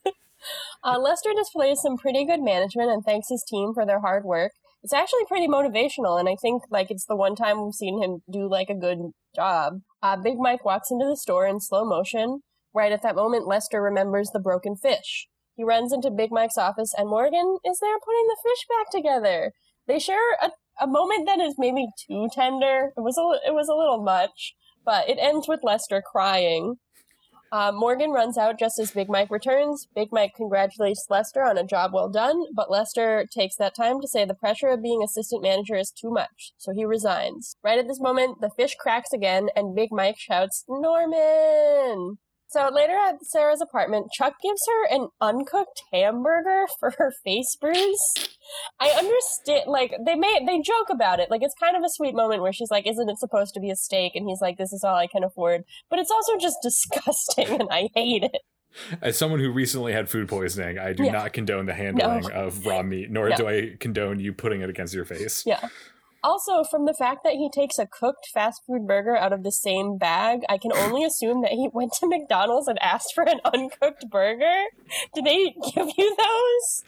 Uh, 0.83 0.97
Lester 0.99 1.31
displays 1.35 1.81
some 1.81 1.97
pretty 1.97 2.25
good 2.25 2.41
management 2.41 2.89
and 2.89 3.03
thanks 3.03 3.29
his 3.29 3.43
team 3.47 3.73
for 3.73 3.85
their 3.85 3.99
hard 3.99 4.23
work. 4.23 4.51
It's 4.81 4.93
actually 4.93 5.25
pretty 5.27 5.47
motivational, 5.47 6.17
and 6.19 6.29
I 6.29 6.35
think 6.41 6.63
like 6.69 6.89
it's 6.89 7.05
the 7.05 7.15
one 7.15 7.35
time 7.35 7.63
we've 7.63 7.73
seen 7.73 8.01
him 8.01 8.21
do 8.31 8.49
like 8.49 8.69
a 8.69 8.75
good 8.75 9.11
job. 9.35 9.81
Uh, 10.01 10.15
Big 10.15 10.37
Mike 10.37 10.63
walks 10.63 10.89
into 10.89 11.05
the 11.05 11.17
store 11.17 11.45
in 11.45 11.59
slow 11.59 11.83
motion. 11.83 12.41
Right 12.73 12.91
at 12.91 13.01
that 13.03 13.15
moment, 13.15 13.47
Lester 13.47 13.81
remembers 13.81 14.29
the 14.29 14.39
broken 14.39 14.75
fish. 14.75 15.27
He 15.55 15.63
runs 15.65 15.91
into 15.91 16.09
Big 16.09 16.31
Mike's 16.31 16.57
office, 16.57 16.93
and 16.97 17.09
Morgan 17.09 17.57
is 17.65 17.79
there 17.81 17.99
putting 17.99 18.27
the 18.27 18.37
fish 18.41 18.65
back 18.69 18.89
together. 18.91 19.51
They 19.87 19.99
share 19.99 20.37
a, 20.41 20.51
a 20.79 20.87
moment 20.87 21.25
that 21.25 21.41
is 21.41 21.55
maybe 21.57 21.87
too 22.07 22.29
tender. 22.31 22.93
It 22.95 23.01
was 23.01 23.17
a 23.17 23.49
it 23.49 23.53
was 23.53 23.67
a 23.67 23.75
little 23.75 24.01
much, 24.01 24.55
but 24.85 25.09
it 25.09 25.17
ends 25.19 25.47
with 25.47 25.59
Lester 25.63 26.01
crying. 26.01 26.75
Uh, 27.51 27.71
Morgan 27.73 28.11
runs 28.11 28.37
out 28.37 28.59
just 28.59 28.77
as 28.79 28.91
Big 28.91 29.09
Mike 29.09 29.31
returns. 29.31 29.87
Big 29.95 30.09
Mike 30.11 30.33
congratulates 30.35 31.07
Lester 31.09 31.43
on 31.43 31.57
a 31.57 31.63
job 31.63 31.93
well 31.93 32.09
done, 32.09 32.43
but 32.55 32.69
Lester 32.69 33.25
takes 33.31 33.55
that 33.55 33.75
time 33.75 33.99
to 34.01 34.07
say 34.07 34.23
the 34.25 34.35
pressure 34.35 34.67
of 34.67 34.83
being 34.83 35.01
assistant 35.03 35.41
manager 35.41 35.75
is 35.75 35.91
too 35.91 36.11
much, 36.11 36.53
so 36.57 36.71
he 36.71 36.85
resigns. 36.85 37.55
Right 37.63 37.79
at 37.79 37.87
this 37.87 37.99
moment, 37.99 38.41
the 38.41 38.51
fish 38.51 38.75
cracks 38.79 39.13
again, 39.13 39.49
and 39.55 39.75
Big 39.75 39.89
Mike 39.91 40.17
shouts, 40.17 40.63
Norman! 40.67 42.19
So 42.51 42.67
later 42.73 42.97
at 42.97 43.23
Sarah's 43.23 43.61
apartment, 43.61 44.11
Chuck 44.11 44.33
gives 44.41 44.61
her 44.67 44.87
an 44.95 45.09
uncooked 45.21 45.83
hamburger 45.93 46.65
for 46.79 46.91
her 46.97 47.11
face 47.23 47.55
bruise. 47.59 48.01
I 48.79 48.89
understand, 48.89 49.65
like 49.71 49.93
they 50.05 50.15
may 50.15 50.43
they 50.45 50.59
joke 50.59 50.87
about 50.89 51.19
it, 51.19 51.29
like 51.29 51.43
it's 51.43 51.53
kind 51.59 51.77
of 51.77 51.83
a 51.83 51.89
sweet 51.89 52.15
moment 52.15 52.41
where 52.41 52.51
she's 52.53 52.71
like, 52.71 52.87
"Isn't 52.87 53.07
it 53.09 53.19
supposed 53.19 53.53
to 53.53 53.59
be 53.59 53.69
a 53.69 53.75
steak?" 53.75 54.13
And 54.15 54.27
he's 54.27 54.41
like, 54.41 54.57
"This 54.57 54.73
is 54.73 54.83
all 54.83 54.95
I 54.95 55.05
can 55.07 55.23
afford." 55.23 55.63
But 55.91 55.99
it's 55.99 56.09
also 56.11 56.37
just 56.37 56.57
disgusting, 56.63 57.61
and 57.61 57.69
I 57.71 57.89
hate 57.93 58.23
it. 58.23 58.41
As 59.01 59.17
someone 59.17 59.39
who 59.39 59.51
recently 59.51 59.93
had 59.93 60.09
food 60.09 60.27
poisoning, 60.27 60.77
I 60.79 60.93
do 60.93 61.03
Yeah. 61.03 61.11
not 61.11 61.33
condone 61.33 61.65
the 61.67 61.73
handling 61.73 62.23
No. 62.23 62.29
of 62.29 62.65
raw 62.65 62.81
meat, 62.83 63.09
nor 63.11 63.29
No. 63.29 63.35
do 63.35 63.47
I 63.47 63.75
condone 63.79 64.19
you 64.19 64.31
putting 64.33 64.61
it 64.61 64.69
against 64.69 64.93
your 64.93 65.05
face. 65.05 65.43
Yeah. 65.45 65.69
Also, 66.23 66.63
from 66.63 66.85
the 66.85 66.93
fact 66.93 67.23
that 67.23 67.33
he 67.33 67.49
takes 67.49 67.79
a 67.79 67.87
cooked 67.87 68.27
fast 68.33 68.61
food 68.67 68.85
burger 68.85 69.15
out 69.15 69.33
of 69.33 69.43
the 69.43 69.51
same 69.51 69.97
bag, 69.97 70.41
I 70.49 70.57
can 70.57 70.73
only 70.73 71.03
assume 71.03 71.41
that 71.41 71.51
he 71.51 71.69
went 71.73 71.93
to 71.99 72.07
McDonald's 72.07 72.67
and 72.67 72.81
asked 72.81 73.13
for 73.13 73.23
an 73.23 73.39
uncooked 73.45 74.09
burger. 74.09 74.65
Did 75.13 75.25
they 75.25 75.55
give 75.73 75.87
you 75.97 76.15
those? 76.17 76.83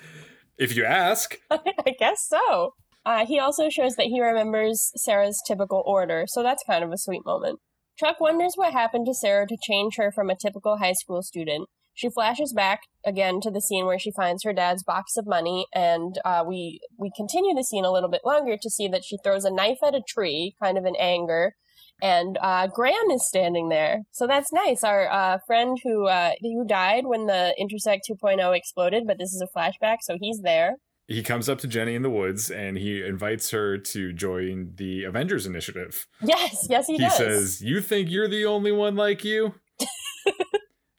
If 0.58 0.76
you 0.76 0.86
ask, 0.86 1.38
I 1.52 1.96
guess 1.98 2.28
so. 2.28 2.74
Uh, 3.06 3.26
he 3.26 3.40
also 3.40 3.70
shows 3.70 3.96
that 3.96 4.08
he 4.08 4.22
remembers 4.22 4.92
Sarah's 4.96 5.42
typical 5.48 5.82
order, 5.86 6.26
so 6.28 6.44
that's 6.44 6.64
kind 6.68 6.84
of 6.84 6.92
a 6.92 6.98
sweet 6.98 7.26
moment. 7.26 7.60
Chuck 7.98 8.20
wonders 8.20 8.54
what 8.56 8.74
happened 8.74 9.06
to 9.08 9.14
Sarah 9.14 9.48
to 9.48 9.58
change 9.62 9.96
her 9.98 10.12
from 10.12 10.30
a 10.30 10.36
typical 10.36 10.78
high 10.78 10.94
school 10.94 11.22
student. 11.22 11.68
She 11.94 12.10
flashes 12.10 12.54
back 12.54 12.82
again 13.06 13.42
to 13.42 13.52
the 13.52 13.62
scene 13.62 13.86
where 13.86 14.00
she 14.00 14.12
finds 14.12 14.44
her 14.44 14.54
dad's 14.54 14.84
box 14.84 15.18
of 15.18 15.28
money, 15.28 15.66
and 15.74 16.16
uh, 16.26 16.44
we 16.48 16.80
we 16.98 17.12
continue 17.16 17.54
the 17.54 17.64
scene 17.64 17.86
a 17.86 17.92
little 17.92 18.10
bit 18.10 18.22
longer 18.26 18.56
to 18.62 18.70
see 18.70 18.88
that 18.88 19.04
she 19.04 19.18
throws 19.24 19.46
a 19.46 19.52
knife 19.54 19.80
at 19.86 19.96
a 19.96 20.02
tree, 20.08 20.56
kind 20.62 20.78
of 20.78 20.86
in 20.86 20.96
anger, 20.98 21.54
and 22.02 22.38
uh, 22.42 22.68
Graham 22.68 23.12
is 23.12 23.28
standing 23.28 23.70
there. 23.70 24.00
So 24.12 24.26
that's 24.26 24.52
nice. 24.54 24.84
Our 24.84 25.10
uh, 25.12 25.38
friend 25.46 25.78
who 25.84 26.08
uh, 26.08 26.32
who 26.42 26.66
died 26.66 27.04
when 27.06 27.28
the 27.28 27.54
Intersect 27.60 28.08
2.0 28.10 28.56
exploded, 28.58 29.04
but 29.06 29.18
this 29.20 29.34
is 29.34 29.42
a 29.44 29.58
flashback, 29.58 29.98
so 30.02 30.18
he's 30.20 30.42
there. 30.42 30.76
he 31.08 31.22
comes 31.22 31.50
up 31.50 31.60
to 31.60 31.68
Jenny 31.68 31.94
in 31.96 32.04
the 32.04 32.10
woods 32.10 32.50
and 32.50 32.78
he 32.78 33.04
invites 33.04 33.52
her 33.52 33.78
to 33.78 34.14
join 34.14 34.72
the 34.76 35.04
Avengers 35.04 35.46
Initiative. 35.46 36.08
Yes, 36.24 36.68
yes, 36.70 36.88
he, 36.88 36.94
He 36.94 37.00
does. 37.00 37.18
He 37.18 37.24
says, 37.24 37.62
You 37.62 37.82
think 37.82 38.10
you're 38.10 38.30
the 38.30 38.46
only 38.46 38.72
one 38.72 38.96
like 38.96 39.24
you? 39.26 39.56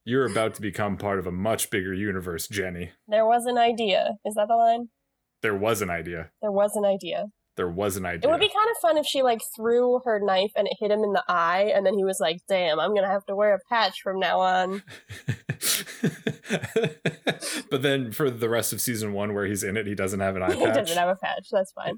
You're 0.05 0.27
about 0.27 0.55
to 0.55 0.61
become 0.63 0.97
part 0.97 1.19
of 1.19 1.27
a 1.27 1.33
much 1.33 1.71
bigger 1.71 1.93
universe, 1.95 2.49
Jenny. 2.49 2.93
there 3.09 3.27
was 3.27 3.47
an 3.47 3.59
idea. 3.59 4.15
Is 4.25 4.35
that 4.35 4.49
the 4.49 4.57
line? 4.57 4.89
There 5.43 5.57
was 5.57 5.83
an 5.83 5.91
idea. 5.91 6.31
There 6.41 6.53
was 6.53 6.77
an 6.77 6.85
idea. 6.85 7.27
There 7.57 7.69
was 7.69 7.97
an 7.99 8.07
idea. 8.07 8.29
It 8.29 8.33
would 8.33 8.41
be 8.41 8.49
kind 8.49 8.71
of 8.71 8.77
fun 8.81 8.97
if 8.97 9.05
she 9.05 9.23
like 9.23 9.43
threw 9.55 10.01
her 10.05 10.19
knife 10.23 10.53
and 10.57 10.67
it 10.67 10.77
hit 10.81 10.91
him 10.91 11.01
in 11.05 11.13
the 11.13 11.23
eye, 11.29 11.71
and 11.75 11.85
then 11.85 11.95
he 11.99 12.05
was 12.05 12.19
like, 12.19 12.39
"Damn, 12.49 12.81
I'm 12.81 12.95
gonna 12.95 13.11
have 13.11 13.27
to 13.27 13.37
wear 13.37 13.55
a 13.55 13.59
patch 13.69 14.01
from 14.03 14.19
now 14.19 14.41
on." 14.41 14.83
but 17.71 17.83
then 17.83 18.13
for 18.13 18.31
the 18.31 18.49
rest 18.49 18.73
of 18.73 18.81
season 18.81 19.13
one, 19.13 19.35
where 19.35 19.47
he's 19.47 19.63
in 19.63 19.77
it, 19.77 19.87
he 19.87 19.95
doesn't 19.95 20.21
have 20.21 20.37
an 20.37 20.43
eye 20.45 20.55
he 20.55 20.65
patch. 20.65 20.75
doesn't 20.75 20.97
have 20.97 21.09
a 21.09 21.17
patch. 21.17 21.49
That's 21.51 21.73
fine. 21.73 21.97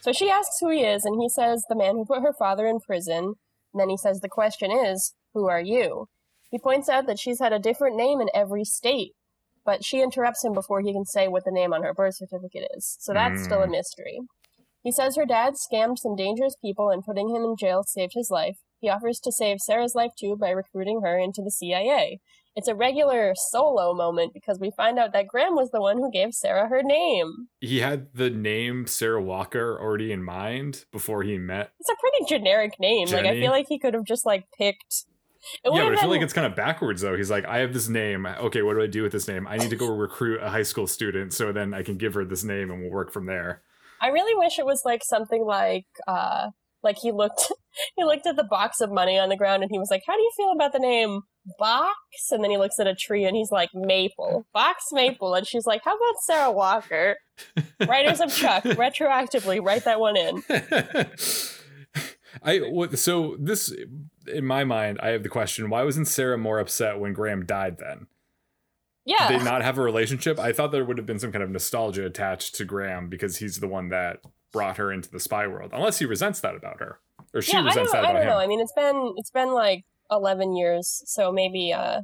So 0.00 0.12
she 0.12 0.28
asks 0.28 0.56
who 0.60 0.70
he 0.70 0.80
is, 0.80 1.04
and 1.04 1.20
he 1.20 1.28
says, 1.28 1.64
"The 1.68 1.76
man 1.76 1.96
who 1.96 2.04
put 2.04 2.20
her 2.22 2.34
father 2.38 2.66
in 2.66 2.80
prison." 2.80 3.34
And 3.72 3.80
then 3.80 3.88
he 3.88 3.96
says, 3.96 4.20
"The 4.20 4.28
question 4.28 4.70
is, 4.70 5.14
who 5.32 5.48
are 5.48 5.60
you?" 5.62 6.08
He 6.54 6.60
points 6.60 6.88
out 6.88 7.08
that 7.08 7.18
she's 7.18 7.40
had 7.40 7.52
a 7.52 7.58
different 7.58 7.96
name 7.96 8.20
in 8.20 8.28
every 8.32 8.64
state, 8.64 9.10
but 9.64 9.84
she 9.84 10.00
interrupts 10.00 10.44
him 10.44 10.52
before 10.52 10.82
he 10.82 10.92
can 10.92 11.04
say 11.04 11.26
what 11.26 11.44
the 11.44 11.50
name 11.50 11.72
on 11.72 11.82
her 11.82 11.92
birth 11.92 12.14
certificate 12.14 12.68
is. 12.76 12.96
So 13.00 13.12
that's 13.12 13.42
still 13.42 13.60
a 13.60 13.66
Mm. 13.66 13.72
mystery. 13.72 14.20
He 14.84 14.92
says 14.92 15.16
her 15.16 15.26
dad 15.26 15.54
scammed 15.54 15.98
some 15.98 16.14
dangerous 16.14 16.54
people 16.54 16.90
and 16.90 17.04
putting 17.04 17.28
him 17.34 17.42
in 17.42 17.56
jail 17.56 17.82
saved 17.82 18.12
his 18.14 18.30
life. 18.30 18.58
He 18.78 18.88
offers 18.88 19.18
to 19.24 19.32
save 19.32 19.62
Sarah's 19.62 19.96
life 19.96 20.12
too 20.16 20.36
by 20.36 20.50
recruiting 20.50 21.00
her 21.00 21.18
into 21.18 21.42
the 21.42 21.50
CIA. 21.50 22.20
It's 22.54 22.68
a 22.68 22.74
regular 22.76 23.34
solo 23.34 23.92
moment 23.92 24.32
because 24.32 24.60
we 24.60 24.70
find 24.70 24.96
out 24.96 25.12
that 25.12 25.26
Graham 25.26 25.56
was 25.56 25.72
the 25.72 25.80
one 25.80 25.96
who 25.96 26.08
gave 26.08 26.34
Sarah 26.34 26.68
her 26.68 26.84
name. 26.84 27.48
He 27.60 27.80
had 27.80 28.14
the 28.14 28.30
name 28.30 28.86
Sarah 28.86 29.20
Walker 29.20 29.76
already 29.82 30.12
in 30.12 30.22
mind 30.22 30.84
before 30.92 31.24
he 31.24 31.36
met. 31.36 31.72
It's 31.80 31.90
a 31.90 31.96
pretty 31.98 32.26
generic 32.28 32.78
name. 32.78 33.08
Like 33.08 33.26
I 33.26 33.40
feel 33.40 33.50
like 33.50 33.66
he 33.68 33.80
could 33.80 33.94
have 33.94 34.04
just 34.04 34.24
like 34.24 34.44
picked. 34.56 35.06
Yeah, 35.64 35.84
but 35.84 35.98
I 35.98 36.00
feel 36.00 36.10
like 36.10 36.22
it's 36.22 36.32
kind 36.32 36.46
of 36.46 36.54
backwards 36.54 37.02
though. 37.02 37.16
He's 37.16 37.30
like, 37.30 37.44
I 37.44 37.58
have 37.58 37.72
this 37.72 37.88
name. 37.88 38.26
Okay, 38.26 38.62
what 38.62 38.74
do 38.74 38.82
I 38.82 38.86
do 38.86 39.02
with 39.02 39.12
this 39.12 39.28
name? 39.28 39.46
I 39.46 39.56
need 39.56 39.70
to 39.70 39.76
go 39.76 39.88
recruit 39.88 40.40
a 40.42 40.50
high 40.50 40.62
school 40.62 40.86
student 40.86 41.32
so 41.32 41.52
then 41.52 41.74
I 41.74 41.82
can 41.82 41.96
give 41.96 42.14
her 42.14 42.24
this 42.24 42.44
name 42.44 42.70
and 42.70 42.80
we'll 42.82 42.90
work 42.90 43.12
from 43.12 43.26
there. 43.26 43.62
I 44.00 44.08
really 44.08 44.34
wish 44.34 44.58
it 44.58 44.66
was 44.66 44.82
like 44.84 45.02
something 45.04 45.44
like 45.44 45.86
uh 46.06 46.50
like 46.82 46.98
he 46.98 47.12
looked 47.12 47.52
he 47.96 48.04
looked 48.04 48.26
at 48.26 48.36
the 48.36 48.44
box 48.44 48.80
of 48.80 48.92
money 48.92 49.18
on 49.18 49.28
the 49.28 49.36
ground 49.36 49.62
and 49.62 49.70
he 49.72 49.78
was 49.78 49.90
like, 49.90 50.02
How 50.06 50.14
do 50.14 50.22
you 50.22 50.30
feel 50.36 50.52
about 50.52 50.72
the 50.72 50.78
name 50.78 51.22
Box? 51.58 51.94
And 52.30 52.42
then 52.42 52.50
he 52.50 52.56
looks 52.56 52.78
at 52.78 52.86
a 52.86 52.94
tree 52.94 53.24
and 53.24 53.36
he's 53.36 53.50
like, 53.50 53.68
Maple. 53.74 54.46
Box 54.54 54.84
Maple. 54.92 55.34
And 55.34 55.46
she's 55.46 55.66
like, 55.66 55.82
How 55.84 55.94
about 55.94 56.14
Sarah 56.24 56.52
Walker? 56.52 57.16
Writers 57.88 58.20
of 58.20 58.34
Chuck, 58.34 58.62
retroactively 58.64 59.62
write 59.62 59.84
that 59.84 60.00
one 60.00 60.16
in. 60.16 60.42
I 62.42 62.60
so 62.94 63.36
this 63.38 63.72
in 64.26 64.44
my 64.44 64.64
mind, 64.64 64.98
I 65.02 65.08
have 65.10 65.22
the 65.22 65.28
question: 65.28 65.70
Why 65.70 65.82
wasn't 65.82 66.08
Sarah 66.08 66.38
more 66.38 66.58
upset 66.58 66.98
when 66.98 67.12
Graham 67.12 67.46
died? 67.46 67.78
Then 67.78 68.06
Yeah. 69.04 69.28
did 69.28 69.40
they 69.40 69.44
not 69.44 69.62
have 69.62 69.78
a 69.78 69.82
relationship? 69.82 70.38
I 70.38 70.52
thought 70.52 70.72
there 70.72 70.84
would 70.84 70.98
have 70.98 71.06
been 71.06 71.18
some 71.18 71.32
kind 71.32 71.42
of 71.44 71.50
nostalgia 71.50 72.04
attached 72.06 72.54
to 72.56 72.64
Graham 72.64 73.08
because 73.08 73.36
he's 73.38 73.60
the 73.60 73.68
one 73.68 73.88
that 73.90 74.20
brought 74.52 74.76
her 74.78 74.92
into 74.92 75.10
the 75.10 75.20
spy 75.20 75.46
world. 75.46 75.70
Unless 75.72 75.98
he 75.98 76.06
resents 76.06 76.40
that 76.40 76.54
about 76.54 76.80
her, 76.80 77.00
or 77.34 77.42
she 77.42 77.52
yeah, 77.52 77.62
I 77.62 77.66
resents 77.66 77.92
that 77.92 77.98
I 77.98 78.10
about 78.10 78.12
don't 78.14 78.22
him. 78.22 78.28
know. 78.28 78.38
I 78.38 78.46
mean, 78.46 78.60
it's 78.60 78.72
been 78.72 79.14
it's 79.16 79.30
been 79.30 79.52
like 79.52 79.84
eleven 80.10 80.56
years, 80.56 81.02
so 81.06 81.32
maybe 81.32 81.72
uh, 81.72 82.02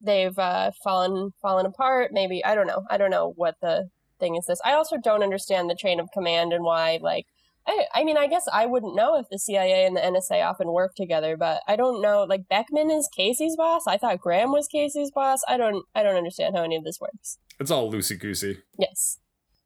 they've 0.00 0.38
uh, 0.38 0.70
fallen 0.84 1.32
fallen 1.42 1.66
apart. 1.66 2.10
Maybe 2.12 2.44
I 2.44 2.54
don't 2.54 2.66
know. 2.66 2.84
I 2.90 2.96
don't 2.96 3.10
know 3.10 3.32
what 3.36 3.56
the 3.60 3.88
thing 4.20 4.36
is. 4.36 4.46
This 4.46 4.60
I 4.64 4.72
also 4.74 4.96
don't 5.02 5.22
understand 5.22 5.68
the 5.68 5.74
chain 5.74 6.00
of 6.00 6.08
command 6.12 6.52
and 6.52 6.64
why. 6.64 6.98
Like, 7.02 7.26
I 7.66 7.86
I 7.94 8.04
mean, 8.04 8.16
I 8.16 8.26
guess 8.26 8.46
I 8.52 8.66
wouldn't 8.66 8.94
know 8.94 9.18
if 9.18 9.26
the 9.30 9.38
CIA 9.38 9.86
and 9.86 9.96
the 9.96 10.00
NSA 10.00 10.44
often 10.44 10.72
work 10.72 10.94
together, 10.94 11.36
but 11.36 11.60
I 11.66 11.76
don't 11.76 12.00
know. 12.00 12.24
Like 12.24 12.48
Beckman 12.48 12.90
is 12.90 13.08
Casey's 13.14 13.56
boss. 13.56 13.82
I 13.86 13.96
thought 13.96 14.20
Graham 14.20 14.52
was 14.52 14.68
Casey's 14.68 15.10
boss. 15.10 15.40
I 15.48 15.56
don't 15.56 15.84
I 15.94 16.02
don't 16.02 16.16
understand 16.16 16.56
how 16.56 16.62
any 16.62 16.76
of 16.76 16.84
this 16.84 17.00
works. 17.00 17.38
It's 17.58 17.70
all 17.70 17.90
loosey 17.90 18.18
goosey. 18.18 18.58
Yes. 18.78 19.18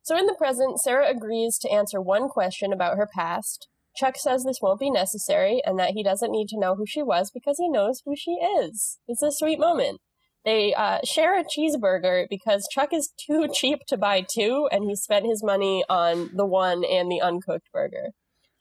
So 0.02 0.16
in 0.16 0.26
the 0.26 0.34
present, 0.34 0.80
Sarah 0.80 1.10
agrees 1.10 1.58
to 1.58 1.70
answer 1.70 2.00
one 2.00 2.28
question 2.28 2.72
about 2.72 2.96
her 2.96 3.08
past. 3.12 3.68
Chuck 3.96 4.16
says 4.16 4.44
this 4.44 4.60
won't 4.62 4.80
be 4.80 4.90
necessary 4.90 5.60
and 5.64 5.78
that 5.78 5.90
he 5.90 6.02
doesn't 6.02 6.30
need 6.30 6.48
to 6.48 6.58
know 6.58 6.74
who 6.74 6.86
she 6.86 7.02
was 7.02 7.30
because 7.30 7.58
he 7.58 7.68
knows 7.68 8.02
who 8.04 8.14
she 8.16 8.32
is. 8.32 8.98
It's 9.08 9.22
a 9.22 9.32
sweet 9.32 9.58
moment. 9.58 10.00
They 10.44 10.72
uh, 10.74 10.98
share 11.04 11.38
a 11.38 11.44
cheeseburger 11.44 12.26
because 12.30 12.66
Chuck 12.72 12.92
is 12.92 13.12
too 13.18 13.48
cheap 13.52 13.80
to 13.88 13.96
buy 13.96 14.24
two 14.28 14.68
and 14.72 14.84
he 14.84 14.96
spent 14.96 15.26
his 15.26 15.42
money 15.42 15.84
on 15.88 16.30
the 16.34 16.46
one 16.46 16.84
and 16.84 17.10
the 17.10 17.20
uncooked 17.20 17.70
burger. 17.72 18.10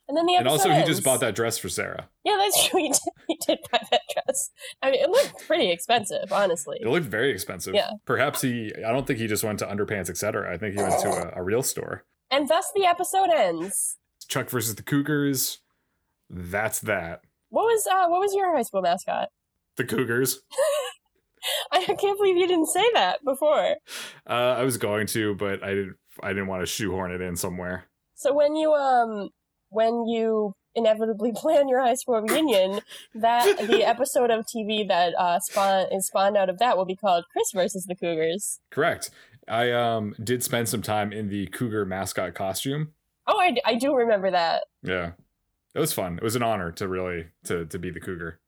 And 0.08 0.16
then 0.16 0.26
the 0.26 0.34
And 0.34 0.48
also, 0.48 0.70
he 0.70 0.82
just 0.82 1.04
bought 1.04 1.20
that 1.20 1.36
dress 1.36 1.56
for 1.56 1.68
Sarah. 1.68 2.08
Yeah, 2.24 2.36
that's 2.36 2.66
true. 2.68 2.80
He 2.80 2.88
did, 2.88 2.98
he 3.28 3.38
did 3.46 3.58
buy 3.70 3.78
that 3.92 4.00
dress. 4.12 4.50
I 4.82 4.90
mean, 4.90 5.00
it 5.00 5.08
looked 5.08 5.46
pretty 5.46 5.70
expensive, 5.70 6.32
honestly. 6.32 6.78
It 6.80 6.88
looked 6.88 7.06
very 7.06 7.30
expensive. 7.30 7.74
Yeah. 7.74 7.90
Perhaps 8.06 8.42
he. 8.42 8.72
I 8.84 8.90
don't 8.90 9.06
think 9.06 9.20
he 9.20 9.28
just 9.28 9.44
went 9.44 9.60
to 9.60 9.66
Underpants, 9.66 10.10
etc. 10.10 10.52
I 10.52 10.58
think 10.58 10.74
he 10.74 10.82
went 10.82 11.00
to 11.02 11.08
a, 11.08 11.40
a 11.40 11.42
real 11.44 11.62
store. 11.62 12.04
And 12.28 12.48
thus 12.48 12.72
the 12.74 12.86
episode 12.86 13.30
ends. 13.30 13.98
Chuck 14.26 14.50
versus 14.50 14.74
the 14.74 14.82
Cougars. 14.82 15.58
That's 16.28 16.80
that. 16.80 17.20
What 17.50 17.64
was 17.64 17.86
uh, 17.86 18.08
what 18.08 18.20
was 18.20 18.34
your 18.34 18.52
high 18.54 18.62
school 18.62 18.82
mascot? 18.82 19.28
The 19.76 19.84
Cougars. 19.84 20.40
I 21.72 21.84
can't 21.84 22.18
believe 22.18 22.36
you 22.36 22.46
didn't 22.46 22.68
say 22.68 22.84
that 22.94 23.24
before. 23.24 23.76
Uh, 24.28 24.56
I 24.58 24.62
was 24.62 24.76
going 24.76 25.06
to, 25.08 25.34
but 25.34 25.62
I 25.62 25.70
didn't. 25.70 25.96
I 26.22 26.28
didn't 26.28 26.48
want 26.48 26.62
to 26.62 26.66
shoehorn 26.66 27.12
it 27.12 27.20
in 27.20 27.36
somewhere. 27.36 27.84
So 28.14 28.34
when 28.34 28.56
you 28.56 28.72
um 28.74 29.30
when 29.70 30.06
you 30.06 30.54
inevitably 30.74 31.32
plan 31.34 31.68
your 31.68 31.80
high 31.80 31.94
school 31.94 32.20
reunion, 32.20 32.80
that 33.14 33.58
the 33.66 33.84
episode 33.86 34.30
of 34.30 34.44
TV 34.44 34.86
that 34.88 35.14
uh 35.18 35.40
spawn 35.40 35.86
is 35.92 36.06
spawned 36.06 36.36
out 36.36 36.48
of 36.50 36.58
that 36.58 36.76
will 36.76 36.84
be 36.84 36.96
called 36.96 37.24
Chris 37.32 37.50
versus 37.52 37.86
the 37.86 37.94
Cougars. 37.94 38.60
Correct. 38.70 39.10
I 39.48 39.72
um 39.72 40.14
did 40.22 40.42
spend 40.42 40.68
some 40.68 40.82
time 40.82 41.12
in 41.12 41.28
the 41.28 41.46
Cougar 41.48 41.86
mascot 41.86 42.34
costume. 42.34 42.92
Oh, 43.26 43.38
I, 43.38 43.56
I 43.64 43.74
do 43.76 43.94
remember 43.94 44.30
that. 44.30 44.64
Yeah, 44.82 45.12
it 45.74 45.78
was 45.78 45.92
fun. 45.92 46.18
It 46.18 46.24
was 46.24 46.36
an 46.36 46.42
honor 46.42 46.72
to 46.72 46.88
really 46.88 47.28
to 47.44 47.64
to 47.66 47.78
be 47.78 47.90
the 47.90 48.00
Cougar. 48.00 48.40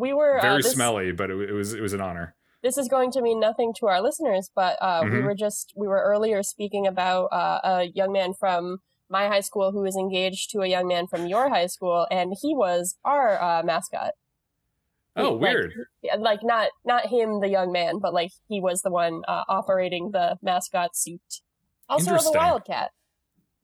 We 0.00 0.12
were 0.14 0.38
uh, 0.38 0.42
Very 0.42 0.62
this, 0.62 0.72
smelly, 0.72 1.12
but 1.12 1.30
it, 1.30 1.50
it 1.50 1.52
was 1.52 1.74
it 1.74 1.82
was 1.82 1.92
an 1.92 2.00
honor. 2.00 2.34
This 2.62 2.76
is 2.78 2.88
going 2.88 3.10
to 3.12 3.20
mean 3.22 3.38
nothing 3.40 3.72
to 3.80 3.86
our 3.86 4.00
listeners, 4.02 4.50
but 4.54 4.76
uh, 4.80 5.02
we 5.04 5.10
Mhm. 5.10 5.24
were 5.24 5.34
just 5.34 5.72
we 5.76 5.86
were 5.86 6.02
earlier 6.02 6.42
speaking 6.42 6.86
about 6.86 7.26
uh, 7.32 7.60
a 7.62 7.84
young 7.94 8.12
man 8.12 8.32
from 8.32 8.78
my 9.08 9.28
high 9.28 9.40
school 9.48 9.72
who 9.72 9.82
was 9.82 9.96
engaged 9.96 10.50
to 10.52 10.60
a 10.60 10.66
young 10.66 10.86
man 10.88 11.06
from 11.06 11.26
your 11.26 11.48
high 11.50 11.66
school, 11.66 12.06
and 12.10 12.34
he 12.40 12.54
was 12.54 12.96
our 13.04 13.40
uh, 13.42 13.62
mascot. 13.62 14.12
Oh, 15.16 15.32
Like, 15.32 15.40
weird. 15.40 15.74
like 16.18 16.42
not 16.42 16.70
not 16.84 17.06
him 17.06 17.40
the 17.40 17.48
young 17.48 17.72
man 17.72 17.98
but 17.98 18.14
like 18.14 18.30
he 18.48 18.60
was 18.60 18.80
the 18.82 18.90
one 18.90 19.22
uh, 19.28 19.42
operating 19.48 20.12
the 20.12 20.38
mascot 20.40 20.96
suit 20.96 21.20
also 21.88 22.12
the 22.16 22.32
wildcat 22.38 22.92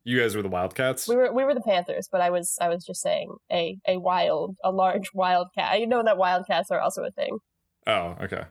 You 0.08 0.20
guys 0.20 0.36
were 0.36 0.42
the 0.42 0.48
Wildcats. 0.48 1.08
we 1.08 1.16
were 1.16 1.32
we 1.32 1.42
were 1.42 1.52
the 1.52 1.60
panthers 1.60 2.08
but 2.10 2.20
i 2.20 2.30
was 2.30 2.56
i 2.60 2.68
was 2.68 2.84
just 2.84 3.02
saying 3.02 3.34
a 3.50 3.76
a 3.88 3.98
wild 3.98 4.56
a 4.62 4.70
large 4.70 5.10
wildcat 5.12 5.72
i 5.72 5.84
know 5.84 6.00
that 6.04 6.16
wildcats 6.16 6.70
are 6.70 6.80
also 6.80 7.02
a 7.02 7.10
thing 7.10 7.38
Oh, 7.88 8.16
okay. 8.22 8.44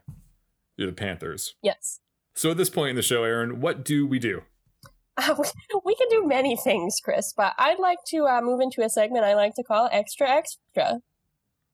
You're 0.78 0.88
the 0.88 0.94
Panthers. 0.94 1.56
yes 1.62 2.02
So 2.36 2.52
at 2.52 2.58
this 2.58 2.70
point 2.70 2.90
in 2.92 2.96
the 2.98 3.02
show, 3.02 3.24
Erin, 3.24 3.60
what 3.62 3.84
do 3.86 4.06
we 4.06 4.20
do? 4.20 4.42
uh, 5.18 5.34
we, 5.40 5.46
we 5.86 5.96
can 5.96 6.10
do 6.10 6.28
many 6.28 6.58
things 6.58 6.98
chris 7.04 7.34
but 7.36 7.54
i'd 7.58 7.80
like 7.80 8.00
to 8.08 8.26
uh, 8.26 8.42
move 8.42 8.60
into 8.60 8.84
a 8.84 8.90
segment 8.90 9.24
i 9.24 9.34
like 9.34 9.56
to 9.56 9.64
call 9.64 9.88
extra 9.94 10.28
extra 10.30 11.00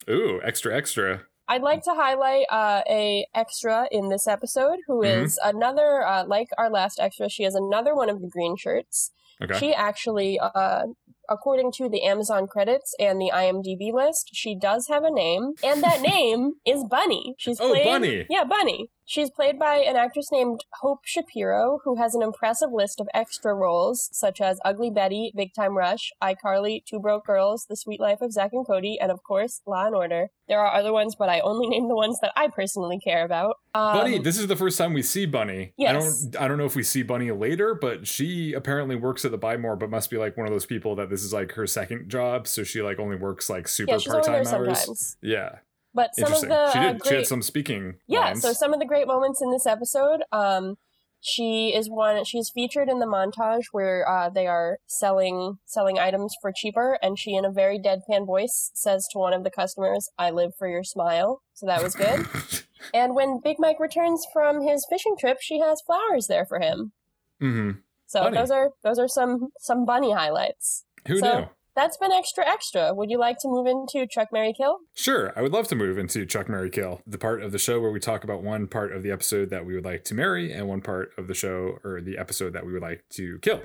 Ooh, 0.09 0.39
extra 0.43 0.75
extra. 0.75 1.23
I'd 1.47 1.61
like 1.63 1.84
to 1.84 1.93
highlight 1.93 2.45
uh, 2.49 2.82
a 2.89 3.25
extra 3.36 3.88
in 3.91 4.09
this 4.09 4.25
episode 4.27 4.77
who 4.88 5.01
Mhm. 5.03 5.36
another, 5.43 6.03
uh, 6.05 6.23
like 6.25 6.47
our 6.57 6.69
last 6.69 6.97
extra, 6.99 7.29
she 7.29 7.43
has 7.43 7.55
another 7.55 7.93
one 7.93 8.09
of 8.09 8.21
the 8.21 8.27
green 8.29 8.55
shirts. 8.55 9.11
Okay. 9.43 9.57
She 9.57 9.73
actually, 9.73 10.39
uh, 10.39 10.83
according 11.29 11.71
to 11.73 11.89
the 11.89 12.03
Amazon 12.03 12.47
credits 12.47 12.93
and 12.99 13.19
the 13.19 13.31
IMDb 13.33 13.91
list, 13.93 14.29
she 14.33 14.55
does 14.55 14.87
have 14.87 15.03
a 15.03 15.11
name, 15.11 15.53
and 15.63 15.83
that 15.83 16.01
name 16.15 16.53
is 16.65 16.83
Bunny. 16.89 17.35
She's 17.37 17.59
Oh, 17.59 17.69
played, 17.71 17.85
Bunny. 17.85 18.25
Yeah, 18.29 18.43
Bunny. 18.43 18.89
She's 19.12 19.30
played 19.30 19.59
by 19.59 19.80
an 19.80 19.97
actress 19.97 20.32
named 20.32 20.64
Hope 20.80 21.01
Shapiro, 21.03 21.82
who 21.84 21.97
has 21.97 22.16
an 22.16 22.22
impressive 22.22 22.72
list 22.72 23.01
of 23.01 23.09
extra 23.14 23.53
roles 23.53 24.07
such 24.14 24.39
as 24.39 24.62
Ugly 24.64 24.91
Betty, 24.91 25.34
Big 25.36 25.53
Time 25.53 25.78
Rush, 25.78 26.14
iCarly, 26.24 26.86
Two 26.86 26.97
Broke 26.97 27.26
Girls, 27.26 27.66
The 27.68 27.76
Sweet 27.76 27.99
Life 27.99 28.22
of 28.22 28.32
Zack 28.32 28.51
and 28.53 28.66
Cody, 28.66 28.97
and 29.01 29.12
of 29.12 29.22
course, 29.22 29.59
Law 29.68 29.88
and 29.88 29.95
Order. 29.95 30.30
There 30.47 30.62
are 30.62 30.74
other 30.74 30.93
ones, 30.93 31.18
but 31.20 31.28
I 31.28 31.41
only 31.41 31.68
name 31.68 31.89
the 31.89 31.95
ones 31.95 32.20
that 32.22 32.32
I 32.38 32.47
personally 32.47 33.01
care 33.03 33.26
about. 33.26 33.57
Um, 33.76 33.97
Bunny, 33.97 34.18
this 34.18 34.39
is 34.39 34.47
the 34.47 34.55
first 34.55 34.78
time 34.78 34.93
we 34.93 35.01
see 35.01 35.26
Bunny. 35.26 35.74
Yes. 35.78 35.89
I 35.89 35.93
don't 35.99 36.43
I 36.45 36.47
don't 36.47 36.57
know 36.57 36.64
if 36.64 36.78
we 36.78 36.84
see 36.84 37.03
Bunny 37.03 37.32
later, 37.32 37.76
but 37.76 38.07
she 38.07 38.53
apparently 38.53 38.95
works 38.95 39.26
at 39.26 39.32
the 39.32 39.38
Buy 39.38 39.57
More, 39.57 39.76
but 39.76 39.89
must 39.89 40.09
be 40.09 40.20
like 40.20 40.38
one 40.38 40.47
of 40.47 40.53
those 40.53 40.66
people 40.66 40.95
that 40.95 41.09
this 41.09 41.22
is 41.22 41.34
like 41.34 41.51
her 41.55 41.68
second 41.68 42.07
job, 42.07 42.47
so 42.47 42.64
she 42.64 42.82
like 42.82 42.97
only 42.97 43.18
works 43.18 43.49
like 43.49 43.68
super 43.68 43.91
yeah, 43.91 43.99
part-time 44.05 44.36
hours. 44.36 44.49
sometimes. 44.49 45.18
Yeah. 45.22 45.57
But 45.93 46.15
some 46.15 46.31
of 46.31 46.41
the 46.41 46.71
she 46.71 46.79
uh, 46.79 46.93
did 46.93 47.05
she 47.05 47.15
had 47.15 47.27
some 47.27 47.41
speaking 47.41 47.95
Yeah, 48.07 48.19
lines. 48.21 48.41
so 48.41 48.53
some 48.53 48.73
of 48.73 48.79
the 48.79 48.85
great 48.85 49.07
moments 49.07 49.41
in 49.41 49.51
this 49.51 49.65
episode, 49.65 50.21
um, 50.31 50.75
she 51.19 51.73
is 51.75 51.89
one. 51.89 52.23
She's 52.23 52.49
featured 52.49 52.89
in 52.89 52.99
the 52.99 53.05
montage 53.05 53.65
where 53.71 54.07
uh, 54.09 54.29
they 54.29 54.47
are 54.47 54.79
selling 54.87 55.59
selling 55.65 55.99
items 55.99 56.33
for 56.41 56.51
cheaper, 56.55 56.97
and 57.01 57.19
she, 57.19 57.35
in 57.35 57.45
a 57.45 57.51
very 57.51 57.77
deadpan 57.77 58.25
voice, 58.25 58.71
says 58.73 59.05
to 59.11 59.19
one 59.19 59.33
of 59.33 59.43
the 59.43 59.51
customers, 59.51 60.09
"I 60.17 60.31
live 60.31 60.53
for 60.57 60.67
your 60.67 60.83
smile." 60.83 61.41
So 61.53 61.65
that 61.67 61.83
was 61.83 61.93
good. 61.93 62.25
and 62.93 63.13
when 63.13 63.39
Big 63.43 63.57
Mike 63.59 63.79
returns 63.79 64.25
from 64.33 64.61
his 64.61 64.85
fishing 64.89 65.15
trip, 65.19 65.37
she 65.41 65.59
has 65.59 65.81
flowers 65.85 66.27
there 66.27 66.45
for 66.45 66.59
him. 66.59 66.93
Mm-hmm. 67.41 67.79
So 68.07 68.21
Bunny. 68.23 68.37
those 68.37 68.49
are 68.51 68.69
those 68.83 68.97
are 68.97 69.07
some 69.07 69.49
some 69.59 69.85
bunny 69.85 70.13
highlights. 70.13 70.85
Who 71.07 71.17
So- 71.19 71.39
knew? 71.41 71.45
That's 71.76 71.95
been 71.97 72.11
extra 72.11 72.47
extra. 72.47 72.93
Would 72.93 73.09
you 73.09 73.17
like 73.17 73.38
to 73.39 73.47
move 73.47 73.65
into 73.65 74.05
Chuck 74.05 74.30
Mary 74.34 74.53
Kill? 74.55 74.80
Sure, 74.93 75.32
I 75.38 75.41
would 75.41 75.53
love 75.53 75.67
to 75.69 75.76
move 75.76 75.97
into 75.97 76.26
Chuck 76.26 76.49
Mary 76.49 76.69
Kill, 76.69 77.01
the 77.07 77.17
part 77.17 77.41
of 77.41 77.51
the 77.51 77.59
show 77.59 77.80
where 77.80 77.91
we 77.91 77.99
talk 77.99 78.24
about 78.24 78.43
one 78.43 78.67
part 78.67 78.91
of 78.91 79.03
the 79.03 79.11
episode 79.11 79.49
that 79.51 79.65
we 79.65 79.74
would 79.74 79.86
like 79.86 80.03
to 80.05 80.13
marry 80.13 80.51
and 80.51 80.67
one 80.67 80.82
part 80.82 81.11
of 81.17 81.28
the 81.28 81.34
show 81.34 81.80
or 81.84 82.01
the 82.01 82.17
episode 82.17 82.53
that 82.53 82.65
we 82.65 82.74
would 82.74 82.82
like 82.82 83.05
to 83.11 83.39
kill. 83.39 83.61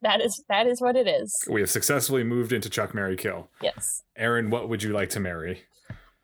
That 0.00 0.20
is 0.20 0.42
that 0.48 0.66
is 0.66 0.80
what 0.80 0.96
it 0.96 1.06
is. 1.06 1.32
We 1.48 1.60
have 1.60 1.70
successfully 1.70 2.24
moved 2.24 2.52
into 2.52 2.68
Chuck 2.70 2.94
Mary 2.94 3.16
Kill. 3.16 3.50
Yes. 3.60 4.02
Erin, 4.16 4.50
what 4.50 4.68
would 4.68 4.82
you 4.82 4.92
like 4.92 5.10
to 5.10 5.20
marry? 5.20 5.64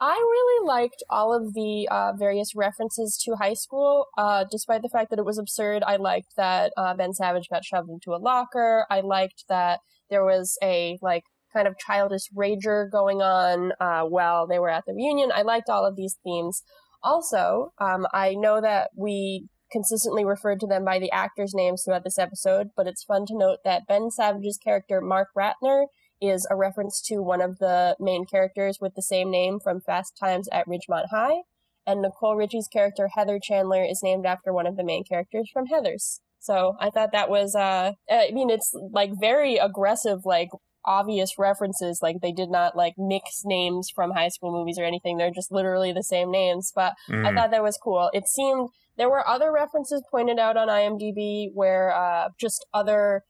I 0.00 0.12
really 0.12 0.66
liked 0.66 1.02
all 1.10 1.34
of 1.34 1.54
the 1.54 1.88
uh, 1.90 2.12
various 2.12 2.54
references 2.54 3.20
to 3.24 3.34
high 3.34 3.54
school, 3.54 4.06
uh, 4.16 4.44
despite 4.48 4.82
the 4.82 4.88
fact 4.88 5.10
that 5.10 5.18
it 5.18 5.24
was 5.24 5.38
absurd. 5.38 5.82
I 5.82 5.96
liked 5.96 6.36
that 6.36 6.72
uh, 6.76 6.94
Ben 6.94 7.12
Savage 7.12 7.48
got 7.48 7.64
shoved 7.64 7.90
into 7.90 8.14
a 8.14 8.18
locker. 8.18 8.86
I 8.90 9.00
liked 9.00 9.44
that 9.48 9.80
there 10.10 10.24
was 10.24 10.56
a 10.62 10.98
like 11.02 11.24
kind 11.52 11.66
of 11.66 11.78
childish 11.78 12.28
rager 12.36 12.90
going 12.90 13.22
on 13.22 13.72
uh, 13.80 14.02
while 14.02 14.46
they 14.46 14.58
were 14.58 14.70
at 14.70 14.84
the 14.86 14.94
reunion. 14.94 15.30
I 15.34 15.42
liked 15.42 15.68
all 15.68 15.86
of 15.86 15.96
these 15.96 16.16
themes. 16.24 16.62
Also, 17.02 17.72
um, 17.78 18.06
I 18.12 18.34
know 18.34 18.60
that 18.60 18.90
we 18.96 19.48
consistently 19.70 20.24
referred 20.24 20.60
to 20.60 20.66
them 20.66 20.84
by 20.84 20.98
the 20.98 21.10
actors' 21.10 21.54
names 21.54 21.82
throughout 21.84 22.04
this 22.04 22.18
episode, 22.18 22.68
but 22.76 22.86
it's 22.86 23.04
fun 23.04 23.26
to 23.26 23.36
note 23.36 23.58
that 23.64 23.86
Ben 23.86 24.10
Savage's 24.10 24.58
character, 24.58 25.00
Mark 25.00 25.28
Ratner, 25.36 25.86
is 26.20 26.46
a 26.50 26.56
reference 26.56 27.00
to 27.02 27.22
one 27.22 27.40
of 27.40 27.58
the 27.58 27.96
main 28.00 28.24
characters 28.24 28.78
with 28.80 28.94
the 28.94 29.02
same 29.02 29.30
name 29.30 29.58
from 29.62 29.80
Fast 29.80 30.16
Times 30.18 30.48
at 30.50 30.66
Ridgemont 30.66 31.10
High. 31.10 31.42
And 31.86 32.02
Nicole 32.02 32.36
Richie's 32.36 32.68
character, 32.68 33.08
Heather 33.14 33.38
Chandler, 33.42 33.84
is 33.84 34.00
named 34.02 34.26
after 34.26 34.52
one 34.52 34.66
of 34.66 34.76
the 34.76 34.84
main 34.84 35.04
characters 35.04 35.48
from 35.52 35.66
Heathers. 35.68 36.20
So 36.40 36.76
I 36.80 36.90
thought 36.90 37.12
that 37.12 37.30
was, 37.30 37.54
uh, 37.54 37.92
I 38.10 38.30
mean, 38.32 38.50
it's 38.50 38.72
like 38.92 39.10
very 39.20 39.56
aggressive, 39.56 40.20
like 40.24 40.48
obvious 40.84 41.38
references. 41.38 42.00
Like 42.02 42.16
they 42.22 42.32
did 42.32 42.50
not 42.50 42.76
like 42.76 42.94
mix 42.96 43.42
names 43.44 43.90
from 43.94 44.12
high 44.12 44.28
school 44.28 44.52
movies 44.52 44.78
or 44.78 44.84
anything. 44.84 45.18
They're 45.18 45.30
just 45.30 45.52
literally 45.52 45.92
the 45.92 46.02
same 46.02 46.30
names. 46.30 46.72
But 46.74 46.94
mm. 47.10 47.26
I 47.26 47.34
thought 47.34 47.50
that 47.50 47.62
was 47.62 47.78
cool. 47.82 48.10
It 48.12 48.28
seemed 48.28 48.70
there 48.96 49.10
were 49.10 49.26
other 49.26 49.52
references 49.52 50.02
pointed 50.10 50.38
out 50.38 50.56
on 50.56 50.68
IMDb 50.68 51.48
where 51.52 51.94
uh, 51.94 52.30
just 52.38 52.64
other 52.72 53.22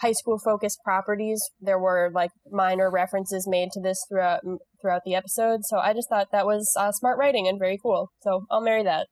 high 0.00 0.12
school 0.12 0.38
focused 0.38 0.80
properties. 0.84 1.42
There 1.60 1.78
were 1.78 2.10
like 2.14 2.30
minor 2.50 2.90
references 2.90 3.46
made 3.48 3.70
to 3.72 3.80
this 3.80 4.04
throughout 4.08 4.42
throughout 4.80 5.02
the 5.04 5.14
episode. 5.14 5.60
So 5.64 5.78
I 5.78 5.94
just 5.94 6.08
thought 6.08 6.28
that 6.32 6.46
was 6.46 6.72
uh, 6.78 6.92
smart 6.92 7.18
writing 7.18 7.48
and 7.48 7.58
very 7.58 7.78
cool. 7.82 8.10
So 8.22 8.46
I'll 8.50 8.60
marry 8.60 8.84
that. 8.84 9.08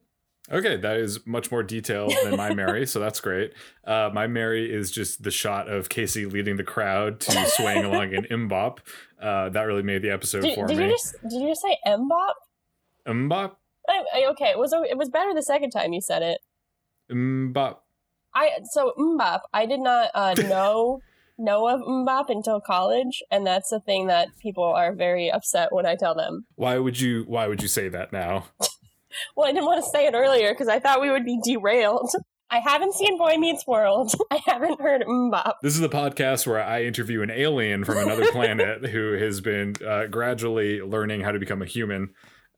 Okay, 0.53 0.77
that 0.77 0.99
is 0.99 1.27
much 1.27 1.51
more 1.51 1.63
detailed 1.63 2.13
than 2.23 2.37
my 2.37 2.53
Mary, 2.53 2.87
so 2.87 3.01
that's 3.01 3.21
great. 3.21 3.55
Uh, 3.83 4.11
my 4.13 4.27
Mary 4.27 4.71
is 4.71 4.91
just 4.91 5.23
the 5.23 5.31
shot 5.31 5.69
of 5.69 5.89
Casey 5.89 6.27
leading 6.27 6.57
the 6.57 6.65
crowd 6.65 7.21
to 7.21 7.47
swaying 7.57 7.85
along 7.85 8.13
in 8.13 8.25
mbop. 8.25 8.79
Uh, 9.21 9.49
that 9.49 9.63
really 9.63 9.83
made 9.83 10.03
the 10.03 10.11
episode 10.11 10.43
did, 10.43 10.55
for 10.55 10.67
did 10.67 10.77
me. 10.77 10.85
You 10.85 10.91
just, 10.91 11.15
did 11.23 11.41
you 11.41 11.49
just 11.49 11.63
say 11.63 11.79
mbop? 11.87 12.35
MMMBop? 13.07 13.53
I, 13.89 14.05
I, 14.15 14.27
okay, 14.31 14.51
it 14.51 14.59
was 14.59 14.73
it 14.73 14.97
was 14.97 15.09
better 15.09 15.35
the 15.35 15.43
second 15.43 15.71
time 15.71 15.93
you 15.93 16.01
said 16.01 16.23
it. 16.23 16.41
MMMBop. 17.11 17.77
I 18.35 18.51
so 18.65 18.93
mbop. 18.99 19.41
I 19.53 19.65
did 19.67 19.81
not 19.81 20.11
uh, 20.15 20.35
know 20.39 21.01
know 21.39 21.69
of 21.69 21.81
mbop 21.81 22.29
until 22.29 22.61
college, 22.61 23.23
and 23.31 23.47
that's 23.47 23.71
the 23.71 23.81
thing 23.81 24.09
that 24.09 24.29
people 24.41 24.65
are 24.65 24.95
very 24.95 25.31
upset 25.31 25.73
when 25.73 25.87
I 25.87 25.97
tell 25.97 26.15
them. 26.15 26.47
Why 26.57 26.79
would 26.79 27.01
you 27.01 27.25
Why 27.27 27.47
would 27.47 27.63
you 27.63 27.69
say 27.69 27.89
that 27.89 28.13
now? 28.13 28.47
well, 29.37 29.49
I 29.49 29.53
didn't 29.53 29.67
want 29.67 29.83
to 29.85 29.91
say 29.91 30.07
it 30.07 30.15
earlier 30.15 30.53
because 30.53 30.69
I 30.69 30.81
thought 30.81 31.01
we 31.01 31.11
would 31.11 31.25
be 31.25 31.39
derailed. 31.45 32.11
I 32.51 32.61
haven't 32.61 32.95
seen 32.95 33.19
Boy 33.19 33.37
Meets 33.37 33.67
World. 33.67 34.15
I 34.31 34.41
haven't 34.47 34.81
heard 34.81 35.03
MMMBop. 35.03 35.55
This 35.63 35.75
is 35.75 35.81
the 35.81 35.89
podcast 35.89 36.47
where 36.47 36.63
I 36.63 36.85
interview 36.85 37.23
an 37.23 37.31
alien 37.31 37.85
from 37.85 37.99
another 37.99 38.27
planet 38.33 38.87
who 38.87 39.13
has 39.15 39.41
been 39.41 39.75
uh, 39.87 40.07
gradually 40.07 40.81
learning 40.81 41.23
how 41.23 41.33
to 41.33 41.39
become 41.39 41.63
a 41.63 41.67
human. 41.67 42.11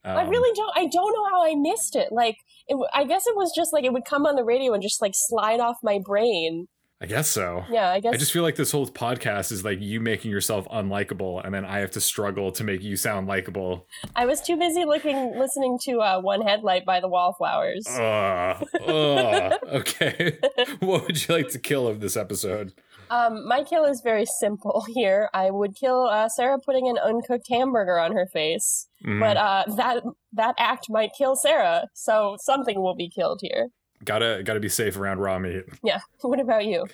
Um, 0.03 0.17
I 0.17 0.21
really 0.23 0.55
don't. 0.55 0.71
I 0.75 0.87
don't 0.87 1.13
know 1.13 1.25
how 1.31 1.45
I 1.45 1.55
missed 1.55 1.95
it. 1.95 2.09
Like, 2.11 2.35
it, 2.67 2.77
I 2.93 3.05
guess 3.05 3.25
it 3.25 3.35
was 3.35 3.51
just 3.55 3.73
like 3.73 3.85
it 3.85 3.93
would 3.93 4.05
come 4.05 4.25
on 4.25 4.35
the 4.35 4.43
radio 4.43 4.73
and 4.73 4.83
just 4.83 5.01
like 5.01 5.13
slide 5.15 5.59
off 5.59 5.77
my 5.83 5.99
brain. 6.03 6.67
I 6.99 7.05
guess 7.05 7.27
so. 7.27 7.63
Yeah, 7.69 7.91
I 7.91 7.99
guess. 7.99 8.15
I 8.15 8.17
just 8.17 8.31
feel 8.31 8.41
like 8.41 8.55
this 8.55 8.71
whole 8.71 8.87
podcast 8.87 9.51
is 9.51 9.63
like 9.63 9.79
you 9.79 9.99
making 9.99 10.31
yourself 10.31 10.67
unlikable, 10.69 11.45
and 11.45 11.53
then 11.53 11.63
I 11.63 11.77
have 11.79 11.91
to 11.91 12.01
struggle 12.01 12.51
to 12.53 12.63
make 12.63 12.81
you 12.81 12.95
sound 12.95 13.27
likable. 13.27 13.87
I 14.15 14.25
was 14.25 14.41
too 14.41 14.57
busy 14.57 14.83
looking, 14.83 15.37
listening 15.37 15.77
to 15.83 15.99
uh, 15.99 16.19
"One 16.19 16.41
Headlight" 16.41 16.85
by 16.85 16.99
the 16.99 17.07
Wallflowers. 17.07 17.85
Uh, 17.87 18.63
uh, 18.83 19.57
okay. 19.67 20.39
what 20.79 21.05
would 21.05 21.27
you 21.27 21.35
like 21.35 21.49
to 21.49 21.59
kill 21.59 21.87
of 21.87 21.99
this 21.99 22.17
episode? 22.17 22.73
Um, 23.09 23.47
my 23.47 23.63
kill 23.63 23.85
is 23.85 24.01
very 24.01 24.25
simple 24.25 24.83
here. 24.93 25.29
I 25.33 25.51
would 25.51 25.75
kill 25.75 26.05
uh, 26.05 26.29
Sarah 26.29 26.57
putting 26.59 26.89
an 26.89 26.97
uncooked 26.97 27.47
hamburger 27.49 27.99
on 27.99 28.13
her 28.13 28.25
face, 28.25 28.87
mm. 29.05 29.19
but 29.19 29.37
uh, 29.37 29.63
that 29.75 30.03
that 30.33 30.55
act 30.57 30.87
might 30.89 31.11
kill 31.15 31.35
Sarah, 31.35 31.89
so 31.93 32.37
something 32.39 32.81
will 32.81 32.95
be 32.95 33.09
killed 33.09 33.39
here. 33.43 33.69
Gotta 34.03 34.41
gotta 34.43 34.59
be 34.59 34.69
safe 34.69 34.97
around 34.97 35.19
raw 35.19 35.39
meat. 35.39 35.65
Yeah. 35.83 35.99
What 36.21 36.39
about 36.39 36.65
you? 36.65 36.85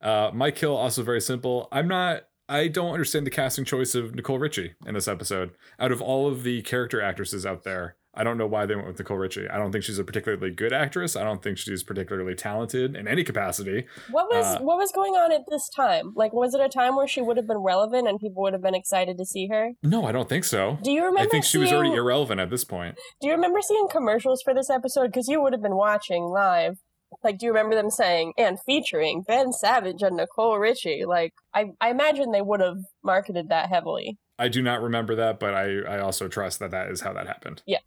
Uh, 0.00 0.30
my 0.32 0.50
kill 0.50 0.76
also 0.76 1.02
very 1.02 1.20
simple. 1.20 1.68
I'm 1.72 1.88
not. 1.88 2.27
I 2.48 2.68
don't 2.68 2.92
understand 2.92 3.26
the 3.26 3.30
casting 3.30 3.64
choice 3.64 3.94
of 3.94 4.14
Nicole 4.14 4.38
Richie 4.38 4.74
in 4.86 4.94
this 4.94 5.08
episode. 5.08 5.50
Out 5.78 5.92
of 5.92 6.00
all 6.00 6.26
of 6.26 6.42
the 6.44 6.62
character 6.62 7.00
actresses 7.00 7.44
out 7.44 7.64
there, 7.64 7.96
I 8.14 8.24
don't 8.24 8.38
know 8.38 8.46
why 8.46 8.66
they 8.66 8.74
went 8.74 8.88
with 8.88 8.98
Nicole 8.98 9.18
Richie. 9.18 9.48
I 9.48 9.58
don't 9.58 9.70
think 9.70 9.84
she's 9.84 9.98
a 9.98 10.04
particularly 10.04 10.50
good 10.50 10.72
actress. 10.72 11.14
I 11.14 11.22
don't 11.22 11.42
think 11.42 11.58
she's 11.58 11.84
particularly 11.84 12.34
talented 12.34 12.96
in 12.96 13.06
any 13.06 13.22
capacity. 13.22 13.86
What 14.10 14.26
was 14.28 14.44
uh, 14.44 14.58
what 14.60 14.78
was 14.78 14.90
going 14.92 15.12
on 15.12 15.30
at 15.30 15.42
this 15.48 15.68
time? 15.68 16.14
Like, 16.16 16.32
was 16.32 16.54
it 16.54 16.60
a 16.60 16.68
time 16.68 16.96
where 16.96 17.06
she 17.06 17.20
would 17.20 17.36
have 17.36 17.46
been 17.46 17.58
relevant 17.58 18.08
and 18.08 18.18
people 18.18 18.42
would 18.42 18.54
have 18.54 18.62
been 18.62 18.74
excited 18.74 19.18
to 19.18 19.24
see 19.24 19.48
her? 19.48 19.72
No, 19.82 20.04
I 20.04 20.12
don't 20.12 20.28
think 20.28 20.44
so. 20.44 20.78
Do 20.82 20.90
you 20.90 21.04
remember? 21.04 21.20
I 21.20 21.30
think 21.30 21.44
seeing, 21.44 21.64
she 21.64 21.70
was 21.70 21.72
already 21.72 21.94
irrelevant 21.94 22.40
at 22.40 22.50
this 22.50 22.64
point. 22.64 22.96
Do 23.20 23.28
you 23.28 23.34
remember 23.34 23.60
seeing 23.60 23.88
commercials 23.88 24.42
for 24.42 24.52
this 24.52 24.70
episode? 24.70 25.08
Because 25.08 25.28
you 25.28 25.40
would 25.42 25.52
have 25.52 25.62
been 25.62 25.76
watching 25.76 26.24
live. 26.24 26.78
Like, 27.24 27.38
do 27.38 27.46
you 27.46 27.52
remember 27.52 27.74
them 27.74 27.90
saying 27.90 28.34
and 28.36 28.58
featuring 28.60 29.22
Ben 29.22 29.52
Savage 29.52 30.02
and 30.02 30.16
Nicole 30.16 30.58
Richie? 30.58 31.04
Like, 31.06 31.34
I 31.54 31.72
I 31.80 31.90
imagine 31.90 32.32
they 32.32 32.42
would 32.42 32.60
have 32.60 32.78
marketed 33.02 33.48
that 33.48 33.68
heavily. 33.68 34.18
I 34.38 34.48
do 34.48 34.62
not 34.62 34.82
remember 34.82 35.14
that, 35.16 35.40
but 35.40 35.54
I 35.54 35.80
I 35.80 35.98
also 36.00 36.28
trust 36.28 36.58
that 36.60 36.70
that 36.70 36.90
is 36.90 37.00
how 37.00 37.12
that 37.12 37.26
happened. 37.26 37.62
Yeah. 37.66 37.78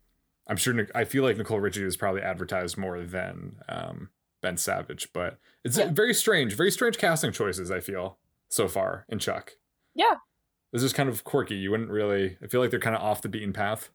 I'm 0.48 0.58
sure. 0.58 0.88
I 0.96 1.06
feel 1.06 1.24
like 1.24 1.38
Nicole 1.38 1.60
Richie 1.60 1.84
was 1.84 1.98
probably 1.98 2.22
advertised 2.22 2.78
more 2.78 3.02
than 3.02 3.58
um, 3.70 4.10
Ben 4.42 4.58
Savage, 4.58 5.10
but 5.14 5.38
it's 5.64 5.78
yeah. 5.78 5.90
very 5.92 6.14
strange, 6.14 6.56
very 6.56 6.72
strange 6.72 6.98
casting 6.98 7.32
choices. 7.32 7.72
I 7.72 7.80
feel 7.80 8.18
so 8.50 8.68
far 8.68 9.06
in 9.08 9.20
Chuck. 9.20 9.54
Yeah, 9.94 10.16
this 10.74 10.84
is 10.84 10.94
kind 10.94 11.10
of 11.10 11.24
quirky. 11.24 11.56
You 11.56 11.72
wouldn't 11.72 11.90
really. 11.90 12.38
I 12.44 12.48
feel 12.48 12.60
like 12.60 12.72
they're 12.72 12.80
kind 12.80 12.96
of 12.96 13.02
off 13.02 13.22
the 13.22 13.30
beaten 13.30 13.54
path. 13.54 13.92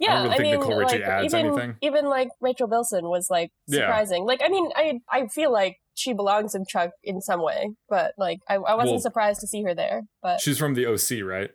Yeah, 0.00 0.20
I, 0.20 0.22
really 0.22 0.34
I 0.34 0.38
mean, 0.38 0.60
Nicole 0.60 0.76
Richie 0.76 0.98
like, 0.98 1.08
adds 1.08 1.34
even, 1.34 1.46
anything. 1.46 1.76
Even 1.82 2.06
like 2.06 2.28
Rachel 2.40 2.66
Bilson 2.66 3.04
was 3.04 3.28
like 3.30 3.50
surprising. 3.68 4.22
Yeah. 4.22 4.26
Like, 4.26 4.40
I 4.42 4.48
mean, 4.48 4.70
I 4.74 5.00
I 5.10 5.26
feel 5.28 5.52
like 5.52 5.76
she 5.94 6.14
belongs 6.14 6.54
in 6.54 6.64
Chuck 6.66 6.90
in 7.04 7.20
some 7.20 7.42
way, 7.42 7.70
but 7.88 8.14
like 8.16 8.38
I, 8.48 8.54
I 8.54 8.74
wasn't 8.74 8.94
well, 8.94 9.00
surprised 9.00 9.40
to 9.40 9.46
see 9.46 9.62
her 9.62 9.74
there. 9.74 10.02
But 10.22 10.40
she's 10.40 10.58
from 10.58 10.74
the 10.74 10.86
OC, 10.86 11.22
right? 11.22 11.50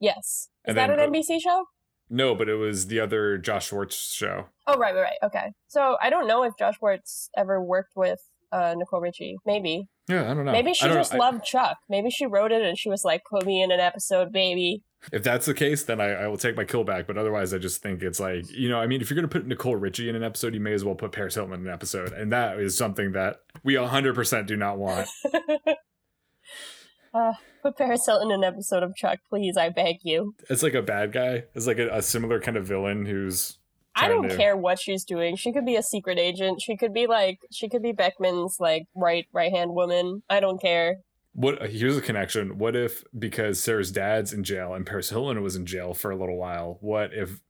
Yes. 0.00 0.48
Is 0.64 0.70
and 0.70 0.78
that 0.78 0.96
then, 0.96 1.00
an 1.00 1.12
NBC 1.12 1.40
show? 1.42 1.64
No, 2.08 2.34
but 2.36 2.48
it 2.48 2.54
was 2.54 2.86
the 2.86 3.00
other 3.00 3.36
Josh 3.36 3.68
Schwartz 3.68 4.12
show. 4.12 4.46
Oh 4.68 4.78
right, 4.78 4.94
right, 4.94 5.02
right. 5.02 5.18
Okay. 5.24 5.52
So 5.66 5.96
I 6.00 6.08
don't 6.08 6.28
know 6.28 6.44
if 6.44 6.54
Josh 6.56 6.76
Schwartz 6.78 7.30
ever 7.36 7.60
worked 7.60 7.96
with 7.96 8.20
uh, 8.52 8.74
Nicole 8.78 9.00
Richie. 9.00 9.36
Maybe. 9.44 9.88
Yeah, 10.08 10.30
I 10.30 10.34
don't 10.34 10.44
know. 10.44 10.52
Maybe 10.52 10.72
she 10.72 10.86
just 10.86 11.12
know. 11.12 11.18
loved 11.18 11.42
I... 11.42 11.44
Chuck. 11.44 11.78
Maybe 11.88 12.10
she 12.10 12.26
wrote 12.26 12.52
it 12.52 12.62
and 12.62 12.78
she 12.78 12.88
was 12.88 13.04
like, 13.04 13.22
"Put 13.28 13.44
me 13.44 13.62
in 13.62 13.70
an 13.70 13.80
episode, 13.80 14.32
baby." 14.32 14.82
If 15.12 15.22
that's 15.22 15.46
the 15.46 15.54
case, 15.54 15.84
then 15.84 16.00
I, 16.00 16.10
I 16.10 16.26
will 16.26 16.38
take 16.38 16.56
my 16.56 16.64
kill 16.64 16.82
back. 16.82 17.06
But 17.06 17.16
otherwise, 17.18 17.54
I 17.54 17.58
just 17.58 17.82
think 17.82 18.02
it's 18.02 18.18
like 18.18 18.50
you 18.50 18.68
know, 18.68 18.80
I 18.80 18.86
mean, 18.86 19.00
if 19.00 19.10
you're 19.10 19.16
gonna 19.16 19.28
put 19.28 19.46
Nicole 19.46 19.76
Richie 19.76 20.08
in 20.08 20.16
an 20.16 20.24
episode, 20.24 20.54
you 20.54 20.60
may 20.60 20.72
as 20.72 20.84
well 20.84 20.94
put 20.94 21.12
Paris 21.12 21.34
Hilton 21.34 21.54
in 21.54 21.66
an 21.66 21.72
episode, 21.72 22.12
and 22.12 22.32
that 22.32 22.58
is 22.58 22.76
something 22.76 23.12
that 23.12 23.42
we 23.62 23.74
100% 23.74 24.46
do 24.46 24.56
not 24.56 24.78
want. 24.78 25.08
uh, 27.14 27.32
Put 27.62 27.76
Paris 27.76 28.06
Hilton 28.06 28.30
in 28.30 28.44
an 28.44 28.44
episode 28.44 28.82
of 28.82 28.94
Chuck, 28.94 29.18
please. 29.28 29.56
I 29.56 29.68
beg 29.68 29.96
you. 30.02 30.34
It's 30.48 30.62
like 30.62 30.74
a 30.74 30.82
bad 30.82 31.12
guy. 31.12 31.44
It's 31.54 31.66
like 31.66 31.78
a, 31.78 31.88
a 31.88 32.02
similar 32.02 32.40
kind 32.40 32.56
of 32.56 32.66
villain 32.66 33.04
who's. 33.04 33.58
I 33.98 34.08
don't 34.08 34.28
to... 34.28 34.36
care 34.36 34.56
what 34.56 34.78
she's 34.78 35.04
doing. 35.04 35.36
She 35.36 35.52
could 35.52 35.66
be 35.66 35.76
a 35.76 35.82
secret 35.82 36.18
agent. 36.18 36.60
She 36.60 36.76
could 36.76 36.92
be 36.92 37.06
like 37.06 37.40
she 37.50 37.68
could 37.68 37.82
be 37.82 37.92
Beckman's 37.92 38.58
like 38.60 38.86
right 38.94 39.26
right 39.32 39.52
hand 39.52 39.72
woman. 39.74 40.22
I 40.28 40.40
don't 40.40 40.60
care. 40.60 40.98
What 41.32 41.70
here's 41.70 41.96
a 41.96 42.00
connection. 42.00 42.58
What 42.58 42.74
if 42.74 43.04
because 43.18 43.62
Sarah's 43.62 43.92
dad's 43.92 44.32
in 44.32 44.44
jail 44.44 44.74
and 44.74 44.86
Paris 44.86 45.10
Hilton 45.10 45.42
was 45.42 45.56
in 45.56 45.66
jail 45.66 45.94
for 45.94 46.10
a 46.10 46.16
little 46.16 46.36
while? 46.36 46.78
What 46.80 47.12
if 47.12 47.40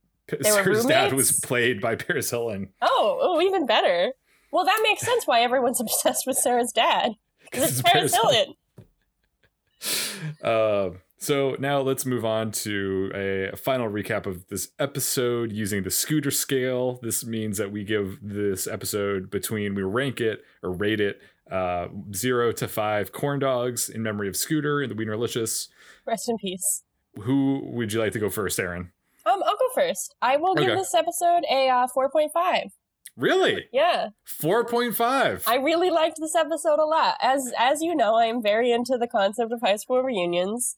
Sarah's 0.41 0.85
dad 0.85 1.13
was 1.13 1.39
played 1.39 1.81
by 1.81 1.95
Paris 1.95 2.29
Hilton? 2.29 2.69
Oh, 2.81 3.17
oh, 3.21 3.41
even 3.41 3.65
better. 3.65 4.13
Well, 4.51 4.65
that 4.65 4.79
makes 4.83 5.01
sense 5.01 5.25
why 5.25 5.41
everyone's 5.41 5.81
obsessed 5.81 6.25
with 6.27 6.37
Sarah's 6.37 6.71
dad. 6.71 7.13
Because 7.51 7.67
it's, 7.67 7.79
it's 7.79 7.89
Paris, 7.89 8.11
Paris 8.11 8.21
Hilton. 8.21 8.53
Hilton. 10.43 10.95
Uh, 10.95 10.97
so 11.19 11.57
now 11.59 11.81
let's 11.81 12.05
move 12.05 12.23
on 12.23 12.51
to 12.51 13.11
a 13.13 13.57
final 13.57 13.89
recap 13.89 14.25
of 14.25 14.47
this 14.47 14.69
episode 14.79 15.51
using 15.51 15.83
the 15.83 15.91
scooter 15.91 16.31
scale. 16.31 16.99
This 17.01 17.25
means 17.25 17.57
that 17.57 17.71
we 17.71 17.83
give 17.83 18.19
this 18.21 18.67
episode 18.67 19.29
between 19.29 19.75
we 19.75 19.83
rank 19.83 20.21
it 20.21 20.43
or 20.63 20.71
rate 20.71 21.01
it 21.01 21.21
uh, 21.51 21.87
zero 22.13 22.51
to 22.53 22.67
five 22.67 23.11
corn 23.11 23.39
dogs 23.39 23.89
in 23.89 24.01
memory 24.01 24.27
of 24.27 24.37
Scooter 24.37 24.81
and 24.81 24.89
the 24.91 24.95
Wienerlicious. 24.95 25.67
Rest 26.05 26.29
in 26.29 26.37
peace. 26.37 26.83
Who 27.21 27.63
would 27.65 27.91
you 27.91 27.99
like 27.99 28.13
to 28.13 28.19
go 28.19 28.29
first, 28.29 28.59
Erin? 28.59 28.91
Um, 29.25 29.43
I'll 29.43 29.57
go 29.57 29.69
first. 29.75 30.15
I 30.21 30.37
will 30.37 30.55
give 30.55 30.69
okay. 30.69 30.75
this 30.75 30.93
episode 30.93 31.43
a 31.51 31.69
uh, 31.69 31.87
four 31.87 32.09
point 32.09 32.31
five. 32.33 32.71
Really? 33.17 33.65
Yeah. 33.73 34.09
4.5. 34.41 35.43
I 35.45 35.55
really 35.55 35.89
liked 35.89 36.19
this 36.21 36.35
episode 36.35 36.79
a 36.79 36.85
lot. 36.85 37.15
As 37.21 37.51
as 37.57 37.81
you 37.81 37.93
know, 37.93 38.15
I 38.15 38.25
am 38.25 38.41
very 38.41 38.71
into 38.71 38.97
the 38.97 39.07
concept 39.07 39.51
of 39.51 39.59
high 39.59 39.75
school 39.75 40.01
reunions. 40.01 40.77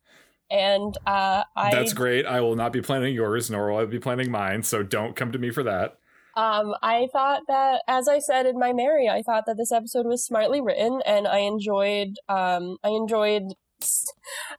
And 0.52 0.98
uh, 1.08 1.44
I 1.56 1.72
That's 1.72 1.94
great. 1.94 2.26
I 2.26 2.42
will 2.42 2.56
not 2.56 2.74
be 2.74 2.82
planning 2.82 3.16
yours, 3.16 3.50
nor 3.50 3.72
will 3.72 3.78
I 3.80 3.86
be 3.86 4.00
planning 4.00 4.30
mine. 4.30 4.64
So 4.64 4.84
don't 4.84 5.16
come 5.16 5.32
to 5.32 5.40
me 5.40 5.50
for 5.50 5.64
that. 5.64 5.98
Um, 6.36 6.76
I 6.82 7.08
thought 7.12 7.44
that, 7.48 7.82
as 7.88 8.08
I 8.08 8.20
said 8.20 8.46
in 8.46 8.60
my 8.60 8.74
Mary, 8.74 9.10
I 9.10 9.22
thought 9.22 9.46
that 9.48 9.58
this 9.58 9.72
episode 9.72 10.06
was 10.06 10.26
smartly 10.26 10.62
written, 10.62 11.02
and 11.06 11.28
I 11.28 11.40
enjoyed. 11.40 12.18
Um, 12.30 12.78
I 12.84 12.90
enjoyed. 12.90 13.44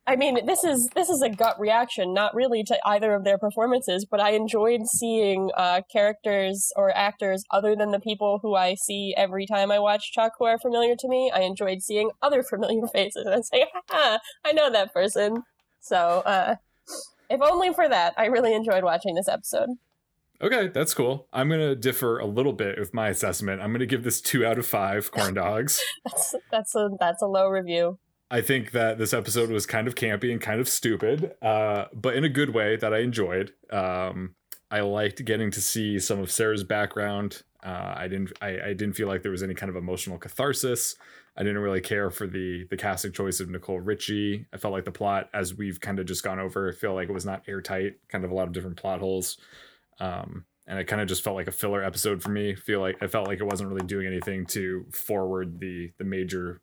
I 0.07 0.17
mean, 0.17 0.45
this 0.47 0.65
is 0.65 0.91
this 0.95 1.09
is 1.09 1.23
a 1.23 1.31
gut 1.31 1.59
reaction, 1.59 2.13
not 2.13 2.35
really 2.35 2.63
to 2.65 2.79
either 2.85 3.15
of 3.15 3.25
their 3.25 3.39
performances, 3.39 4.05
but 4.11 4.21
I 4.21 4.31
enjoyed 4.31 4.87
seeing 4.87 5.51
uh, 5.57 5.83
characters 5.91 6.73
or 6.77 6.95
actors 6.97 7.45
other 7.51 7.77
than 7.77 7.91
the 7.91 8.01
people 8.01 8.41
who 8.43 8.55
I 8.55 8.75
see 8.75 9.15
every 9.17 9.47
time 9.47 9.71
I 9.71 9.79
watch 9.79 10.13
Chuck, 10.13 10.33
who 10.39 10.47
are 10.47 10.59
familiar 10.59 10.95
to 10.99 11.09
me. 11.09 11.31
I 11.35 11.41
enjoyed 11.41 11.83
seeing 11.83 12.11
other 12.21 12.43
familiar 12.49 12.87
faces 12.93 13.27
and 13.27 13.45
saying, 13.47 13.67
"Ha, 13.91 14.19
I 14.45 14.53
know 14.53 14.71
that 14.71 14.93
person." 14.93 15.45
So, 15.83 16.23
uh, 16.25 16.57
if 17.29 17.41
only 17.43 17.73
for 17.75 17.89
that, 17.89 18.15
I 18.17 18.27
really 18.27 18.55
enjoyed 18.55 18.85
watching 18.85 19.15
this 19.15 19.29
episode. 19.29 19.71
Okay, 20.41 20.69
that's 20.69 20.95
cool. 20.95 21.29
I'm 21.33 21.49
gonna 21.49 21.77
differ 21.77 22.19
a 22.19 22.27
little 22.27 22.53
bit 22.53 22.79
with 22.79 22.95
my 22.95 23.09
assessment. 23.09 23.61
I'm 23.61 23.73
gonna 23.73 23.87
give 23.87 24.03
this 24.03 24.21
two 24.21 24.45
out 24.45 24.59
of 24.59 24.67
five 24.67 25.11
corn 25.13 25.35
dogs. 25.35 25.81
that's 26.05 26.35
that's 26.51 26.75
a 26.75 26.91
that's 26.99 27.23
a 27.23 27.27
low 27.27 27.49
review. 27.49 27.99
I 28.31 28.41
think 28.41 28.73
that 28.73 28.99
this 28.99 29.13
episode 29.13 29.51
was 29.51 29.67
kind 29.67 29.87
of 29.87 29.95
campy 29.95 30.33
and 30.33 30.41
kind 30.41 30.59
of 30.61 30.69
stupid, 30.69 31.35
uh, 31.43 31.87
but 31.93 32.17
in 32.17 32.25
a 32.25 32.31
good 32.31 32.51
way 32.51 32.77
that 32.77 32.95
I 32.95 33.01
enjoyed. 33.01 33.53
Um, 33.71 34.35
I 34.71 34.81
liked 34.81 35.23
getting 35.27 35.51
to 35.51 35.61
see 35.61 35.99
some 35.99 36.19
of 36.19 36.31
Sarah's 36.31 36.65
background. 36.65 37.43
Uh, 37.63 37.93
I 37.95 38.09
didn't. 38.09 38.33
I, 38.41 38.49
I 38.49 38.73
didn't 38.73 38.95
feel 38.95 39.07
like 39.07 39.23
there 39.23 39.31
was 39.31 39.43
any 39.43 39.55
kind 39.55 39.69
of 39.69 39.77
emotional 39.77 40.19
catharsis. 40.19 40.97
I 41.37 41.43
didn't 41.43 41.63
really 41.63 41.81
care 41.81 42.11
for 42.11 42.27
the 42.27 42.67
the 42.71 42.77
casting 42.77 43.13
choice 43.13 43.41
of 43.41 43.49
Nicole 43.49 43.81
Richie. 43.81 44.47
I 44.53 44.59
felt 44.59 44.75
like 44.75 44.85
the 44.85 44.91
plot, 44.91 45.31
as 45.33 45.55
we've 45.55 45.81
kind 45.81 45.99
of 45.99 46.07
just 46.07 46.23
gone 46.23 46.39
over, 46.39 46.69
I 46.69 46.73
feel 46.73 46.95
like 46.95 47.09
it 47.09 47.13
was 47.13 47.25
not 47.25 47.43
airtight. 47.49 47.95
Kind 48.09 48.25
of 48.25 48.31
a 48.31 48.35
lot 48.35 48.47
of 48.47 48.53
different 48.53 48.77
plot 48.77 49.01
holes. 49.01 49.39
Um, 49.99 50.45
and 50.67 50.79
it 50.79 50.85
kind 50.85 51.01
of 51.01 51.09
just 51.09 51.25
felt 51.25 51.37
like 51.37 51.49
a 51.49 51.53
filler 51.53 51.83
episode 51.83 52.23
for 52.23 52.31
me. 52.31 52.55
Feel 52.55 52.81
like 52.81 53.03
I 53.03 53.07
felt 53.07 53.27
like 53.27 53.41
it 53.41 53.47
wasn't 53.47 53.71
really 53.71 53.87
doing 53.87 54.07
anything 54.07 54.47
to 54.47 54.87
forward 54.93 55.61
the 55.61 55.93
the 55.99 56.05
major 56.05 56.61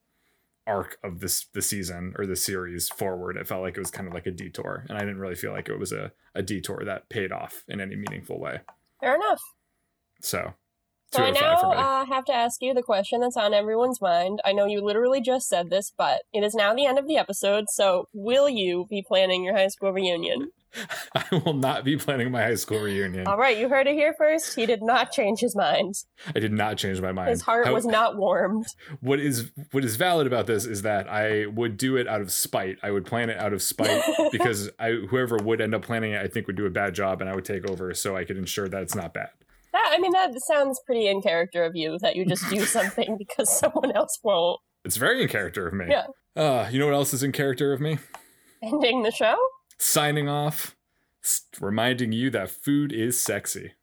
arc 0.67 0.97
of 1.03 1.19
this 1.19 1.47
the 1.53 1.61
season 1.61 2.13
or 2.17 2.27
the 2.27 2.35
series 2.35 2.89
forward. 2.89 3.37
It 3.37 3.47
felt 3.47 3.63
like 3.63 3.75
it 3.75 3.79
was 3.81 3.91
kind 3.91 4.07
of 4.07 4.13
like 4.13 4.27
a 4.27 4.31
detour, 4.31 4.85
and 4.87 4.97
I 4.97 5.01
didn't 5.01 5.19
really 5.19 5.35
feel 5.35 5.51
like 5.51 5.67
it 5.67 5.79
was 5.79 5.91
a 5.91 6.11
a 6.35 6.43
detour 6.43 6.83
that 6.85 7.09
paid 7.09 7.31
off 7.31 7.63
in 7.67 7.81
any 7.81 7.95
meaningful 7.95 8.39
way. 8.39 8.61
Fair 9.01 9.15
enough. 9.15 9.41
So. 10.21 10.53
So 11.11 11.23
I 11.23 11.29
out 11.29 11.35
of 11.35 11.37
five 11.37 11.77
now 11.77 12.01
uh, 12.01 12.05
have 12.05 12.25
to 12.25 12.33
ask 12.33 12.61
you 12.61 12.73
the 12.73 12.83
question 12.83 13.21
that's 13.21 13.37
on 13.37 13.53
everyone's 13.53 13.99
mind. 14.01 14.41
I 14.45 14.53
know 14.53 14.65
you 14.65 14.81
literally 14.81 15.21
just 15.21 15.47
said 15.47 15.69
this, 15.69 15.91
but 15.97 16.21
it 16.33 16.43
is 16.43 16.53
now 16.53 16.73
the 16.73 16.85
end 16.85 16.99
of 16.99 17.07
the 17.07 17.17
episode. 17.17 17.65
So 17.69 18.07
will 18.13 18.47
you 18.47 18.85
be 18.89 19.03
planning 19.07 19.43
your 19.43 19.55
high 19.55 19.69
school 19.69 19.91
reunion? 19.91 20.51
I 21.15 21.23
will 21.43 21.53
not 21.53 21.83
be 21.83 21.97
planning 21.97 22.31
my 22.31 22.43
high 22.43 22.55
school 22.55 22.79
reunion. 22.79 23.25
All 23.25 23.37
right, 23.37 23.57
you 23.57 23.69
heard 23.69 23.87
it 23.87 23.93
here 23.93 24.13
first. 24.15 24.55
He 24.55 24.67
did 24.67 24.83
not 24.83 25.11
change 25.11 25.39
his 25.39 25.55
mind. 25.55 25.95
I 26.35 26.39
did 26.39 26.53
not 26.53 26.77
change 26.77 27.01
my 27.01 27.11
mind. 27.11 27.31
His 27.31 27.41
heart 27.41 27.65
How- 27.65 27.73
was 27.73 27.85
not 27.85 28.17
warmed. 28.17 28.67
what 28.99 29.19
is 29.19 29.51
what 29.71 29.83
is 29.83 29.95
valid 29.95 30.27
about 30.27 30.45
this 30.45 30.65
is 30.65 30.83
that 30.83 31.09
I 31.09 31.47
would 31.47 31.77
do 31.77 31.97
it 31.97 32.07
out 32.07 32.21
of 32.21 32.31
spite. 32.31 32.77
I 32.83 32.91
would 32.91 33.05
plan 33.05 33.31
it 33.31 33.37
out 33.39 33.51
of 33.51 33.63
spite 33.63 34.03
because 34.31 34.69
I 34.79 34.91
whoever 34.91 35.37
would 35.37 35.59
end 35.59 35.73
up 35.73 35.81
planning 35.81 36.11
it, 36.11 36.21
I 36.21 36.27
think 36.27 36.45
would 36.45 36.55
do 36.55 36.67
a 36.67 36.71
bad 36.71 36.93
job, 36.93 37.19
and 37.21 37.29
I 37.29 37.35
would 37.35 37.45
take 37.45 37.67
over 37.67 37.93
so 37.95 38.15
I 38.15 38.23
could 38.23 38.37
ensure 38.37 38.69
that 38.69 38.83
it's 38.83 38.95
not 38.95 39.13
bad. 39.13 39.29
That 39.73 39.91
I 39.93 39.99
mean, 39.99 40.11
that 40.13 40.31
sounds 40.41 40.79
pretty 40.85 41.07
in 41.07 41.21
character 41.21 41.63
of 41.63 41.75
you 41.75 41.97
that 42.01 42.15
you 42.15 42.25
just 42.25 42.49
do 42.49 42.65
something 42.65 43.17
because 43.17 43.49
someone 43.57 43.91
else 43.95 44.17
won't. 44.23 44.59
It's 44.85 44.97
very 44.97 45.21
in 45.21 45.27
character 45.27 45.67
of 45.67 45.73
me. 45.73 45.85
Yeah. 45.89 46.07
Uh, 46.35 46.67
you 46.71 46.79
know 46.79 46.85
what 46.85 46.95
else 46.95 47.13
is 47.13 47.21
in 47.23 47.31
character 47.31 47.73
of 47.73 47.81
me? 47.81 47.99
Ending 48.63 49.03
the 49.03 49.11
show. 49.11 49.37
Signing 49.77 50.27
off, 50.29 50.75
reminding 51.59 52.11
you 52.11 52.29
that 52.31 52.49
food 52.49 52.91
is 52.93 53.19
sexy. 53.19 53.73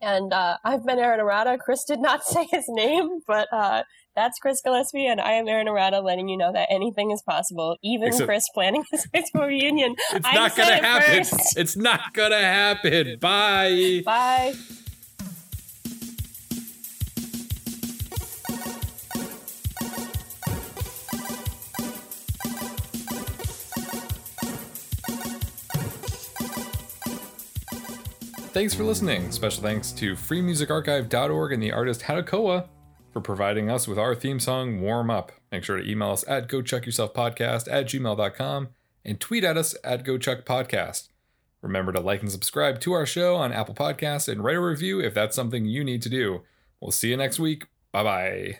And 0.00 0.32
uh, 0.32 0.58
I've 0.64 0.84
been 0.84 0.98
Erin 0.98 1.20
Arata. 1.20 1.58
Chris 1.58 1.84
did 1.84 2.00
not 2.00 2.24
say 2.26 2.46
his 2.50 2.64
name, 2.68 3.20
but 3.26 3.48
uh, 3.52 3.84
that's 4.14 4.38
Chris 4.38 4.60
Gillespie, 4.62 5.06
and 5.06 5.20
I 5.20 5.32
am 5.32 5.48
Erin 5.48 5.66
Arata, 5.66 6.02
letting 6.04 6.28
you 6.28 6.36
know 6.36 6.52
that 6.52 6.68
anything 6.70 7.10
is 7.10 7.22
possible, 7.22 7.76
even 7.82 8.08
Except- 8.08 8.26
Chris 8.26 8.44
planning 8.52 8.84
his 8.90 9.06
high 9.14 9.22
school 9.22 9.46
reunion. 9.46 9.94
It's 10.12 10.26
I 10.26 10.34
not 10.34 10.52
said 10.52 10.64
gonna 10.64 10.86
happen. 10.86 11.24
first. 11.24 11.56
It's 11.56 11.76
not 11.76 12.12
gonna 12.12 12.40
happen. 12.40 13.18
Bye. 13.20 14.02
Bye. 14.04 14.54
Thanks 28.54 28.72
for 28.72 28.84
listening. 28.84 29.32
Special 29.32 29.64
thanks 29.64 29.90
to 29.90 30.14
freemusicarchive.org 30.14 31.52
and 31.52 31.60
the 31.60 31.72
artist 31.72 32.02
Hatakoa 32.02 32.68
for 33.12 33.20
providing 33.20 33.68
us 33.68 33.88
with 33.88 33.98
our 33.98 34.14
theme 34.14 34.38
song, 34.38 34.80
Warm 34.80 35.10
Up. 35.10 35.32
Make 35.50 35.64
sure 35.64 35.76
to 35.76 35.90
email 35.90 36.12
us 36.12 36.24
at 36.28 36.48
gochuckyourselfpodcast 36.48 37.66
at 37.68 37.86
gmail.com 37.86 38.68
and 39.04 39.18
tweet 39.18 39.42
at 39.42 39.56
us 39.56 39.74
at 39.82 40.04
gochuckpodcast. 40.04 41.08
Remember 41.62 41.90
to 41.90 41.98
like 41.98 42.22
and 42.22 42.30
subscribe 42.30 42.78
to 42.82 42.92
our 42.92 43.06
show 43.06 43.34
on 43.34 43.52
Apple 43.52 43.74
Podcasts 43.74 44.28
and 44.28 44.44
write 44.44 44.54
a 44.54 44.60
review 44.60 45.00
if 45.00 45.14
that's 45.14 45.34
something 45.34 45.66
you 45.66 45.82
need 45.82 46.02
to 46.02 46.08
do. 46.08 46.42
We'll 46.80 46.92
see 46.92 47.10
you 47.10 47.16
next 47.16 47.40
week. 47.40 47.66
Bye 47.90 48.04
bye. 48.04 48.58